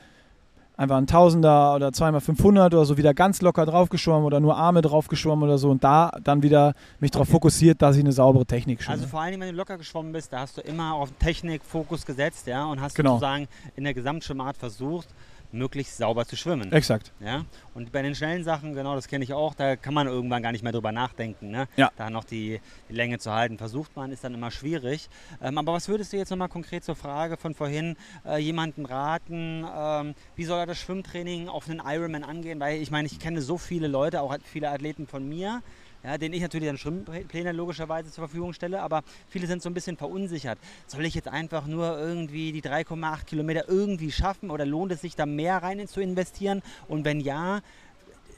einfach 0.80 0.96
ein 0.96 1.06
Tausender 1.06 1.74
oder 1.74 1.92
zweimal 1.92 2.22
500 2.22 2.72
oder 2.72 2.86
so 2.86 2.96
wieder 2.96 3.12
ganz 3.12 3.42
locker 3.42 3.66
draufgeschwommen 3.66 4.24
oder 4.24 4.40
nur 4.40 4.56
Arme 4.56 4.80
draufgeschwommen 4.80 5.44
oder 5.44 5.58
so 5.58 5.70
und 5.70 5.84
da 5.84 6.10
dann 6.24 6.42
wieder 6.42 6.72
mich 7.00 7.10
darauf 7.10 7.28
fokussiert, 7.28 7.82
dass 7.82 7.96
ich 7.96 8.00
eine 8.00 8.12
saubere 8.12 8.46
Technik 8.46 8.82
schwimme. 8.82 8.94
Also 8.94 9.06
vor 9.06 9.20
allem, 9.20 9.40
wenn 9.40 9.50
du 9.50 9.56
locker 9.56 9.76
geschwommen 9.76 10.12
bist, 10.12 10.32
da 10.32 10.40
hast 10.40 10.56
du 10.56 10.62
immer 10.62 10.94
auf 10.94 11.12
Technik 11.18 11.62
Fokus 11.64 12.06
gesetzt, 12.06 12.46
ja, 12.46 12.64
und 12.64 12.80
hast 12.80 12.94
genau. 12.94 13.10
sozusagen 13.10 13.46
in 13.76 13.84
der 13.84 13.92
Gesamtschwimmart 13.92 14.56
versucht, 14.56 15.08
möglichst 15.52 15.96
sauber 15.96 16.26
zu 16.26 16.36
schwimmen. 16.36 16.72
Exakt. 16.72 17.12
Ja? 17.20 17.44
Und 17.74 17.92
bei 17.92 18.02
den 18.02 18.14
schnellen 18.14 18.44
Sachen, 18.44 18.74
genau, 18.74 18.94
das 18.94 19.08
kenne 19.08 19.24
ich 19.24 19.32
auch, 19.32 19.54
da 19.54 19.76
kann 19.76 19.94
man 19.94 20.06
irgendwann 20.06 20.42
gar 20.42 20.52
nicht 20.52 20.62
mehr 20.62 20.72
drüber 20.72 20.92
nachdenken. 20.92 21.50
Ne? 21.50 21.68
Ja. 21.76 21.90
Da 21.96 22.10
noch 22.10 22.24
die, 22.24 22.60
die, 22.88 22.94
Länge 22.94 23.18
zu 23.18 23.32
halten, 23.32 23.58
versucht 23.58 23.96
man, 23.96 24.12
ist 24.12 24.24
dann 24.24 24.34
immer 24.34 24.50
schwierig. 24.50 25.08
Ähm, 25.42 25.58
aber 25.58 25.72
was 25.72 25.88
würdest 25.88 26.12
du 26.12 26.16
jetzt 26.16 26.30
nochmal 26.30 26.48
konkret 26.48 26.84
zur 26.84 26.96
Frage 26.96 27.36
von 27.36 27.54
vorhin 27.54 27.96
äh, 28.26 28.38
jemandem 28.38 28.84
raten, 28.84 29.64
ähm, 29.76 30.14
wie 30.36 30.44
soll 30.44 30.58
er 30.58 30.66
das 30.66 30.78
Schwimmtraining 30.78 31.48
auf 31.48 31.68
einen 31.68 31.80
Ironman 31.84 32.24
angehen? 32.24 32.60
Weil 32.60 32.80
ich 32.80 32.90
meine, 32.90 33.06
ich 33.06 33.18
kenne 33.18 33.40
so 33.40 33.58
viele 33.58 33.88
Leute, 33.88 34.20
auch 34.20 34.36
viele 34.44 34.70
Athleten 34.70 35.06
von 35.06 35.28
mir, 35.28 35.62
ja, 36.04 36.18
den 36.18 36.32
ich 36.32 36.42
natürlich 36.42 36.68
dann 36.68 36.78
Schwimmpläne 36.78 37.52
logischerweise 37.52 38.10
zur 38.10 38.26
Verfügung 38.26 38.52
stelle, 38.52 38.82
aber 38.82 39.02
viele 39.28 39.46
sind 39.46 39.62
so 39.62 39.70
ein 39.70 39.74
bisschen 39.74 39.96
verunsichert. 39.96 40.58
Soll 40.86 41.04
ich 41.04 41.14
jetzt 41.14 41.28
einfach 41.28 41.66
nur 41.66 41.98
irgendwie 41.98 42.52
die 42.52 42.62
3,8 42.62 43.24
Kilometer 43.24 43.68
irgendwie 43.68 44.12
schaffen 44.12 44.50
oder 44.50 44.66
lohnt 44.66 44.92
es 44.92 45.00
sich 45.00 45.16
da 45.16 45.26
mehr 45.26 45.58
rein 45.58 45.86
zu 45.86 46.00
investieren? 46.00 46.62
Und 46.88 47.04
wenn 47.04 47.20
ja, 47.20 47.60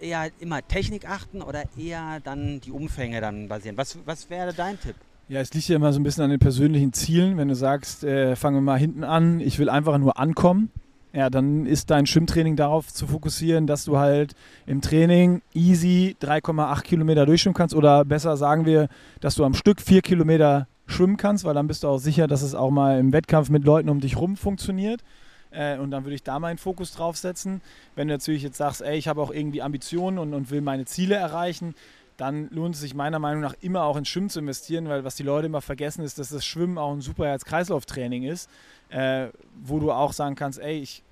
eher 0.03 0.31
immer 0.41 0.67
Technik 0.67 1.09
achten 1.09 1.43
oder 1.43 1.65
eher 1.79 2.21
dann 2.21 2.61
die 2.61 2.73
Umfänge 2.73 3.21
dann 3.21 3.49
basieren? 3.49 3.77
Was, 3.77 3.99
was 4.05 4.29
wäre 4.29 4.53
dein 4.53 4.79
Tipp? 4.79 4.97
Ja, 5.29 5.41
es 5.41 5.55
liegt 5.55 5.69
ja 5.69 5.77
immer 5.77 5.93
so 5.93 6.01
ein 6.01 6.03
bisschen 6.03 6.25
an 6.25 6.31
den 6.31 6.41
persönlichen 6.41 6.93
Zielen. 6.93 7.39
Wenn 7.39 7.49
du 7.49 7.55
sagst, 7.55 8.05
äh, 8.05 8.37
fangen 8.37 8.57
wir 8.57 8.61
mal 8.61 8.79
hinten 8.79 9.05
an, 9.05 9.41
ich 9.41 9.59
will 9.59 9.71
einfach 9.71 9.97
nur 9.99 10.19
ankommen, 10.19 10.71
ja, 11.13 11.29
dann 11.29 11.67
ist 11.67 11.91
dein 11.91 12.07
Schwimmtraining 12.07 12.57
darauf 12.57 12.93
zu 12.93 13.07
fokussieren, 13.07 13.67
dass 13.67 13.85
du 13.85 13.99
halt 13.99 14.35
im 14.67 14.81
Training 14.81 15.43
easy 15.53 16.17
3,8 16.21 16.83
Kilometer 16.83 17.27
durchschwimmen 17.27 17.55
kannst 17.55 17.75
oder 17.75 18.05
besser 18.05 18.37
sagen 18.37 18.65
wir, 18.65 18.89
dass 19.21 19.35
du 19.35 19.45
am 19.45 19.55
Stück 19.55 19.81
4 19.81 20.01
Kilometer 20.01 20.69
schwimmen 20.87 21.17
kannst, 21.17 21.45
weil 21.45 21.55
dann 21.55 21.67
bist 21.67 21.85
du 21.85 21.89
auch 21.89 21.99
sicher, 21.99 22.27
dass 22.27 22.43
es 22.43 22.55
auch 22.55 22.71
mal 22.71 22.99
im 22.99 23.13
Wettkampf 23.13 23.51
mit 23.51 23.65
Leuten 23.65 23.89
um 23.89 24.01
dich 24.01 24.17
rum 24.17 24.37
funktioniert. 24.37 25.03
Äh, 25.51 25.79
und 25.79 25.91
dann 25.91 26.05
würde 26.05 26.15
ich 26.15 26.23
da 26.23 26.39
meinen 26.39 26.59
Fokus 26.59 26.93
drauf 26.93 27.17
setzen. 27.17 27.61
Wenn 27.95 28.09
du 28.09 28.15
natürlich 28.15 28.43
jetzt 28.43 28.57
sagst, 28.57 28.81
ey, 28.81 28.97
ich 28.97 29.09
habe 29.09 29.21
auch 29.21 29.31
irgendwie 29.31 29.63
Ambitionen 29.63 30.19
und, 30.19 30.33
und 30.33 30.51
will 30.51 30.63
meine 30.63 30.87
Ziele 30.87 31.15
erreichen, 31.15 31.75
dann 32.23 32.49
lohnt 32.51 32.75
es 32.75 32.81
sich 32.81 32.95
meiner 32.95 33.19
Meinung 33.19 33.43
nach 33.43 33.55
immer 33.61 33.85
auch 33.85 33.97
ins 33.97 34.09
Schwimmen 34.09 34.31
zu 34.31 34.41
investieren, 34.41 34.89
weil 34.89 35.05
was 35.05 35.17
die 35.17 35.23
Leute 35.23 35.47
immer 35.47 35.61
vergessen 35.61 36.03
ist, 36.03 36.19
dass 36.19 36.31
das 36.31 36.45
Schwimmen 36.45 36.79
auch 36.79 36.93
ein 36.93 37.01
super 37.01 37.27
Herz-Kreislauf-Training 37.27 38.23
ist 38.25 38.49
äh, 38.93 39.29
wo 39.65 39.81
du 39.81 39.91
auch 39.91 40.13
sagen 40.13 40.35
kannst, 40.35 40.61
ey, 40.61 40.79
ich 40.79 41.03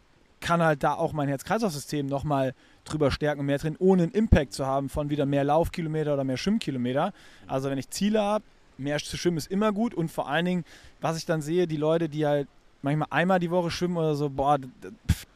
kann 0.40 0.62
halt 0.62 0.82
da 0.82 0.94
auch 0.94 1.12
mein 1.12 1.28
Herz-Kreislauf-System 1.28 2.06
nochmal 2.06 2.54
drüber 2.84 3.10
stärken 3.10 3.40
und 3.40 3.46
mehr 3.46 3.58
drin, 3.58 3.76
ohne 3.78 4.04
einen 4.04 4.12
Impact 4.12 4.52
zu 4.52 4.66
haben 4.66 4.88
von 4.88 5.10
wieder 5.10 5.26
mehr 5.26 5.44
Laufkilometer 5.44 6.14
oder 6.14 6.24
mehr 6.24 6.36
Schwimmkilometer. 6.36 7.12
Also 7.46 7.70
wenn 7.70 7.78
ich 7.78 7.90
Ziele 7.90 8.20
habe, 8.20 8.44
mehr 8.78 8.98
zu 8.98 9.16
schwimmen 9.16 9.36
ist 9.36 9.50
immer 9.50 9.72
gut 9.72 9.94
und 9.94 10.10
vor 10.10 10.28
allen 10.28 10.44
Dingen, 10.44 10.64
was 11.00 11.16
ich 11.18 11.26
dann 11.26 11.42
sehe, 11.42 11.66
die 11.66 11.76
Leute, 11.76 12.08
die 12.08 12.26
halt 12.26 12.48
manchmal 12.82 13.08
einmal 13.10 13.38
die 13.38 13.50
Woche 13.50 13.70
schwimmen 13.70 13.98
oder 13.98 14.14
so, 14.14 14.30
boah, 14.30 14.58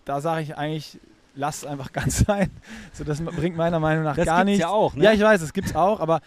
da 0.06 0.20
sage 0.20 0.42
ich 0.42 0.56
eigentlich, 0.56 0.98
lass 1.34 1.58
es 1.58 1.64
einfach 1.64 1.92
ganz 1.92 2.18
sein. 2.18 2.50
So, 2.92 3.04
das 3.04 3.20
bringt 3.20 3.56
meiner 3.56 3.80
Meinung 3.80 4.04
nach 4.04 4.16
das 4.16 4.26
gar 4.26 4.44
nichts. 4.44 4.60
Das 4.60 4.70
ja 4.70 4.74
auch, 4.74 4.94
ne? 4.94 5.04
Ja, 5.04 5.12
ich 5.12 5.20
weiß, 5.20 5.40
das 5.40 5.52
gibt 5.52 5.68
es 5.68 5.76
auch, 5.76 6.00
aber 6.00 6.20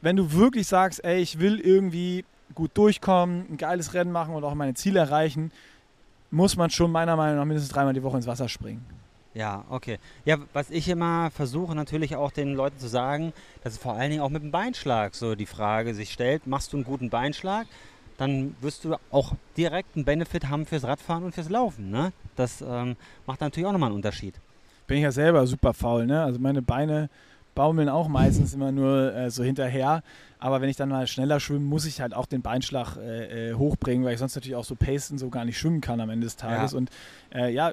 wenn 0.00 0.16
du 0.16 0.32
wirklich 0.32 0.66
sagst, 0.66 1.04
ey, 1.04 1.20
ich 1.20 1.38
will 1.38 1.60
irgendwie 1.60 2.24
gut 2.54 2.70
durchkommen, 2.74 3.46
ein 3.50 3.56
geiles 3.56 3.94
Rennen 3.94 4.12
machen 4.12 4.34
und 4.34 4.44
auch 4.44 4.54
meine 4.54 4.74
Ziele 4.74 5.00
erreichen, 5.00 5.50
muss 6.30 6.56
man 6.56 6.70
schon 6.70 6.90
meiner 6.90 7.16
Meinung 7.16 7.36
nach 7.36 7.44
mindestens 7.44 7.72
dreimal 7.72 7.94
die 7.94 8.02
Woche 8.02 8.16
ins 8.16 8.26
Wasser 8.26 8.48
springen. 8.48 8.84
Ja, 9.34 9.64
okay. 9.70 9.98
Ja, 10.24 10.38
was 10.52 10.70
ich 10.70 10.88
immer 10.88 11.30
versuche 11.30 11.74
natürlich 11.74 12.16
auch 12.16 12.32
den 12.32 12.54
Leuten 12.54 12.78
zu 12.78 12.88
sagen, 12.88 13.32
dass 13.62 13.74
es 13.74 13.78
vor 13.78 13.94
allen 13.94 14.10
Dingen 14.10 14.22
auch 14.22 14.30
mit 14.30 14.42
dem 14.42 14.50
Beinschlag 14.50 15.14
so 15.14 15.34
die 15.34 15.46
Frage 15.46 15.94
sich 15.94 16.12
stellt, 16.12 16.46
machst 16.46 16.72
du 16.72 16.76
einen 16.76 16.84
guten 16.84 17.10
Beinschlag, 17.10 17.66
dann 18.18 18.54
wirst 18.60 18.84
du 18.84 18.96
auch 19.10 19.32
direkt 19.56 19.96
einen 19.96 20.04
Benefit 20.04 20.48
haben 20.48 20.66
fürs 20.66 20.84
Radfahren 20.84 21.24
und 21.24 21.32
fürs 21.32 21.48
Laufen. 21.48 21.90
Ne? 21.90 22.12
Das 22.36 22.60
ähm, 22.60 22.96
macht 23.26 23.40
natürlich 23.40 23.66
auch 23.66 23.72
nochmal 23.72 23.88
einen 23.88 23.96
Unterschied. 23.96 24.34
Bin 24.86 24.98
ich 24.98 25.04
ja 25.04 25.12
selber 25.12 25.46
super 25.46 25.72
faul, 25.72 26.06
ne? 26.06 26.22
Also 26.22 26.38
meine 26.40 26.62
Beine 26.62 27.10
baumeln 27.54 27.88
auch 27.88 28.08
meistens 28.08 28.54
immer 28.54 28.72
nur 28.72 29.14
äh, 29.14 29.30
so 29.30 29.44
hinterher. 29.44 30.02
Aber 30.38 30.60
wenn 30.60 30.68
ich 30.68 30.76
dann 30.76 30.88
mal 30.88 31.06
schneller 31.06 31.40
schwimme, 31.40 31.60
muss 31.60 31.84
ich 31.84 32.00
halt 32.00 32.14
auch 32.14 32.26
den 32.26 32.42
Beinschlag 32.42 32.96
äh, 32.96 33.50
äh 33.50 33.54
hochbringen, 33.54 34.04
weil 34.04 34.14
ich 34.14 34.18
sonst 34.18 34.34
natürlich 34.34 34.56
auch 34.56 34.64
so 34.64 34.74
pacen 34.74 35.18
so 35.18 35.28
gar 35.28 35.44
nicht 35.44 35.58
schwimmen 35.58 35.80
kann 35.80 36.00
am 36.00 36.10
Ende 36.10 36.24
des 36.24 36.36
Tages. 36.36 36.72
Ja. 36.72 36.78
Und 36.78 36.90
äh, 37.34 37.52
ja, 37.52 37.72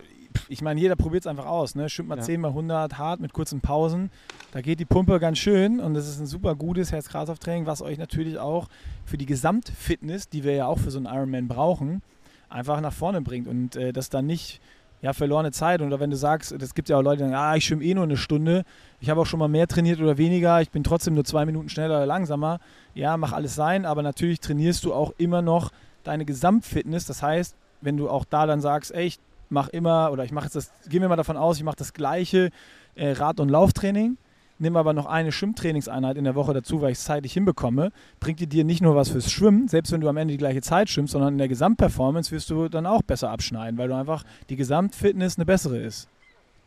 ich 0.49 0.61
meine, 0.61 0.79
jeder 0.79 0.95
probiert 0.95 1.23
es 1.23 1.27
einfach 1.27 1.45
aus. 1.45 1.75
Ne? 1.75 1.89
Schwimmt 1.89 2.09
mal 2.09 2.17
ja. 2.17 2.23
10 2.23 2.41
mal 2.41 2.49
100 2.49 2.97
hart 2.97 3.19
mit 3.19 3.33
kurzen 3.33 3.61
Pausen. 3.61 4.11
Da 4.51 4.61
geht 4.61 4.79
die 4.79 4.85
Pumpe 4.85 5.19
ganz 5.19 5.37
schön 5.37 5.79
und 5.79 5.93
das 5.93 6.07
ist 6.07 6.19
ein 6.19 6.27
super 6.27 6.55
gutes 6.55 6.91
Herz-Kreislauf-Training, 6.91 7.65
was 7.65 7.81
euch 7.81 7.97
natürlich 7.97 8.37
auch 8.37 8.67
für 9.05 9.17
die 9.17 9.25
Gesamtfitness, 9.25 10.29
die 10.29 10.43
wir 10.43 10.53
ja 10.53 10.67
auch 10.67 10.79
für 10.79 10.91
so 10.91 10.97
einen 10.97 11.07
Ironman 11.07 11.47
brauchen, 11.47 12.01
einfach 12.49 12.79
nach 12.81 12.93
vorne 12.93 13.21
bringt. 13.21 13.47
Und 13.47 13.75
äh, 13.75 13.93
das 13.93 14.09
dann 14.09 14.25
nicht 14.25 14.61
ja, 15.01 15.13
verlorene 15.13 15.51
Zeit. 15.51 15.81
Oder 15.81 15.99
wenn 15.99 16.09
du 16.09 16.17
sagst, 16.17 16.51
es 16.51 16.73
gibt 16.73 16.89
ja 16.89 16.97
auch 16.97 17.01
Leute, 17.01 17.17
die 17.17 17.29
sagen, 17.29 17.35
ah, 17.35 17.55
ich 17.55 17.65
schwimme 17.65 17.83
eh 17.83 17.93
nur 17.93 18.05
eine 18.05 18.17
Stunde, 18.17 18.63
ich 18.99 19.09
habe 19.09 19.21
auch 19.21 19.25
schon 19.25 19.39
mal 19.39 19.47
mehr 19.47 19.67
trainiert 19.67 20.01
oder 20.01 20.17
weniger, 20.17 20.61
ich 20.61 20.71
bin 20.71 20.83
trotzdem 20.83 21.13
nur 21.13 21.25
zwei 21.25 21.45
Minuten 21.45 21.69
schneller 21.69 21.97
oder 21.97 22.05
langsamer. 22.05 22.59
Ja, 22.95 23.15
mach 23.17 23.33
alles 23.33 23.53
sein, 23.55 23.85
aber 23.85 24.01
natürlich 24.01 24.39
trainierst 24.39 24.83
du 24.83 24.93
auch 24.93 25.13
immer 25.17 25.41
noch 25.41 25.71
deine 26.03 26.25
Gesamtfitness. 26.25 27.05
Das 27.05 27.21
heißt, 27.21 27.55
wenn 27.81 27.97
du 27.97 28.09
auch 28.09 28.25
da 28.25 28.47
dann 28.47 28.61
sagst, 28.61 28.95
ey, 28.95 29.05
ich 29.05 29.19
mache 29.49 29.71
immer, 29.71 30.11
oder 30.11 30.23
ich 30.23 30.31
mache 30.31 30.45
jetzt 30.45 30.55
das, 30.55 30.71
gehen 30.89 31.01
wir 31.01 31.09
mal 31.09 31.15
davon 31.15 31.37
aus, 31.37 31.57
ich 31.57 31.63
mache 31.63 31.75
das 31.75 31.93
gleiche 31.93 32.49
äh, 32.95 33.11
Rad- 33.11 33.39
und 33.39 33.49
Lauftraining, 33.49 34.17
nimm 34.59 34.77
aber 34.77 34.93
noch 34.93 35.05
eine 35.05 35.31
Schwimmtrainingseinheit 35.31 36.17
in 36.17 36.23
der 36.23 36.35
Woche 36.35 36.53
dazu, 36.53 36.81
weil 36.81 36.91
ich 36.91 36.97
es 36.97 37.03
zeitlich 37.03 37.33
hinbekomme, 37.33 37.91
bringt 38.19 38.39
die 38.39 38.47
dir 38.47 38.63
nicht 38.63 38.81
nur 38.81 38.95
was 38.95 39.09
fürs 39.09 39.31
Schwimmen, 39.31 39.67
selbst 39.67 39.91
wenn 39.91 40.01
du 40.01 40.09
am 40.09 40.17
Ende 40.17 40.33
die 40.33 40.37
gleiche 40.37 40.61
Zeit 40.61 40.89
schwimmst, 40.89 41.13
sondern 41.13 41.33
in 41.33 41.37
der 41.37 41.47
Gesamtperformance 41.47 42.31
wirst 42.31 42.49
du 42.49 42.69
dann 42.69 42.85
auch 42.85 43.01
besser 43.01 43.29
abschneiden, 43.29 43.77
weil 43.77 43.89
du 43.89 43.95
einfach 43.95 44.23
die 44.49 44.55
Gesamtfitness 44.55 45.37
eine 45.37 45.45
bessere 45.45 45.77
ist. 45.77 46.07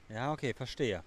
Ja, 0.08 0.32
okay, 0.32 0.54
verstehe. 0.54 1.02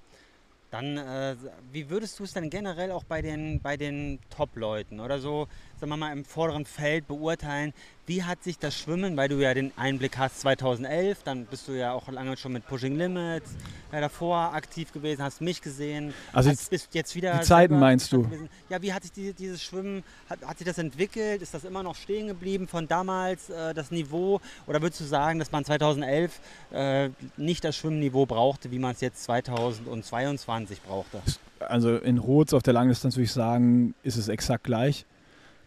Dann, 0.71 0.97
äh, 0.97 1.35
wie 1.73 1.89
würdest 1.89 2.17
du 2.17 2.23
es 2.23 2.31
denn 2.31 2.49
generell 2.49 2.91
auch 2.91 3.03
bei 3.03 3.21
den, 3.21 3.59
bei 3.59 3.75
den 3.75 4.19
Top-Leuten 4.29 5.01
oder 5.01 5.19
so, 5.19 5.49
sagen 5.77 5.91
wir 5.91 5.97
mal, 5.97 6.13
im 6.13 6.23
vorderen 6.23 6.65
Feld 6.65 7.07
beurteilen? 7.07 7.73
Wie 8.11 8.23
hat 8.23 8.43
sich 8.43 8.59
das 8.59 8.77
Schwimmen, 8.77 9.15
weil 9.15 9.29
du 9.29 9.37
ja 9.37 9.53
den 9.53 9.71
Einblick 9.77 10.17
hast 10.17 10.41
2011, 10.41 11.23
dann 11.23 11.45
bist 11.45 11.69
du 11.69 11.71
ja 11.71 11.93
auch 11.93 12.09
lange 12.09 12.35
schon 12.35 12.51
mit 12.51 12.67
Pushing 12.67 12.97
Limits 12.97 13.51
ja, 13.89 14.01
davor 14.01 14.53
aktiv 14.53 14.91
gewesen, 14.91 15.23
hast 15.23 15.39
mich 15.39 15.61
gesehen. 15.61 16.13
Also 16.33 16.49
hast, 16.49 16.69
bist 16.69 16.93
jetzt 16.93 17.15
wieder 17.15 17.37
die 17.37 17.45
Zeiten 17.45 17.79
meinst 17.79 18.11
du? 18.11 18.23
Gewesen. 18.23 18.49
Ja, 18.67 18.81
wie 18.81 18.91
hat 18.91 19.03
sich 19.03 19.13
die, 19.13 19.31
dieses 19.31 19.63
Schwimmen, 19.63 20.03
hat, 20.29 20.45
hat, 20.45 20.57
sich 20.57 20.67
das 20.67 20.77
entwickelt? 20.77 21.41
Ist 21.41 21.53
das 21.53 21.63
immer 21.63 21.83
noch 21.83 21.95
stehen 21.95 22.27
geblieben 22.27 22.67
von 22.67 22.85
damals, 22.85 23.49
äh, 23.49 23.73
das 23.73 23.91
Niveau? 23.91 24.41
Oder 24.67 24.81
würdest 24.81 24.99
du 24.99 25.05
sagen, 25.05 25.39
dass 25.39 25.53
man 25.53 25.63
2011 25.63 26.37
äh, 26.71 27.11
nicht 27.37 27.63
das 27.63 27.77
Schwimmniveau 27.77 28.25
brauchte, 28.25 28.71
wie 28.71 28.79
man 28.79 28.91
es 28.91 28.99
jetzt 28.99 29.23
2022 29.23 30.81
brauchte? 30.81 31.21
Also 31.59 31.95
in 31.95 32.17
Rhodes 32.17 32.53
auf 32.53 32.61
der 32.61 32.73
Langdistanz 32.73 33.15
würde 33.15 33.23
ich 33.23 33.31
sagen, 33.31 33.93
ist 34.03 34.17
es 34.17 34.27
exakt 34.27 34.65
gleich. 34.65 35.05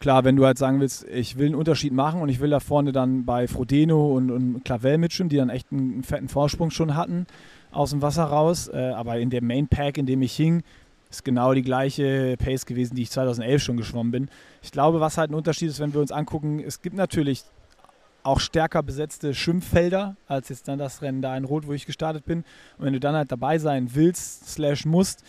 Klar, 0.00 0.24
wenn 0.24 0.37
du 0.37 0.44
halt 0.44 0.59
sagen 0.59 0.80
willst, 0.80 1.07
ich 1.09 1.38
will 1.38 1.46
einen 1.46 1.54
Unterschied 1.54 1.92
machen 1.92 2.20
und 2.20 2.28
ich 2.28 2.40
will 2.40 2.50
da 2.50 2.61
vorne 2.61 2.92
dann 2.92 3.24
bei 3.24 3.48
Frodeno 3.48 4.14
und, 4.14 4.30
und 4.30 4.64
Clavel 4.64 4.98
mitschwimmen, 4.98 5.30
die 5.30 5.37
dann 5.37 5.50
echt 5.50 5.72
einen, 5.72 6.02
fetten 6.02 6.28
Vorsprung 6.28 6.70
schon 6.70 6.94
hatten 6.94 7.26
aus 7.72 7.90
dem 7.90 8.02
Wasser 8.02 8.24
raus. 8.24 8.68
Äh, 8.68 8.92
aber 8.94 9.18
in 9.18 9.30
dem 9.30 9.46
Main 9.46 9.68
Pack, 9.68 9.96
in 9.96 10.07
dem 10.07 10.22
ich 10.22 10.35
hing, 10.35 10.62
ist 11.11 11.24
genau 11.24 11.54
die 11.54 11.62
gleiche 11.62 12.37
Pace 12.38 12.66
gewesen, 12.66 12.96
die 12.96 13.02
ich 13.02 13.11
2011 13.11 13.62
schon 13.62 13.76
geschwommen 13.76 14.11
bin. 14.11 14.28
Ich 14.62 14.72
glaube, 14.72 15.00
was 15.00 15.16
halt 15.16 15.30
ein 15.30 15.35
Unterschied 15.35 15.68
ist, 15.68 15.80
wenn 15.80 15.94
wir 15.94 16.00
uns 16.00 16.12
angucken, 16.12 16.61
es 16.61 16.83
gibt 16.83 16.96
natürlich 16.96 17.44
auch 18.24 18.40
stärker 18.40 18.83
besetzte 18.83 19.35
Schwimmfelder 19.35 20.16
als 20.26 20.48
jetzt 20.48 20.66
dann 20.66 20.78
das 20.78 21.02
Rennen 21.02 21.22
da 21.22 21.37
in 21.37 21.44
Rot, 21.44 21.66
wo 21.66 21.72
ich 21.72 21.87
gestartet 21.87 22.24
bin. 22.24 22.38
Und 22.78 22.87
wenn 22.87 22.94
du 22.94 23.00
dann 23.00 23.14
halt 23.14 23.30
dabei 23.30 23.59
sein 23.59 23.94
willst, 23.94 24.48
slash 24.48 24.87
musst, 24.87 25.22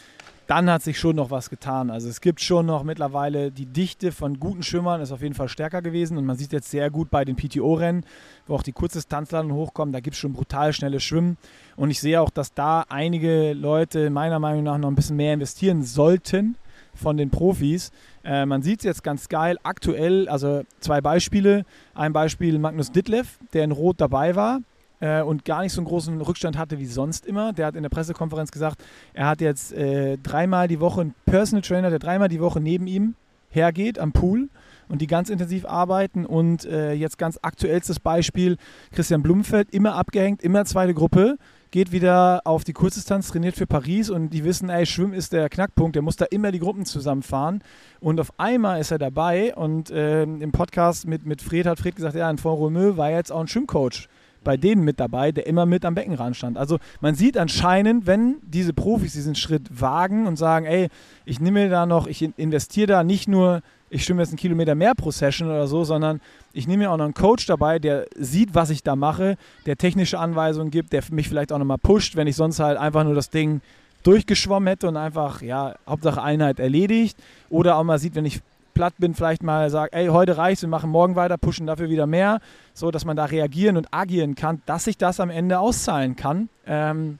dann 0.47 0.69
hat 0.69 0.83
sich 0.83 0.99
schon 0.99 1.15
noch 1.15 1.31
was 1.31 1.49
getan. 1.49 1.89
Also 1.89 2.09
es 2.09 2.21
gibt 2.21 2.41
schon 2.41 2.65
noch 2.65 2.83
mittlerweile 2.83 3.51
die 3.51 3.65
Dichte 3.65 4.11
von 4.11 4.39
guten 4.39 4.63
Schwimmern 4.63 5.01
ist 5.01 5.11
auf 5.11 5.21
jeden 5.21 5.33
Fall 5.33 5.49
stärker 5.49 5.81
gewesen 5.81 6.17
und 6.17 6.25
man 6.25 6.37
sieht 6.37 6.53
jetzt 6.53 6.69
sehr 6.69 6.89
gut 6.89 7.09
bei 7.09 7.25
den 7.25 7.35
PTO-Rennen, 7.35 8.05
wo 8.47 8.55
auch 8.55 8.63
die 8.63 8.71
Kurzdistanzler 8.71 9.45
hochkommen, 9.45 9.93
da 9.93 9.99
gibt 9.99 10.15
es 10.15 10.19
schon 10.19 10.33
brutal 10.33 10.73
schnelle 10.73 10.99
Schwimmen 10.99 11.37
und 11.75 11.89
ich 11.89 11.99
sehe 11.99 12.21
auch, 12.21 12.29
dass 12.29 12.53
da 12.53 12.85
einige 12.89 13.53
Leute 13.53 14.09
meiner 14.09 14.39
Meinung 14.39 14.63
nach 14.63 14.77
noch 14.77 14.89
ein 14.89 14.95
bisschen 14.95 15.17
mehr 15.17 15.33
investieren 15.33 15.83
sollten 15.83 16.55
von 16.93 17.17
den 17.17 17.29
Profis. 17.29 17.91
Äh, 18.23 18.45
man 18.45 18.61
sieht 18.61 18.79
es 18.79 18.85
jetzt 18.85 19.03
ganz 19.03 19.29
geil 19.29 19.57
aktuell, 19.63 20.29
also 20.29 20.63
zwei 20.79 21.01
Beispiele. 21.01 21.65
Ein 21.93 22.13
Beispiel 22.13 22.57
Magnus 22.59 22.91
Ditlev, 22.91 23.39
der 23.53 23.63
in 23.63 23.71
Rot 23.71 23.99
dabei 23.99 24.35
war, 24.35 24.61
äh, 24.99 25.21
und 25.21 25.45
gar 25.45 25.61
nicht 25.61 25.73
so 25.73 25.81
einen 25.81 25.87
großen 25.87 26.21
Rückstand 26.21 26.57
hatte 26.57 26.79
wie 26.79 26.85
sonst 26.85 27.25
immer. 27.25 27.53
Der 27.53 27.67
hat 27.67 27.75
in 27.75 27.83
der 27.83 27.89
Pressekonferenz 27.89 28.51
gesagt, 28.51 28.83
er 29.13 29.27
hat 29.27 29.41
jetzt 29.41 29.73
äh, 29.73 30.17
dreimal 30.17 30.67
die 30.67 30.79
Woche 30.79 31.01
einen 31.01 31.15
Personal 31.25 31.61
Trainer, 31.61 31.89
der 31.89 31.99
dreimal 31.99 32.29
die 32.29 32.39
Woche 32.39 32.59
neben 32.59 32.87
ihm 32.87 33.15
hergeht 33.49 33.99
am 33.99 34.11
Pool 34.11 34.49
und 34.89 35.01
die 35.01 35.07
ganz 35.07 35.29
intensiv 35.29 35.65
arbeiten. 35.65 36.25
Und 36.25 36.65
äh, 36.65 36.93
jetzt 36.93 37.17
ganz 37.17 37.39
aktuellstes 37.41 37.99
Beispiel, 37.99 38.57
Christian 38.91 39.23
Blumfeld, 39.23 39.73
immer 39.73 39.95
abgehängt, 39.95 40.43
immer 40.43 40.65
zweite 40.65 40.93
Gruppe, 40.93 41.37
geht 41.71 41.91
wieder 41.91 42.41
auf 42.45 42.63
die 42.63 42.73
Kurzdistanz, 42.73 43.29
trainiert 43.29 43.55
für 43.55 43.67
Paris 43.67 44.09
und 44.09 44.29
die 44.29 44.43
wissen, 44.43 44.69
ey, 44.69 44.85
Schwimmen 44.85 45.13
ist 45.13 45.33
der 45.33 45.49
Knackpunkt, 45.49 45.95
der 45.95 46.03
muss 46.03 46.15
da 46.15 46.25
immer 46.25 46.51
die 46.51 46.59
Gruppen 46.59 46.85
zusammenfahren. 46.85 47.63
Und 47.99 48.19
auf 48.19 48.31
einmal 48.39 48.79
ist 48.79 48.91
er 48.91 48.97
dabei 48.97 49.55
und 49.55 49.89
äh, 49.89 50.23
im 50.23 50.51
Podcast 50.51 51.07
mit, 51.07 51.25
mit 51.25 51.41
Fred 51.41 51.65
hat 51.65 51.79
Fred 51.79 51.95
gesagt, 51.95 52.15
ja, 52.15 52.29
in 52.29 52.37
Font 52.37 52.59
Romeu 52.59 52.97
war 52.97 53.09
jetzt 53.09 53.31
auch 53.31 53.41
ein 53.41 53.47
Schwimmcoach 53.47 54.07
bei 54.45 54.55
denen 54.55 54.85
mit 54.85 55.01
dabei, 55.01 55.33
der 55.33 55.45
immer 55.47 55.65
mit 55.65 55.83
am 55.83 55.95
Beckenrand 55.95 56.37
stand. 56.37 56.57
Also 56.57 56.77
man 57.01 57.15
sieht 57.15 57.37
anscheinend, 57.37 58.07
wenn 58.07 58.37
diese 58.43 58.73
Profis 58.73 59.11
diesen 59.11 59.35
Schritt 59.35 59.81
wagen 59.81 60.27
und 60.27 60.37
sagen, 60.37 60.65
ey, 60.65 60.87
ich 61.25 61.41
nehme 61.41 61.67
da 61.67 61.85
noch, 61.85 62.07
ich 62.07 62.21
investiere 62.37 62.87
da 62.87 63.03
nicht 63.03 63.27
nur, 63.27 63.61
ich 63.89 64.05
schwimme 64.05 64.21
jetzt 64.21 64.29
einen 64.29 64.37
Kilometer 64.37 64.75
mehr 64.75 64.95
pro 64.95 65.11
Session 65.11 65.49
oder 65.49 65.67
so, 65.67 65.83
sondern 65.83 66.21
ich 66.53 66.67
nehme 66.67 66.83
mir 66.83 66.91
auch 66.91 66.97
noch 66.97 67.05
einen 67.05 67.13
Coach 67.13 67.45
dabei, 67.45 67.79
der 67.79 68.05
sieht, 68.15 68.55
was 68.55 68.69
ich 68.69 68.83
da 68.83 68.95
mache, 68.95 69.35
der 69.65 69.75
technische 69.75 70.19
Anweisungen 70.19 70.71
gibt, 70.71 70.93
der 70.93 71.03
mich 71.11 71.27
vielleicht 71.27 71.51
auch 71.51 71.59
nochmal 71.59 71.77
pusht, 71.77 72.15
wenn 72.15 72.27
ich 72.27 72.37
sonst 72.37 72.59
halt 72.59 72.77
einfach 72.77 73.03
nur 73.03 73.15
das 73.15 73.29
Ding 73.29 73.59
durchgeschwommen 74.03 74.67
hätte 74.67 74.87
und 74.87 74.97
einfach, 74.97 75.41
ja, 75.41 75.75
Hauptsache 75.87 76.21
Einheit 76.21 76.59
erledigt. 76.59 77.17
Oder 77.49 77.77
auch 77.77 77.83
mal 77.83 77.99
sieht, 77.99 78.15
wenn 78.15 78.25
ich 78.25 78.41
platt 78.75 78.93
bin, 78.99 79.15
vielleicht 79.15 79.41
mal 79.41 79.71
sagt, 79.71 79.95
ey, 79.95 80.07
heute 80.07 80.37
reicht's, 80.37 80.61
wir 80.61 80.69
machen 80.69 80.91
morgen 80.91 81.15
weiter, 81.15 81.39
pushen 81.39 81.65
dafür 81.65 81.89
wieder 81.89 82.05
mehr, 82.05 82.39
so 82.75 82.91
dass 82.91 83.05
man 83.05 83.17
da 83.17 83.25
reagieren 83.25 83.77
und 83.77 83.87
agieren 83.91 84.35
kann, 84.35 84.61
dass 84.67 84.83
sich 84.83 84.97
das 84.97 85.19
am 85.19 85.31
Ende 85.31 85.57
auszahlen 85.57 86.15
kann. 86.15 86.49
Ähm, 86.67 87.17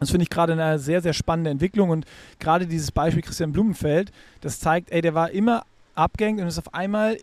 das 0.00 0.10
finde 0.10 0.22
ich 0.22 0.30
gerade 0.30 0.54
eine 0.54 0.78
sehr, 0.78 1.02
sehr 1.02 1.12
spannende 1.12 1.50
Entwicklung 1.50 1.90
und 1.90 2.06
gerade 2.38 2.66
dieses 2.66 2.90
Beispiel 2.90 3.22
Christian 3.22 3.52
Blumenfeld, 3.52 4.10
das 4.40 4.58
zeigt, 4.58 4.90
ey, 4.90 5.02
der 5.02 5.14
war 5.14 5.30
immer 5.30 5.64
abgehängt 5.94 6.40
und 6.40 6.46
ist 6.46 6.58
auf 6.58 6.72
einmal 6.72 7.18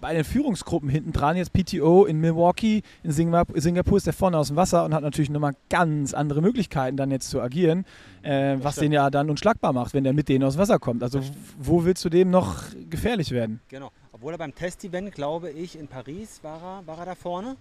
bei 0.00 0.14
den 0.14 0.24
Führungsgruppen 0.24 0.88
hinten 0.88 1.12
dran, 1.12 1.36
jetzt 1.36 1.52
PTO 1.52 2.04
in 2.04 2.20
Milwaukee, 2.20 2.82
in 3.02 3.10
Singapur, 3.10 3.60
Singapur 3.60 3.96
ist 3.96 4.06
der 4.06 4.12
vorne 4.12 4.38
aus 4.38 4.48
dem 4.48 4.56
Wasser 4.56 4.84
und 4.84 4.94
hat 4.94 5.02
natürlich 5.02 5.30
nochmal 5.30 5.54
ganz 5.70 6.14
andere 6.14 6.40
Möglichkeiten 6.40 6.96
dann 6.96 7.10
jetzt 7.10 7.30
zu 7.30 7.40
agieren, 7.40 7.84
äh, 8.22 8.56
was 8.60 8.76
den 8.76 8.92
ja 8.92 9.10
dann 9.10 9.30
unschlagbar 9.30 9.72
macht, 9.72 9.94
wenn 9.94 10.04
der 10.04 10.12
mit 10.12 10.28
denen 10.28 10.44
aus 10.44 10.54
dem 10.54 10.60
Wasser 10.60 10.78
kommt. 10.78 11.02
Also 11.02 11.20
wo 11.58 11.84
willst 11.84 12.04
du 12.04 12.08
dem 12.08 12.30
noch 12.30 12.64
gefährlich 12.88 13.30
werden? 13.30 13.60
Genau, 13.68 13.90
obwohl 14.12 14.32
er 14.34 14.38
beim 14.38 14.54
Testevent, 14.54 15.12
glaube 15.14 15.50
ich, 15.50 15.78
in 15.78 15.88
Paris 15.88 16.40
war 16.42 16.62
er, 16.62 16.86
war 16.86 16.98
er 16.98 17.06
da 17.06 17.14
vorne. 17.14 17.56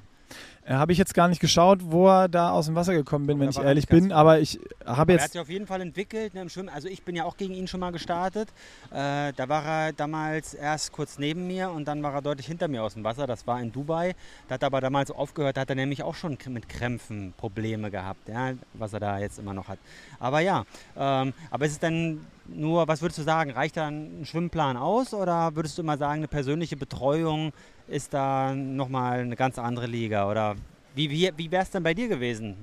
Äh, 0.68 0.74
habe 0.74 0.92
ich 0.92 0.98
jetzt 0.98 1.14
gar 1.14 1.30
nicht 1.30 1.40
geschaut, 1.40 1.80
wo 1.84 2.08
er 2.10 2.28
da 2.28 2.52
aus 2.52 2.66
dem 2.66 2.76
Wasser 2.76 2.94
gekommen 2.94 3.26
bin, 3.26 3.40
wenn 3.40 3.50
ich 3.50 3.58
ehrlich 3.58 3.88
bin. 3.88 4.12
Aber 4.12 4.40
ich 4.40 4.60
habe 4.86 5.14
jetzt. 5.14 5.22
Er 5.22 5.26
hat 5.26 5.32
sich 5.32 5.42
auf 5.42 5.50
jeden 5.50 5.66
Fall 5.66 5.80
entwickelt 5.80 6.34
ne, 6.34 6.42
im 6.42 6.50
Schwimmen. 6.50 6.68
Also 6.70 6.90
ich 6.90 7.04
bin 7.04 7.16
ja 7.16 7.24
auch 7.24 7.38
gegen 7.38 7.54
ihn 7.54 7.68
schon 7.68 7.80
mal 7.80 7.92
gestartet. 7.92 8.50
Äh, 8.92 9.32
da 9.34 9.48
war 9.48 9.66
er 9.66 9.94
damals 9.94 10.54
erst 10.54 10.92
kurz 10.92 11.20
neben 11.20 11.48
mir 11.48 11.70
und 11.70 11.88
dann 11.88 12.04
war 12.04 12.14
er 12.14 12.22
deutlich 12.22 12.48
hinter 12.48 12.68
mir 12.68 12.84
aus 12.84 12.96
dem 12.96 13.06
Wasser. 13.06 13.28
Das 13.28 13.48
war 13.48 13.62
in 13.62 13.72
Dubai. 13.72 14.14
Da 14.50 14.56
hat 14.56 14.64
er 14.64 14.68
aber 14.68 14.82
damals 14.82 15.10
aufgehört. 15.10 15.56
Da 15.56 15.62
hat 15.62 15.70
er 15.70 15.76
nämlich 15.76 16.04
auch 16.04 16.16
schon 16.16 16.38
mit 16.50 16.68
Krämpfen 16.68 17.34
Probleme 17.38 17.90
gehabt, 17.90 18.28
ja, 18.28 18.52
was 18.74 18.92
er 18.92 19.00
da 19.00 19.20
jetzt 19.20 19.40
immer 19.40 19.54
noch 19.54 19.70
hat. 19.70 19.80
Aber 20.20 20.42
ja, 20.42 20.66
ähm, 20.98 21.34
aber 21.50 21.66
ist 21.66 21.74
es 21.74 21.80
dann 21.80 22.26
nur, 22.46 22.88
was 22.88 23.02
würdest 23.02 23.20
du 23.20 23.24
sagen, 23.24 23.52
reicht 23.52 23.78
da 23.78 23.88
ein 23.88 24.26
Schwimmplan 24.26 24.78
aus 24.78 25.14
oder 25.14 25.56
würdest 25.56 25.78
du 25.78 25.82
immer 25.82 25.98
sagen, 25.98 26.20
eine 26.20 26.28
persönliche 26.28 26.76
Betreuung 26.76 27.54
ist 27.88 28.14
da 28.14 28.54
nochmal 28.54 29.20
eine 29.20 29.36
ganz 29.36 29.58
andere 29.60 29.88
Liga. 29.88 30.30
Oder 30.30 30.56
wie, 30.96 31.10
wie, 31.10 31.32
wie 31.36 31.52
wäre 31.52 31.64
es 31.64 31.72
denn 31.72 31.84
bei 31.84 31.94
dir 31.94 32.08
gewesen? 32.08 32.56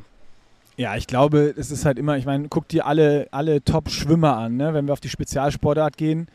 Ja, 0.76 0.96
ich 0.96 1.06
glaube, 1.06 1.54
es 1.56 1.70
ist 1.70 1.84
halt 1.84 1.98
immer, 1.98 2.16
ich 2.16 2.26
meine, 2.26 2.48
guck 2.48 2.68
dir 2.68 2.86
alle, 2.86 3.28
alle 3.30 3.62
Top-Schwimmer 3.62 4.36
an. 4.36 4.56
Ne? 4.56 4.74
Wenn 4.74 4.86
wir 4.86 4.92
auf 4.92 5.00
die 5.00 5.08
Spezialsportart 5.08 5.96
gehen, 5.96 6.26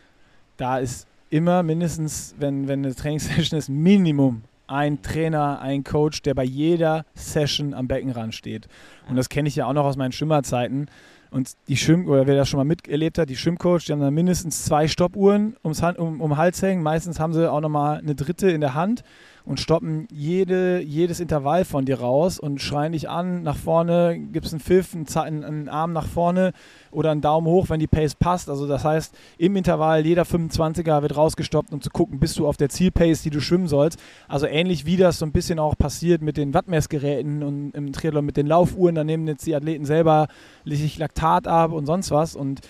da 0.57 0.79
ist 0.79 1.07
immer 1.29 1.61
mindestens, 1.63 2.35
wenn, 2.39 2.67
wenn 2.67 2.85
eine 2.85 2.95
Trainingssession 2.95 3.59
ist, 3.59 3.69
Minimum 3.69 4.43
ein 4.69 5.01
Trainer, 5.01 5.59
ein 5.61 5.83
Coach, 5.83 6.21
der 6.21 6.35
bei 6.35 6.43
jeder 6.43 7.05
Session 7.15 7.73
am 7.73 7.87
Beckenrand 7.87 8.35
steht. 8.35 8.67
Und 9.09 9.15
das 9.15 9.29
kenne 9.29 9.49
ich 9.49 9.55
ja 9.55 9.65
auch 9.65 9.73
noch 9.73 9.85
aus 9.85 9.97
meinen 9.97 10.11
Schwimmerzeiten. 10.11 10.89
Und 11.31 11.53
die 11.67 11.77
Schwimm, 11.77 12.07
oder 12.07 12.25
wer 12.25 12.35
das 12.35 12.49
schon 12.49 12.57
mal 12.57 12.63
miterlebt 12.63 13.17
hat, 13.17 13.29
die 13.29 13.35
Schwimmcoach, 13.35 13.85
die 13.85 13.91
haben 13.91 13.99
dann 13.99 14.13
mindestens 14.13 14.65
zwei 14.65 14.87
Stoppuhren 14.87 15.55
ums 15.63 15.81
Hand, 15.81 15.99
um, 15.99 16.21
um 16.21 16.37
Hals 16.37 16.61
hängen. 16.61 16.81
Meistens 16.81 17.19
haben 17.19 17.33
sie 17.33 17.51
auch 17.51 17.61
nochmal 17.61 17.99
eine 17.99 18.15
dritte 18.15 18.49
in 18.49 18.61
der 18.61 18.73
Hand 18.73 19.03
und 19.45 19.59
stoppen 19.59 20.07
jede, 20.11 20.81
jedes 20.81 21.19
Intervall 21.19 21.65
von 21.65 21.85
dir 21.85 21.99
raus 21.99 22.39
und 22.39 22.61
schreien 22.61 22.93
dich 22.93 23.09
an, 23.09 23.43
nach 23.43 23.55
vorne, 23.55 24.19
gibt 24.31 24.45
es 24.45 24.53
einen 24.53 24.59
Pfiff, 24.59 24.93
einen, 24.93 25.43
einen, 25.43 25.69
Arm 25.69 25.93
nach 25.93 26.07
vorne 26.07 26.53
oder 26.91 27.11
einen 27.11 27.21
Daumen 27.21 27.47
hoch, 27.47 27.69
wenn 27.69 27.79
die 27.79 27.87
Pace 27.87 28.15
passt. 28.15 28.49
Also 28.49 28.67
das 28.67 28.83
heißt, 28.83 29.15
im 29.37 29.55
Intervall 29.55 30.05
jeder 30.05 30.23
25er 30.23 31.01
wird 31.01 31.15
rausgestoppt, 31.15 31.73
um 31.73 31.81
zu 31.81 31.89
gucken, 31.89 32.19
bist 32.19 32.37
du 32.37 32.47
auf 32.47 32.57
der 32.57 32.69
Zielpace, 32.69 33.21
die 33.21 33.29
du 33.29 33.41
schwimmen 33.41 33.67
sollst. 33.67 33.99
Also 34.27 34.45
ähnlich 34.45 34.85
wie 34.85 34.97
das 34.97 35.19
so 35.19 35.25
ein 35.25 35.31
bisschen 35.31 35.59
auch 35.59 35.77
passiert 35.77 36.21
mit 36.21 36.37
den 36.37 36.53
Wattmessgeräten 36.53 37.43
und 37.43 37.71
im 37.71 37.91
Triathlon 37.91 38.25
mit 38.25 38.37
den 38.37 38.47
Laufuhren, 38.47 38.95
da 38.95 39.03
nehmen 39.03 39.27
jetzt 39.27 39.45
die 39.45 39.55
Athleten 39.55 39.85
selber 39.85 40.27
sich 40.65 40.97
Laktat 40.97 41.47
ab 41.47 41.71
und 41.71 41.85
sonst 41.85 42.11
was 42.11 42.35
und 42.35 42.61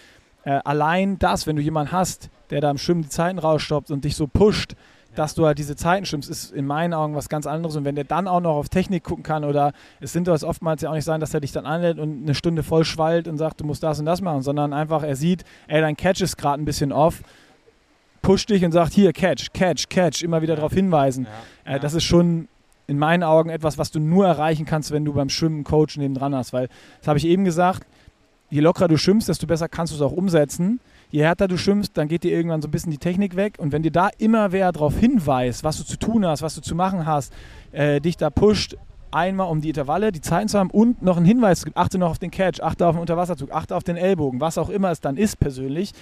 äh, 0.43 0.59
allein 0.63 1.19
das, 1.19 1.47
wenn 1.47 1.55
du 1.55 1.61
jemanden 1.61 1.91
hast, 1.91 2.29
der 2.49 2.61
da 2.61 2.71
im 2.71 2.77
Schwimmen 2.77 3.03
die 3.03 3.09
Zeiten 3.09 3.39
rausstoppt 3.39 3.91
und 3.91 4.05
dich 4.05 4.15
so 4.15 4.27
pusht, 4.27 4.75
dass 5.19 5.35
du 5.35 5.45
halt 5.45 5.57
diese 5.57 5.75
Zeiten 5.75 6.05
schwimmst, 6.05 6.29
ist 6.29 6.53
in 6.53 6.65
meinen 6.65 6.93
Augen 6.93 7.13
was 7.13 7.27
ganz 7.27 7.45
anderes. 7.45 7.75
Und 7.75 7.83
wenn 7.83 7.95
der 7.95 8.05
dann 8.05 8.25
auch 8.25 8.39
noch 8.39 8.55
auf 8.55 8.69
Technik 8.69 9.03
gucken 9.03 9.21
kann 9.21 9.43
oder 9.43 9.73
es 9.99 10.13
sind 10.13 10.29
das 10.29 10.45
oftmals 10.45 10.81
ja 10.81 10.89
auch 10.89 10.93
nicht 10.93 11.03
sein, 11.03 11.19
dass 11.19 11.33
er 11.33 11.41
dich 11.41 11.51
dann 11.51 11.65
anlädt 11.65 11.99
und 11.99 12.23
eine 12.23 12.33
Stunde 12.33 12.63
voll 12.63 12.85
schwallt 12.85 13.27
und 13.27 13.37
sagt, 13.37 13.59
du 13.59 13.65
musst 13.65 13.83
das 13.83 13.99
und 13.99 14.05
das 14.05 14.21
machen, 14.21 14.43
sondern 14.43 14.71
einfach 14.71 15.03
er 15.03 15.17
sieht, 15.17 15.43
ey, 15.67 15.81
dein 15.81 15.97
Catch 15.97 16.21
ist 16.21 16.37
gerade 16.37 16.61
ein 16.61 16.65
bisschen 16.65 16.93
off, 16.93 17.21
pusht 18.21 18.49
dich 18.49 18.63
und 18.63 18.71
sagt, 18.71 18.93
hier, 18.93 19.11
Catch, 19.11 19.51
Catch, 19.51 19.89
Catch, 19.89 20.23
immer 20.23 20.41
wieder 20.41 20.55
darauf 20.55 20.71
hinweisen. 20.71 21.27
Ja, 21.65 21.75
äh, 21.75 21.79
das 21.81 21.93
ist 21.95 22.05
schon 22.05 22.47
in 22.87 22.97
meinen 22.97 23.23
Augen 23.23 23.49
etwas, 23.49 23.77
was 23.77 23.91
du 23.91 23.99
nur 23.99 24.25
erreichen 24.25 24.65
kannst, 24.65 24.91
wenn 24.91 25.03
du 25.03 25.11
beim 25.11 25.27
Schwimmen 25.27 25.57
einen 25.57 25.63
Coach 25.65 25.97
neben 25.97 26.13
dran 26.13 26.33
hast. 26.33 26.53
Weil, 26.53 26.69
das 26.99 27.09
habe 27.09 27.19
ich 27.19 27.25
eben 27.25 27.43
gesagt, 27.43 27.85
je 28.49 28.61
lockerer 28.61 28.87
du 28.87 28.97
schwimmst, 28.97 29.27
desto 29.27 29.47
besser 29.47 29.67
kannst 29.67 29.91
du 29.91 29.97
es 29.97 30.01
auch 30.01 30.13
umsetzen 30.13 30.79
je 31.11 31.23
härter 31.23 31.47
du 31.47 31.57
schwimmst, 31.57 31.97
dann 31.97 32.07
geht 32.07 32.23
dir 32.23 32.31
irgendwann 32.31 32.61
so 32.61 32.67
ein 32.67 32.71
bisschen 32.71 32.91
die 32.91 32.97
Technik 32.97 33.35
weg. 33.35 33.55
Und 33.57 33.71
wenn 33.71 33.83
dir 33.83 33.91
da 33.91 34.09
immer 34.17 34.51
wer 34.51 34.71
darauf 34.71 34.97
hinweist, 34.97 35.63
was 35.63 35.77
du 35.77 35.83
zu 35.83 35.97
tun 35.97 36.25
hast, 36.25 36.41
was 36.41 36.55
du 36.55 36.61
zu 36.61 36.75
machen 36.75 37.05
hast, 37.05 37.33
äh, 37.71 37.99
dich 37.99 38.17
da 38.17 38.29
pusht, 38.29 38.75
einmal 39.11 39.49
um 39.49 39.61
die 39.61 39.69
Intervalle, 39.69 40.11
die 40.11 40.21
Zeiten 40.21 40.47
zu 40.47 40.59
haben 40.59 40.69
und 40.69 41.01
noch 41.01 41.17
einen 41.17 41.25
Hinweis 41.25 41.65
achte 41.75 41.97
noch 41.97 42.11
auf 42.11 42.19
den 42.19 42.31
Catch, 42.31 42.61
achte 42.61 42.85
auf 42.85 42.95
den 42.95 43.01
Unterwasserzug, 43.01 43.51
achte 43.51 43.75
auf 43.75 43.83
den 43.83 43.97
Ellbogen, 43.97 44.39
was 44.39 44.57
auch 44.57 44.69
immer 44.69 44.91
es 44.91 45.01
dann 45.01 45.17
ist 45.17 45.39
persönlich 45.39 45.93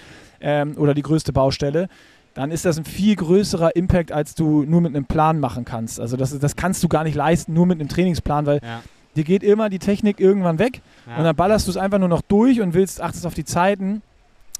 ähm, 0.42 0.76
oder 0.78 0.94
die 0.94 1.02
größte 1.02 1.32
Baustelle, 1.32 1.88
dann 2.34 2.52
ist 2.52 2.66
das 2.66 2.78
ein 2.78 2.86
viel 2.86 3.16
größerer 3.16 3.76
Impact, 3.76 4.12
als 4.12 4.36
du 4.36 4.64
nur 4.64 4.82
mit 4.82 4.96
einem 4.96 5.06
Plan 5.06 5.40
machen 5.40 5.66
kannst. 5.66 6.00
Also 6.00 6.18
das, 6.18 6.38
das 6.38 6.56
kannst 6.56 6.84
du 6.84 6.88
gar 6.88 7.04
nicht 7.04 7.16
leisten, 7.16 7.54
nur 7.54 7.66
mit 7.66 7.80
einem 7.80 7.90
Trainingsplan, 7.90 8.46
weil 8.46 8.60
ja. 8.62 8.82
dir 9.16 9.24
geht 9.24 9.44
immer 9.44 9.70
die 9.70 9.80
Technik 9.80 10.20
irgendwann 10.20 10.60
weg 10.60 10.82
ja. 11.08 11.18
und 11.18 11.24
dann 11.24 11.36
ballerst 11.36 11.68
du 11.68 11.72
es 11.72 11.78
einfach 11.78 12.00
nur 12.00 12.10
noch 12.10 12.22
durch 12.22 12.62
und 12.62 12.74
willst, 12.74 13.02
achtest 13.02 13.26
auf 13.26 13.34
die 13.34 13.46
Zeiten 13.46 14.02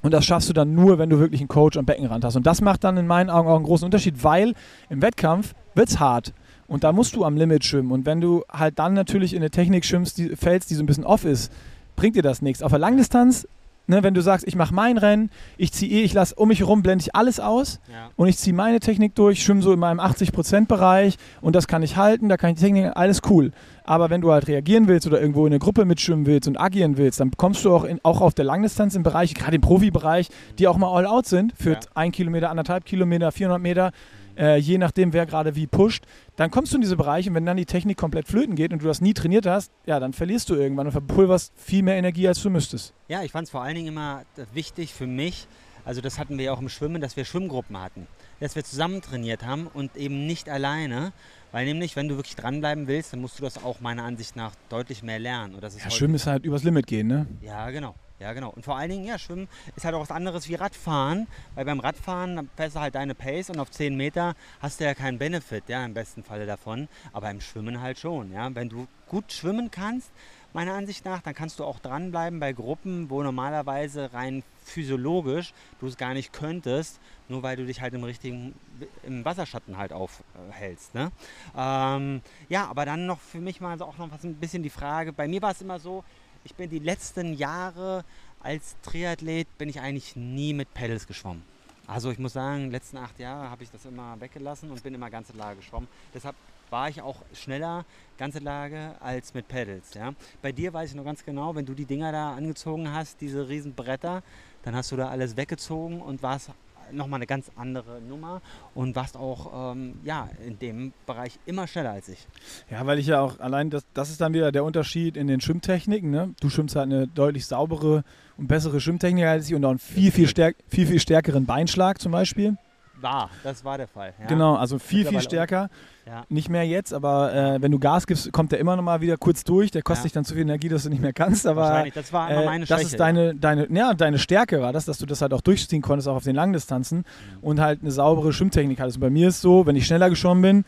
und 0.02 0.12
das 0.12 0.24
schaffst 0.24 0.48
du 0.48 0.52
dann 0.52 0.74
nur, 0.74 0.98
wenn 0.98 1.10
du 1.10 1.18
wirklich 1.18 1.40
einen 1.40 1.48
Coach 1.48 1.76
am 1.76 1.84
Beckenrand 1.84 2.24
hast. 2.24 2.36
Und 2.36 2.46
das 2.46 2.60
macht 2.60 2.84
dann 2.84 2.96
in 2.96 3.06
meinen 3.06 3.30
Augen 3.30 3.48
auch 3.48 3.56
einen 3.56 3.64
großen 3.64 3.84
Unterschied, 3.84 4.22
weil 4.22 4.54
im 4.88 5.02
Wettkampf 5.02 5.54
wird 5.74 5.88
es 5.88 5.98
hart. 5.98 6.32
Und 6.68 6.84
da 6.84 6.92
musst 6.92 7.16
du 7.16 7.24
am 7.24 7.36
Limit 7.36 7.64
schwimmen. 7.64 7.90
Und 7.90 8.06
wenn 8.06 8.20
du 8.20 8.44
halt 8.50 8.78
dann 8.78 8.94
natürlich 8.94 9.32
in 9.32 9.40
eine 9.40 9.50
Technik 9.50 9.84
schwimmst, 9.84 10.18
die, 10.18 10.36
fällst, 10.36 10.70
die 10.70 10.74
so 10.74 10.82
ein 10.82 10.86
bisschen 10.86 11.04
off 11.04 11.24
ist, 11.24 11.52
bringt 11.96 12.14
dir 12.14 12.22
das 12.22 12.42
nichts. 12.42 12.62
Auf 12.62 12.70
der 12.70 12.78
Langdistanz 12.78 13.48
ne, 13.88 14.02
wenn 14.04 14.14
du 14.14 14.20
sagst, 14.22 14.46
ich 14.46 14.54
mache 14.54 14.72
mein 14.72 14.96
Rennen, 14.98 15.30
ich 15.56 15.72
ziehe 15.72 15.90
eh, 16.00 16.04
ich 16.04 16.12
lasse 16.14 16.34
um 16.36 16.48
mich 16.48 16.60
herum, 16.60 16.82
blende 16.82 17.02
ich 17.02 17.14
alles 17.16 17.40
aus 17.40 17.80
Ja. 17.92 18.10
und 18.16 18.28
ich 18.28 18.38
ziehe 18.38 18.54
meine 18.54 18.78
Technik 18.80 19.14
durch, 19.16 19.42
schwimme 19.42 19.62
so 19.62 19.72
in 19.72 19.80
meinem 19.80 19.98
80%-Bereich 19.98 21.16
und 21.40 21.56
das 21.56 21.66
kann 21.66 21.82
ich 21.82 21.96
halten, 21.96 22.28
da 22.28 22.36
kann 22.36 22.50
ich 22.50 22.56
die 22.56 22.64
Technik, 22.64 22.92
alles 22.94 23.22
cool. 23.28 23.52
Aber 23.84 24.10
wenn 24.10 24.20
du 24.20 24.30
halt 24.32 24.46
reagieren 24.48 24.86
willst 24.86 25.06
oder 25.06 25.20
irgendwo 25.20 25.46
in 25.46 25.52
eine 25.52 25.58
Gruppe 25.58 25.84
mitschwimmen 25.84 26.26
willst 26.26 26.46
und 26.46 26.60
agieren 26.60 26.96
willst, 26.98 27.20
dann 27.20 27.30
kommst 27.36 27.64
du 27.64 27.72
auch, 27.74 27.84
in, 27.84 27.98
auch 28.02 28.20
auf 28.20 28.34
der 28.34 28.44
Langdistanz 28.44 28.94
im 28.94 29.02
Bereich, 29.02 29.34
gerade 29.34 29.56
im 29.56 29.62
Profibereich, 29.62 30.28
die 30.58 30.68
auch 30.68 30.76
mal 30.76 30.92
all 30.94 31.06
out 31.06 31.26
sind, 31.26 31.52
für 31.56 31.72
Ja. 31.72 31.78
ein 31.94 32.12
Kilometer, 32.12 32.50
anderthalb 32.50 32.84
Kilometer, 32.84 33.32
400 33.32 33.60
Meter, 33.60 33.92
äh, 34.38 34.56
je 34.56 34.78
nachdem, 34.78 35.12
wer 35.12 35.26
gerade 35.26 35.54
wie 35.54 35.66
pusht, 35.66 36.04
dann 36.36 36.50
kommst 36.50 36.72
du 36.72 36.76
in 36.76 36.82
diese 36.82 36.96
Bereiche 36.96 37.30
und 37.30 37.34
wenn 37.34 37.46
dann 37.46 37.56
die 37.56 37.66
Technik 37.66 37.98
komplett 37.98 38.28
flöten 38.28 38.54
geht 38.54 38.72
und 38.72 38.82
du 38.82 38.86
das 38.86 39.00
nie 39.00 39.14
trainiert 39.14 39.46
hast, 39.46 39.72
ja, 39.86 40.00
dann 40.00 40.12
verlierst 40.12 40.48
du 40.50 40.54
irgendwann 40.54 40.86
und 40.86 40.92
verpulverst 40.92 41.52
viel 41.56 41.82
mehr 41.82 41.96
Energie, 41.96 42.28
als 42.28 42.42
du 42.42 42.50
müsstest. 42.50 42.94
Ja, 43.08 43.22
ich 43.22 43.32
fand 43.32 43.46
es 43.46 43.50
vor 43.50 43.62
allen 43.62 43.74
Dingen 43.74 43.88
immer 43.88 44.22
äh, 44.36 44.44
wichtig 44.54 44.94
für 44.94 45.06
mich, 45.06 45.46
also 45.88 46.02
das 46.02 46.18
hatten 46.18 46.36
wir 46.36 46.44
ja 46.44 46.52
auch 46.52 46.60
im 46.60 46.68
Schwimmen, 46.68 47.00
dass 47.00 47.16
wir 47.16 47.24
Schwimmgruppen 47.24 47.80
hatten. 47.80 48.06
Dass 48.40 48.54
wir 48.56 48.62
zusammen 48.62 49.00
trainiert 49.00 49.42
haben 49.42 49.68
und 49.72 49.96
eben 49.96 50.26
nicht 50.26 50.50
alleine. 50.50 51.14
Weil 51.50 51.64
nämlich, 51.64 51.96
wenn 51.96 52.08
du 52.08 52.16
wirklich 52.16 52.36
dranbleiben 52.36 52.88
willst, 52.88 53.14
dann 53.14 53.22
musst 53.22 53.38
du 53.38 53.42
das 53.42 53.64
auch 53.64 53.80
meiner 53.80 54.04
Ansicht 54.04 54.36
nach 54.36 54.52
deutlich 54.68 55.02
mehr 55.02 55.18
lernen. 55.18 55.54
Und 55.54 55.62
das 55.62 55.74
ist 55.74 55.84
Ja, 55.84 55.90
Schwimmen 55.90 56.14
ist 56.14 56.26
halt 56.26 56.44
übers 56.44 56.62
Limit 56.62 56.86
gehen, 56.86 57.06
ne? 57.06 57.26
Ja, 57.40 57.70
genau. 57.70 57.94
Ja, 58.20 58.32
genau. 58.32 58.50
Und 58.50 58.64
vor 58.64 58.76
allen 58.76 58.90
Dingen, 58.90 59.04
ja, 59.04 59.18
Schwimmen 59.18 59.48
ist 59.76 59.84
halt 59.84 59.94
auch 59.94 60.00
was 60.00 60.10
anderes 60.10 60.48
wie 60.48 60.56
Radfahren, 60.56 61.28
weil 61.54 61.64
beim 61.64 61.78
Radfahren 61.78 62.50
fährst 62.56 62.74
du 62.74 62.80
halt 62.80 62.96
deine 62.96 63.14
Pace 63.14 63.50
und 63.50 63.60
auf 63.60 63.70
10 63.70 63.96
Meter 63.96 64.34
hast 64.60 64.80
du 64.80 64.84
ja 64.84 64.94
keinen 64.94 65.18
Benefit, 65.18 65.68
ja, 65.68 65.84
im 65.84 65.94
besten 65.94 66.24
Falle 66.24 66.44
davon. 66.44 66.88
Aber 67.12 67.30
im 67.30 67.40
Schwimmen 67.40 67.80
halt 67.80 67.98
schon, 67.98 68.32
ja. 68.32 68.52
Wenn 68.54 68.68
du 68.68 68.88
gut 69.06 69.32
schwimmen 69.32 69.70
kannst, 69.70 70.10
meiner 70.52 70.74
Ansicht 70.74 71.04
nach, 71.04 71.22
dann 71.22 71.34
kannst 71.34 71.60
du 71.60 71.64
auch 71.64 71.78
dranbleiben 71.78 72.40
bei 72.40 72.52
Gruppen, 72.52 73.10
wo 73.10 73.22
normalerweise 73.22 74.12
rein 74.12 74.42
physiologisch 74.64 75.52
du 75.78 75.86
es 75.86 75.96
gar 75.96 76.14
nicht 76.14 76.32
könntest, 76.32 76.98
nur 77.28 77.42
weil 77.42 77.56
du 77.56 77.66
dich 77.66 77.80
halt 77.80 77.94
im 77.94 78.02
richtigen, 78.02 78.54
im 79.02 79.24
Wasserschatten 79.24 79.76
halt 79.76 79.92
aufhältst, 79.92 80.94
ne? 80.94 81.12
Ähm, 81.56 82.22
ja, 82.48 82.66
aber 82.66 82.84
dann 82.84 83.06
noch 83.06 83.20
für 83.20 83.40
mich 83.40 83.60
mal 83.60 83.78
so 83.78 83.84
auch 83.84 83.98
noch 83.98 84.10
was 84.10 84.24
ein 84.24 84.34
bisschen 84.34 84.62
die 84.62 84.70
Frage, 84.70 85.12
bei 85.12 85.28
mir 85.28 85.42
war 85.42 85.52
es 85.52 85.62
immer 85.62 85.78
so, 85.78 86.02
ich 86.44 86.54
bin 86.54 86.70
die 86.70 86.78
letzten 86.78 87.34
Jahre 87.34 88.04
als 88.40 88.76
Triathlet 88.82 89.46
bin 89.58 89.68
ich 89.68 89.80
eigentlich 89.80 90.16
nie 90.16 90.52
mit 90.52 90.72
Pedals 90.74 91.06
geschwommen. 91.06 91.42
Also 91.86 92.10
ich 92.10 92.18
muss 92.18 92.34
sagen, 92.34 92.64
die 92.64 92.70
letzten 92.70 92.98
acht 92.98 93.18
Jahre 93.18 93.50
habe 93.50 93.62
ich 93.62 93.70
das 93.70 93.84
immer 93.84 94.20
weggelassen 94.20 94.70
und 94.70 94.82
bin 94.82 94.94
immer 94.94 95.10
ganze 95.10 95.32
Lage 95.32 95.56
geschwommen. 95.56 95.88
Deshalb 96.14 96.36
war 96.70 96.88
ich 96.88 97.00
auch 97.00 97.22
schneller 97.32 97.84
ganze 98.18 98.40
Lage 98.40 98.94
als 99.00 99.32
mit 99.32 99.48
Pedals. 99.48 99.94
Ja. 99.94 100.12
Bei 100.42 100.52
dir 100.52 100.72
weiß 100.72 100.90
ich 100.90 100.96
noch 100.96 101.04
ganz 101.04 101.24
genau, 101.24 101.54
wenn 101.54 101.64
du 101.64 101.74
die 101.74 101.86
Dinger 101.86 102.12
da 102.12 102.34
angezogen 102.34 102.92
hast, 102.92 103.20
diese 103.20 103.48
riesen 103.48 103.74
Bretter, 103.74 104.22
dann 104.62 104.76
hast 104.76 104.92
du 104.92 104.96
da 104.96 105.08
alles 105.08 105.36
weggezogen 105.36 106.02
und 106.02 106.22
warst 106.22 106.50
nochmal 106.92 107.18
eine 107.18 107.26
ganz 107.26 107.50
andere 107.56 108.00
Nummer 108.00 108.40
und 108.74 108.96
warst 108.96 109.16
auch 109.16 109.72
ähm, 109.72 110.00
ja, 110.04 110.28
in 110.46 110.58
dem 110.58 110.92
Bereich 111.06 111.38
immer 111.46 111.66
schneller 111.66 111.90
als 111.90 112.08
ich. 112.08 112.26
Ja, 112.70 112.86
weil 112.86 112.98
ich 112.98 113.06
ja 113.06 113.20
auch 113.20 113.40
allein, 113.40 113.70
das, 113.70 113.84
das 113.94 114.10
ist 114.10 114.20
dann 114.20 114.32
wieder 114.32 114.52
der 114.52 114.64
Unterschied 114.64 115.16
in 115.16 115.26
den 115.26 115.40
Schwimmtechniken. 115.40 116.10
Ne? 116.10 116.34
Du 116.40 116.50
schwimmst 116.50 116.76
halt 116.76 116.86
eine 116.86 117.06
deutlich 117.06 117.46
saubere 117.46 118.04
und 118.36 118.48
bessere 118.48 118.80
Schwimmtechnik 118.80 119.24
als 119.24 119.48
ich 119.48 119.54
und 119.54 119.64
auch 119.64 119.70
einen 119.70 119.78
viel, 119.78 120.10
viel, 120.10 120.28
stärk, 120.28 120.56
viel, 120.68 120.86
viel 120.86 121.00
stärkeren 121.00 121.46
Beinschlag 121.46 122.00
zum 122.00 122.12
Beispiel. 122.12 122.56
War, 123.00 123.30
das 123.44 123.64
war 123.64 123.78
der 123.78 123.86
Fall. 123.88 124.12
Ja. 124.20 124.26
Genau, 124.26 124.54
also 124.56 124.78
viel, 124.78 125.04
viel 125.06 125.20
stärker. 125.20 125.70
Ja. 126.06 126.24
Nicht 126.28 126.48
mehr 126.48 126.66
jetzt, 126.66 126.92
aber 126.94 127.32
äh, 127.34 127.62
wenn 127.62 127.70
du 127.70 127.78
Gas 127.78 128.06
gibst, 128.06 128.32
kommt 128.32 128.50
der 128.50 128.58
immer 128.58 128.74
noch 128.76 128.82
mal 128.82 129.00
wieder 129.00 129.16
kurz 129.16 129.44
durch. 129.44 129.70
Der 129.70 129.82
kostet 129.82 130.04
Ja. 130.04 130.08
dich 130.08 130.12
dann 130.14 130.24
zu 130.24 130.32
viel 130.34 130.42
Energie, 130.42 130.68
dass 130.68 130.84
du 130.84 130.88
nicht 130.88 131.02
mehr 131.02 131.12
kannst. 131.12 131.46
Aber 131.46 131.60
Wahrscheinlich, 131.62 131.94
das 131.94 132.12
war 132.12 132.30
immer 132.30 132.42
äh, 132.42 132.46
meine 132.46 132.64
das 132.64 132.80
Schwäche. 132.80 132.94
ist 132.94 133.00
deine, 133.00 133.34
deine, 133.34 133.68
ja, 133.70 133.92
deine 133.94 134.18
Stärke 134.18 134.60
war 134.62 134.72
das, 134.72 134.86
dass 134.86 134.98
du 134.98 135.06
das 135.06 135.20
halt 135.20 135.32
auch 135.34 135.42
durchziehen 135.42 135.82
konntest, 135.82 136.08
auch 136.08 136.16
auf 136.16 136.24
den 136.24 136.34
Langdistanzen 136.34 136.98
Mhm. 136.98 137.04
und 137.42 137.60
halt 137.60 137.82
eine 137.82 137.90
saubere 137.90 138.32
Schwimmtechnik 138.32 138.80
hattest. 138.80 138.96
Und 138.96 139.02
bei 139.02 139.10
mir 139.10 139.28
ist 139.28 139.40
so, 139.42 139.66
wenn 139.66 139.76
ich 139.76 139.86
schneller 139.86 140.08
geschwommen 140.10 140.42
bin, 140.42 140.64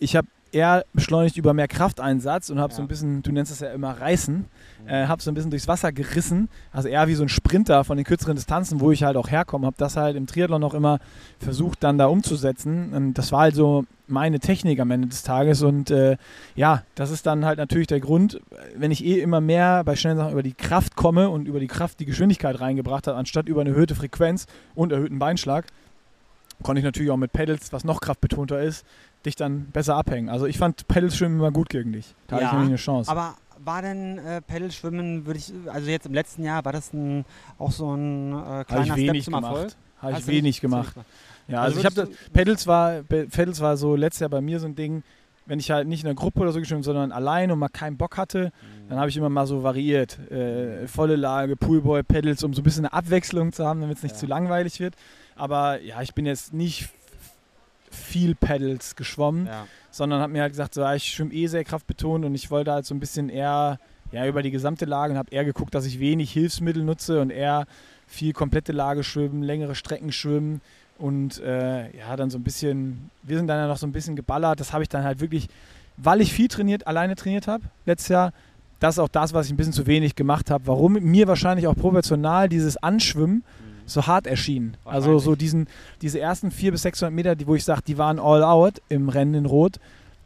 ich 0.00 0.16
habe 0.16 0.26
eher 0.50 0.84
beschleunigt 0.92 1.36
über 1.36 1.54
mehr 1.54 1.68
Krafteinsatz 1.68 2.50
und 2.50 2.58
habe 2.58 2.72
so 2.72 2.80
Ja. 2.80 2.84
ein 2.84 2.88
bisschen, 2.88 3.22
du 3.22 3.32
nennst 3.32 3.52
es 3.52 3.60
ja 3.60 3.70
immer 3.70 4.00
reißen. 4.00 4.46
Äh, 4.86 5.06
habe 5.06 5.22
so 5.22 5.30
ein 5.30 5.34
bisschen 5.34 5.50
durchs 5.50 5.68
Wasser 5.68 5.92
gerissen, 5.92 6.48
also 6.72 6.88
eher 6.88 7.08
wie 7.08 7.14
so 7.14 7.22
ein 7.22 7.28
Sprinter 7.28 7.84
von 7.84 7.96
den 7.96 8.04
kürzeren 8.04 8.36
Distanzen, 8.36 8.80
wo 8.80 8.90
ich 8.90 9.02
halt 9.02 9.16
auch 9.16 9.28
herkomme, 9.28 9.66
habe 9.66 9.76
das 9.78 9.96
halt 9.96 10.16
im 10.16 10.26
Triathlon 10.26 10.60
noch 10.60 10.74
immer 10.74 10.98
versucht 11.38 11.82
dann 11.84 11.98
da 11.98 12.06
umzusetzen 12.06 12.92
und 12.92 13.14
das 13.14 13.32
war 13.32 13.40
halt 13.40 13.54
so 13.54 13.84
meine 14.06 14.40
Technik 14.40 14.80
am 14.80 14.90
Ende 14.90 15.08
des 15.08 15.22
Tages 15.22 15.62
und 15.62 15.90
äh, 15.90 16.16
ja, 16.56 16.82
das 16.94 17.10
ist 17.10 17.26
dann 17.26 17.44
halt 17.44 17.58
natürlich 17.58 17.86
der 17.88 18.00
Grund, 18.00 18.40
wenn 18.76 18.90
ich 18.90 19.04
eh 19.04 19.20
immer 19.20 19.40
mehr 19.40 19.84
bei 19.84 19.96
schnellen 19.96 20.16
Sachen 20.16 20.32
über 20.32 20.42
die 20.42 20.54
Kraft 20.54 20.96
komme 20.96 21.28
und 21.28 21.46
über 21.46 21.60
die 21.60 21.66
Kraft 21.66 22.00
die 22.00 22.06
Geschwindigkeit 22.06 22.58
reingebracht 22.58 23.06
habe, 23.06 23.18
anstatt 23.18 23.48
über 23.48 23.60
eine 23.60 23.70
erhöhte 23.70 23.94
Frequenz 23.94 24.46
und 24.74 24.92
erhöhten 24.92 25.18
Beinschlag, 25.18 25.66
konnte 26.62 26.80
ich 26.80 26.84
natürlich 26.84 27.10
auch 27.10 27.16
mit 27.16 27.32
Pedals, 27.32 27.72
was 27.72 27.84
noch 27.84 28.00
kraftbetonter 28.00 28.60
ist, 28.60 28.84
dich 29.26 29.36
dann 29.36 29.66
besser 29.66 29.96
abhängen. 29.96 30.28
Also 30.28 30.46
ich 30.46 30.58
fand 30.58 30.88
Pedals 30.88 31.16
schwimmen 31.16 31.38
immer 31.38 31.50
gut 31.50 31.68
gegen 31.68 31.92
dich. 31.92 32.14
Da 32.26 32.36
hatte 32.36 32.44
ich 32.46 32.50
Ja, 32.50 32.54
nämlich 32.54 32.70
eine 32.70 32.76
Chance. 32.78 33.10
Aber 33.10 33.34
war 33.64 33.82
denn 33.82 34.18
äh, 34.18 34.40
Pedalschwimmen, 34.42 35.26
würde 35.26 35.38
ich, 35.38 35.52
also 35.68 35.88
jetzt 35.90 36.06
im 36.06 36.14
letzten 36.14 36.44
Jahr, 36.44 36.64
war 36.64 36.72
das 36.72 36.92
ein, 36.92 37.24
auch 37.58 37.72
so 37.72 37.94
ein 37.94 38.32
äh, 38.32 38.64
kleiner 38.64 38.96
Step 38.96 39.22
zum 39.22 39.34
Erfolg? 39.34 39.56
gemacht. 39.68 39.76
Habe 40.00 40.12
ich 40.18 40.26
wenig 40.28 40.60
gemacht. 40.60 40.94
Ja, 41.48 41.62
Also 41.62 41.78
also, 41.78 41.80
ich 41.80 41.84
habe 41.86 41.94
das, 42.10 42.30
Pedals 42.32 42.66
war, 42.66 43.02
Pe- 43.02 43.26
Pedals 43.26 43.60
war 43.60 43.76
so 43.76 43.96
letztes 43.96 44.20
Jahr 44.20 44.30
bei 44.30 44.40
mir 44.40 44.60
so 44.60 44.66
ein 44.66 44.74
Ding, 44.76 45.02
wenn 45.46 45.58
ich 45.58 45.70
halt 45.70 45.88
nicht 45.88 46.02
in 46.02 46.08
einer 46.08 46.14
Gruppe 46.14 46.40
oder 46.40 46.52
so 46.52 46.60
geschwommen, 46.60 46.82
sondern 46.84 47.10
allein 47.10 47.50
und 47.50 47.58
mal 47.58 47.68
keinen 47.70 47.96
Bock 47.96 48.16
hatte, 48.18 48.52
Mhm. 48.62 48.88
dann 48.90 48.98
habe 48.98 49.08
ich 49.08 49.16
immer 49.16 49.30
mal 49.30 49.46
so 49.46 49.62
variiert. 49.62 50.18
Äh, 50.30 50.86
volle 50.86 51.16
Lage, 51.16 51.56
Poolboy, 51.56 52.02
Pedals, 52.02 52.44
um 52.44 52.52
so 52.54 52.60
ein 52.60 52.64
bisschen 52.64 52.84
eine 52.84 52.92
Abwechslung 52.92 53.52
zu 53.52 53.66
haben, 53.66 53.80
damit 53.80 53.96
es 53.96 54.02
nicht 54.02 54.12
Ja. 54.12 54.18
zu 54.18 54.26
langweilig 54.26 54.78
wird. 54.78 54.94
Aber 55.36 55.80
ja, 55.80 56.02
ich 56.02 56.14
bin 56.14 56.26
jetzt 56.26 56.52
nicht 56.52 56.90
viel 57.90 58.34
Pedals 58.34 58.96
geschwommen, 58.96 59.46
Ja. 59.46 59.66
sondern 59.90 60.20
habe 60.20 60.32
mir 60.32 60.42
halt 60.42 60.52
gesagt, 60.52 60.74
so, 60.74 60.88
ich 60.92 61.04
schwimme 61.04 61.32
eh 61.32 61.46
sehr 61.46 61.64
kraftbetont 61.64 62.24
und 62.24 62.34
ich 62.34 62.50
wollte 62.50 62.72
halt 62.72 62.86
so 62.86 62.94
ein 62.94 63.00
bisschen 63.00 63.28
eher 63.28 63.78
ja, 64.12 64.26
über 64.26 64.42
die 64.42 64.50
gesamte 64.50 64.84
Lage 64.86 65.12
und 65.12 65.18
habe 65.18 65.30
eher 65.30 65.44
geguckt, 65.44 65.74
dass 65.74 65.84
ich 65.86 66.00
wenig 66.00 66.32
Hilfsmittel 66.32 66.82
nutze 66.82 67.20
und 67.20 67.30
eher 67.30 67.66
viel 68.06 68.32
komplette 68.32 68.72
Lage 68.72 69.04
schwimmen, 69.04 69.42
längere 69.42 69.74
Strecken 69.74 70.12
schwimmen 70.12 70.60
und 70.98 71.40
äh, 71.40 71.94
ja, 71.96 72.16
dann 72.16 72.30
so 72.30 72.38
ein 72.38 72.42
bisschen, 72.42 73.10
wir 73.22 73.36
sind 73.36 73.46
dann 73.48 73.58
ja 73.58 73.66
noch 73.68 73.76
so 73.76 73.86
ein 73.86 73.92
bisschen 73.92 74.16
geballert. 74.16 74.60
Das 74.60 74.72
habe 74.72 74.82
ich 74.82 74.88
dann 74.88 75.04
halt 75.04 75.20
wirklich, 75.20 75.48
weil 75.98 76.20
ich 76.22 76.32
viel 76.32 76.48
trainiert, 76.48 76.86
alleine 76.86 77.16
trainiert 77.16 77.46
habe 77.46 77.64
letztes 77.84 78.08
Jahr. 78.08 78.32
Das 78.80 78.94
ist 78.94 78.98
auch 79.00 79.08
das, 79.08 79.34
was 79.34 79.46
ich 79.46 79.52
ein 79.52 79.56
bisschen 79.56 79.72
zu 79.74 79.86
wenig 79.86 80.14
gemacht 80.14 80.50
habe. 80.50 80.66
Warum 80.68 80.94
mir 80.94 81.26
wahrscheinlich 81.28 81.66
auch 81.66 81.74
proportional 81.76 82.48
dieses 82.48 82.76
Anschwimmen 82.78 83.44
Mhm. 83.60 83.67
So 83.88 84.06
hart 84.06 84.26
erschien. 84.26 84.76
Also 84.84 85.18
so 85.18 85.34
diesen, 85.34 85.66
diese 86.02 86.20
ersten 86.20 86.50
400 86.50 86.72
bis 86.72 86.82
600 86.82 87.14
Meter, 87.14 87.34
die, 87.34 87.46
wo 87.46 87.54
ich 87.54 87.64
sage, 87.64 87.82
die 87.86 87.98
waren 87.98 88.18
all 88.18 88.42
out 88.42 88.80
im 88.88 89.08
Rennen 89.08 89.34
in 89.34 89.46
Rot, 89.46 89.80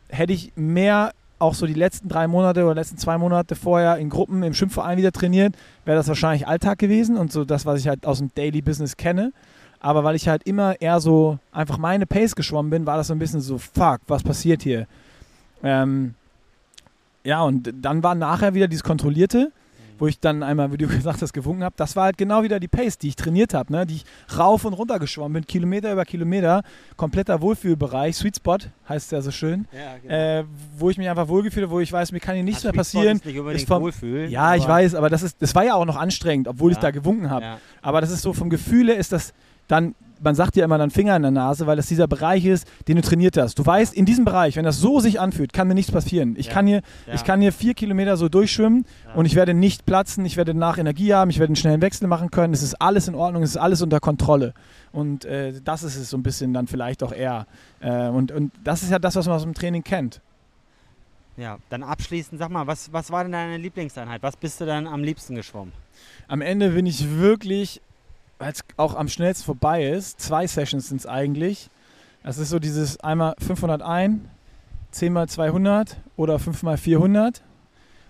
hätte 0.08 0.32
ich 0.32 0.52
mehr 0.56 1.12
auch 1.38 1.54
so 1.54 1.66
die 1.66 1.74
letzten 1.74 2.08
drei 2.08 2.28
Monate 2.28 2.64
oder 2.64 2.74
letzten 2.74 2.98
zwei 2.98 3.18
Monate 3.18 3.56
vorher 3.56 3.96
in 3.96 4.10
Gruppen 4.10 4.42
im 4.42 4.54
Schwimmverein 4.54 4.96
wieder 4.96 5.10
trainiert, 5.10 5.54
wäre 5.84 5.96
das 5.96 6.06
wahrscheinlich 6.06 6.46
Alltag 6.46 6.78
gewesen 6.78 7.16
und 7.16 7.32
so 7.32 7.44
das, 7.44 7.66
was 7.66 7.80
ich 7.80 7.88
halt 7.88 8.06
aus 8.06 8.18
dem 8.18 8.30
Daily 8.34 8.62
Business 8.62 8.96
kenne. 8.96 9.32
Aber 9.80 10.04
weil 10.04 10.14
ich 10.14 10.28
halt 10.28 10.44
immer 10.44 10.80
eher 10.80 11.00
so 11.00 11.40
einfach 11.50 11.78
meine 11.78 12.06
Pace 12.06 12.36
geschwommen 12.36 12.70
bin, 12.70 12.86
war 12.86 12.96
das 12.96 13.08
so 13.08 13.14
ein 13.14 13.18
bisschen 13.18 13.40
so, 13.40 13.58
fuck, 13.58 14.00
was 14.06 14.22
passiert 14.22 14.62
hier? 14.62 14.86
Ähm, 15.64 16.14
ja, 17.24 17.42
und 17.42 17.72
dann 17.80 18.04
war 18.04 18.14
nachher 18.14 18.54
wieder 18.54 18.68
dieses 18.68 18.84
Kontrollierte, 18.84 19.50
wo 20.02 20.08
ich 20.08 20.18
dann 20.18 20.42
einmal, 20.42 20.72
wie 20.72 20.78
du 20.78 20.88
gesagt 20.88 21.22
hast, 21.22 21.32
gewunken 21.32 21.62
habe. 21.62 21.74
Das 21.78 21.94
war 21.94 22.06
halt 22.06 22.18
genau 22.18 22.42
wieder 22.42 22.58
die 22.58 22.66
Pace, 22.66 22.98
die 22.98 23.06
ich 23.06 23.14
trainiert 23.14 23.54
habe, 23.54 23.72
ne? 23.72 23.86
die 23.86 23.94
ich 23.94 24.04
rauf 24.36 24.64
und 24.64 24.72
runter 24.72 24.98
geschwommen 24.98 25.34
bin, 25.34 25.46
Kilometer 25.46 25.92
über 25.92 26.04
Kilometer, 26.04 26.64
kompletter 26.96 27.40
Wohlfühlbereich, 27.40 28.16
Sweet 28.16 28.34
Spot 28.36 28.58
heißt 28.88 29.06
es 29.06 29.10
ja 29.12 29.20
so 29.22 29.30
schön, 29.30 29.66
Ja, 29.72 29.98
genau. 30.02 30.12
äh, 30.40 30.44
wo 30.76 30.90
ich 30.90 30.98
mich 30.98 31.08
einfach 31.08 31.28
wohlgefühlt 31.28 31.66
habe, 31.66 31.74
wo 31.76 31.78
ich 31.78 31.92
weiß, 31.92 32.10
mir 32.10 32.18
kann 32.18 32.34
hier 32.34 32.42
nichts 32.42 32.64
mehr 32.64 32.72
passieren. 32.72 33.18
Ist 33.18 33.24
nicht 33.26 33.36
Ist 33.36 33.68
vom- 33.68 33.80
Wohlfühl, 33.84 34.28
Ja, 34.28 34.56
ich 34.56 34.66
weiß, 34.66 34.96
aber 34.96 35.08
das, 35.08 35.22
ist, 35.22 35.40
das 35.40 35.54
war 35.54 35.64
ja 35.64 35.74
auch 35.74 35.84
noch 35.84 35.96
anstrengend, 35.96 36.48
obwohl 36.48 36.72
ich 36.72 36.78
Ja. 36.78 36.82
da 36.82 36.90
gewunken 36.90 37.30
habe. 37.30 37.44
Ja. 37.44 37.58
Aber 37.80 38.00
das 38.00 38.10
ist 38.10 38.22
so 38.22 38.32
vom 38.32 38.50
Gefühle 38.50 38.94
ist 38.94 39.12
das 39.12 39.32
dann, 39.68 39.94
man 40.22 40.34
sagt 40.34 40.56
ja 40.56 40.64
immer 40.64 40.78
dann 40.78 40.90
Finger 40.90 41.16
in 41.16 41.22
der 41.22 41.30
Nase, 41.30 41.66
weil 41.66 41.76
das 41.76 41.86
dieser 41.86 42.06
Bereich 42.08 42.44
ist, 42.44 42.66
den 42.88 42.96
du 42.96 43.02
trainiert 43.02 43.36
hast. 43.36 43.58
Du 43.58 43.66
weißt, 43.66 43.92
in 43.94 44.04
diesem 44.06 44.24
Bereich, 44.24 44.56
wenn 44.56 44.64
das 44.64 44.78
so 44.78 45.00
sich 45.00 45.20
anfühlt, 45.20 45.52
kann 45.52 45.68
mir 45.68 45.74
nichts 45.74 45.90
passieren. 45.92 46.34
Ich, 46.38 46.46
Ja. 46.46 46.52
kann, 46.52 46.66
hier, 46.66 46.82
Ja. 47.06 47.14
ich 47.14 47.24
kann 47.24 47.40
hier 47.40 47.52
vier 47.52 47.74
Kilometer 47.74 48.16
so 48.16 48.28
durchschwimmen 48.28 48.84
Ja. 49.06 49.14
und 49.14 49.26
ich 49.26 49.34
werde 49.34 49.54
nicht 49.54 49.84
platzen, 49.86 50.24
ich 50.24 50.36
werde 50.36 50.52
danach 50.54 50.78
Energie 50.78 51.12
haben, 51.14 51.30
ich 51.30 51.38
werde 51.38 51.50
einen 51.50 51.56
schnellen 51.56 51.82
Wechsel 51.82 52.06
machen 52.08 52.30
können. 52.30 52.54
Es 52.54 52.62
ist 52.62 52.74
alles 52.80 53.08
in 53.08 53.14
Ordnung, 53.14 53.42
es 53.42 53.50
ist 53.50 53.56
alles 53.56 53.82
unter 53.82 54.00
Kontrolle. 54.00 54.54
Und 54.92 55.24
äh, 55.24 55.54
das 55.64 55.82
ist 55.82 55.96
es 55.96 56.10
so 56.10 56.16
ein 56.16 56.22
bisschen 56.22 56.52
dann 56.54 56.66
vielleicht 56.66 57.02
auch 57.02 57.12
eher. 57.12 57.46
Äh, 57.80 58.08
und, 58.08 58.30
und 58.32 58.52
das 58.64 58.82
ist 58.82 58.90
ja 58.90 58.98
das, 58.98 59.16
was 59.16 59.26
man 59.26 59.36
aus 59.36 59.42
dem 59.42 59.54
Training 59.54 59.82
kennt. 59.82 60.20
Ja, 61.38 61.56
dann 61.70 61.82
abschließend, 61.82 62.38
sag 62.38 62.50
mal, 62.50 62.66
was, 62.66 62.92
was 62.92 63.10
war 63.10 63.22
denn 63.24 63.32
deine 63.32 63.56
Lieblingseinheit? 63.56 64.22
Was 64.22 64.36
bist 64.36 64.60
du 64.60 64.66
dann 64.66 64.86
am 64.86 65.02
liebsten 65.02 65.34
geschwommen? 65.34 65.72
Am 66.28 66.42
Ende 66.42 66.68
bin 66.70 66.84
ich 66.84 67.08
wirklich, 67.18 67.80
weil 68.42 68.50
es 68.50 68.64
auch 68.76 68.96
am 68.96 69.06
schnellsten 69.06 69.44
vorbei 69.44 69.86
ist, 69.86 70.20
zwei 70.20 70.48
Sessions 70.48 70.88
sind 70.88 70.98
es 71.00 71.06
eigentlich. 71.06 71.70
Das 72.24 72.38
ist 72.38 72.50
so 72.50 72.58
dieses 72.58 72.98
einmal 72.98 73.36
500 73.38 73.82
ein, 73.82 74.28
10 74.90 75.12
mal 75.12 75.28
200 75.28 75.96
oder 76.16 76.40
5 76.40 76.64
mal 76.64 76.76
400 76.76 77.40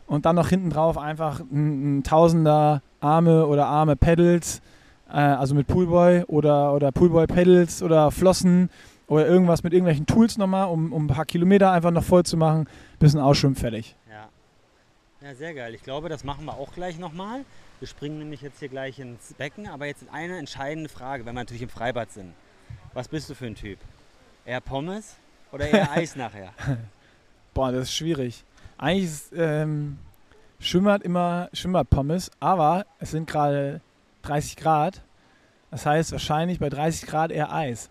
und 0.07 0.25
dann 0.25 0.37
noch 0.37 0.49
hinten 0.49 0.71
drauf 0.71 0.97
einfach 0.97 1.41
ein, 1.41 1.99
ein 1.99 2.03
Tausender 2.03 2.81
Arme 3.01 3.47
oder 3.47 3.67
Arme 3.67 3.95
Pedals, 3.95 4.63
äh, 5.11 5.19
also 5.19 5.55
mit 5.55 5.67
Poolboy 5.67 6.23
oder, 6.29 6.73
oder 6.73 6.93
Poolboy 6.93 7.27
Pedals 7.27 7.83
oder 7.83 8.11
Flossen 8.11 8.71
oder 9.09 9.27
irgendwas 9.27 9.63
mit 9.63 9.75
irgendwelchen 9.75 10.07
Tools 10.07 10.39
nochmal, 10.39 10.69
um, 10.69 10.95
um 10.95 11.05
ein 11.05 11.09
paar 11.09 11.27
Kilometer 11.27 11.73
einfach 11.73 11.91
noch 11.91 12.05
voll 12.05 12.23
zu 12.23 12.39
machen, 12.39 12.67
bisschen 12.99 13.21
ausschwimmen 13.21 13.57
fertig. 13.57 13.97
Ja. 14.09 15.29
Ja, 15.29 15.35
sehr 15.35 15.53
geil. 15.53 15.75
Ich 15.75 15.83
glaube, 15.83 16.09
das 16.09 16.25
machen 16.25 16.47
wir 16.47 16.55
auch 16.55 16.73
gleich 16.73 16.99
nochmal. 16.99 17.45
Wir 17.83 17.89
springen 17.89 18.21
nämlich 18.21 18.43
jetzt 18.43 18.61
hier 18.61 18.69
gleich 18.69 19.01
ins 19.01 19.35
Becken, 19.35 19.67
aber 19.67 19.87
jetzt 19.87 20.05
eine 20.13 20.39
entscheidende 20.39 20.89
Frage, 20.89 21.27
wenn 21.27 21.35
wir 21.35 21.41
natürlich 21.41 21.63
im 21.63 21.69
Freibad 21.69 22.13
sind. 22.13 22.33
Was 22.93 23.09
bist 23.09 23.29
du 23.29 23.35
für 23.35 23.47
ein 23.47 23.57
Typ? 23.57 23.81
Eher 24.45 24.61
Pommes 24.61 25.17
oder 25.51 25.69
eher 25.69 25.91
Eis 25.91 26.15
nachher? 26.15 26.53
Boah, 27.53 27.73
das 27.73 27.89
ist 27.89 27.95
schwierig. 27.95 28.45
Eigentlich 28.79 29.03
ist 29.07 29.33
ähm, 29.35 29.99
Schwimmbad 30.61 31.03
immer 31.03 31.49
Schwimmbadpommes, 31.53 32.31
aber 32.39 32.87
es 33.01 33.11
sind 33.11 33.29
gerade 33.29 33.81
30 34.23 34.55
Grad. 34.55 35.03
Das 35.73 35.85
heißt 35.85 36.13
wahrscheinlich 36.13 36.61
bei 36.61 36.69
30 36.69 37.09
Grad 37.09 37.33
eher 37.33 37.53
Eis. 37.53 37.91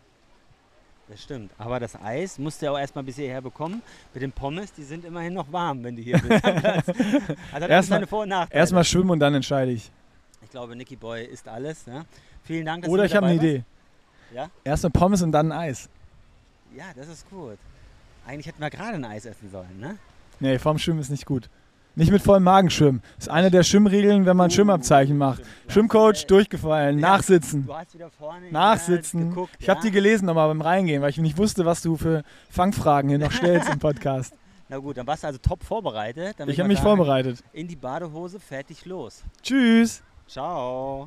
Das 1.11 1.21
stimmt. 1.21 1.51
Aber 1.57 1.77
das 1.81 2.01
Eis 2.01 2.39
musst 2.39 2.61
du 2.61 2.67
ja 2.67 2.71
auch 2.71 2.79
erstmal 2.79 3.03
bis 3.03 3.17
hierher 3.17 3.41
bekommen. 3.41 3.81
Mit 4.13 4.23
den 4.23 4.31
Pommes, 4.31 4.71
die 4.71 4.83
sind 4.83 5.03
immerhin 5.03 5.33
noch 5.33 5.51
warm, 5.51 5.83
wenn 5.83 5.97
du 5.97 6.01
hier 6.01 6.17
bist. 6.17 6.45
also 7.51 7.67
das 7.67 7.89
ist 7.89 8.09
Vor- 8.09 8.21
und 8.21 8.29
Nachteile. 8.29 8.57
Erstmal 8.57 8.85
schwimmen 8.85 9.09
und 9.09 9.19
dann 9.19 9.33
entscheide 9.33 9.71
ich. 9.71 9.91
Ich 10.41 10.49
glaube, 10.49 10.73
Nicky 10.73 10.95
Boy 10.95 11.25
isst 11.25 11.49
alles. 11.49 11.85
Ne? 11.85 12.05
Vielen 12.45 12.65
Dank, 12.65 12.83
dass 12.83 12.91
Oder 12.91 13.03
ich 13.03 13.13
habe 13.13 13.25
eine 13.25 13.35
Idee. 13.35 13.65
Ja? 14.33 14.49
Erstmal 14.63 14.91
Pommes 14.91 15.21
und 15.21 15.33
dann 15.33 15.51
Eis. 15.51 15.89
warst. 15.89 16.77
Ja, 16.77 16.85
das 16.95 17.09
ist 17.09 17.29
gut. 17.29 17.57
Eigentlich 18.25 18.47
hätten 18.47 18.61
wir 18.61 18.69
gerade 18.69 18.95
ein 18.95 19.03
Eis 19.03 19.25
essen 19.25 19.51
sollen, 19.51 19.81
ne? 19.81 19.97
Nee, 20.39 20.59
vorm 20.59 20.77
Schwimmen 20.77 20.99
ist 20.99 21.09
nicht 21.09 21.25
gut. 21.25 21.49
Nicht 21.95 22.11
mit 22.11 22.21
vollem 22.21 22.43
Magen 22.43 22.69
schwimmen. 22.69 23.01
Das 23.17 23.25
ist 23.27 23.31
eine 23.31 23.51
der 23.51 23.63
Schwimmregeln, 23.63 24.25
wenn 24.25 24.37
man 24.37 24.49
Schwimmabzeichen 24.49 25.17
macht. 25.17 25.41
Schwimmcoach 25.67 26.25
durchgefallen, 26.27 26.99
Ja. 26.99 27.09
nachsitzen. 27.09 27.65
Du 27.65 27.73
hast 27.75 27.93
wieder 27.93 28.09
vorne 28.09 28.49
Nachsitzen. 28.51 29.29
Geguckt. 29.29 29.51
Ich 29.59 29.67
habe 29.69 29.79
ja? 29.79 29.83
die 29.83 29.91
gelesen 29.91 30.25
nochmal 30.25 30.47
beim 30.47 30.61
Reingehen, 30.61 31.01
weil 31.01 31.09
ich 31.09 31.17
nicht 31.17 31.37
wusste, 31.37 31.65
was 31.65 31.81
du 31.81 31.97
für 31.97 32.23
Fangfragen 32.49 33.09
hier 33.09 33.19
noch 33.19 33.31
stellst 33.31 33.69
im 33.69 33.79
Podcast. 33.79 34.33
Na 34.69 34.77
gut, 34.77 34.95
dann 34.95 35.05
warst 35.05 35.23
du 35.23 35.27
also 35.27 35.39
top 35.39 35.63
vorbereitet. 35.65 36.37
Ich 36.47 36.59
habe 36.59 36.69
mich 36.69 36.79
vorbereitet. 36.79 37.43
In 37.51 37.67
die 37.67 37.75
Badehose, 37.75 38.39
fertig, 38.39 38.85
los. 38.85 39.21
Tschüss. 39.43 40.01
Ciao. 40.27 40.99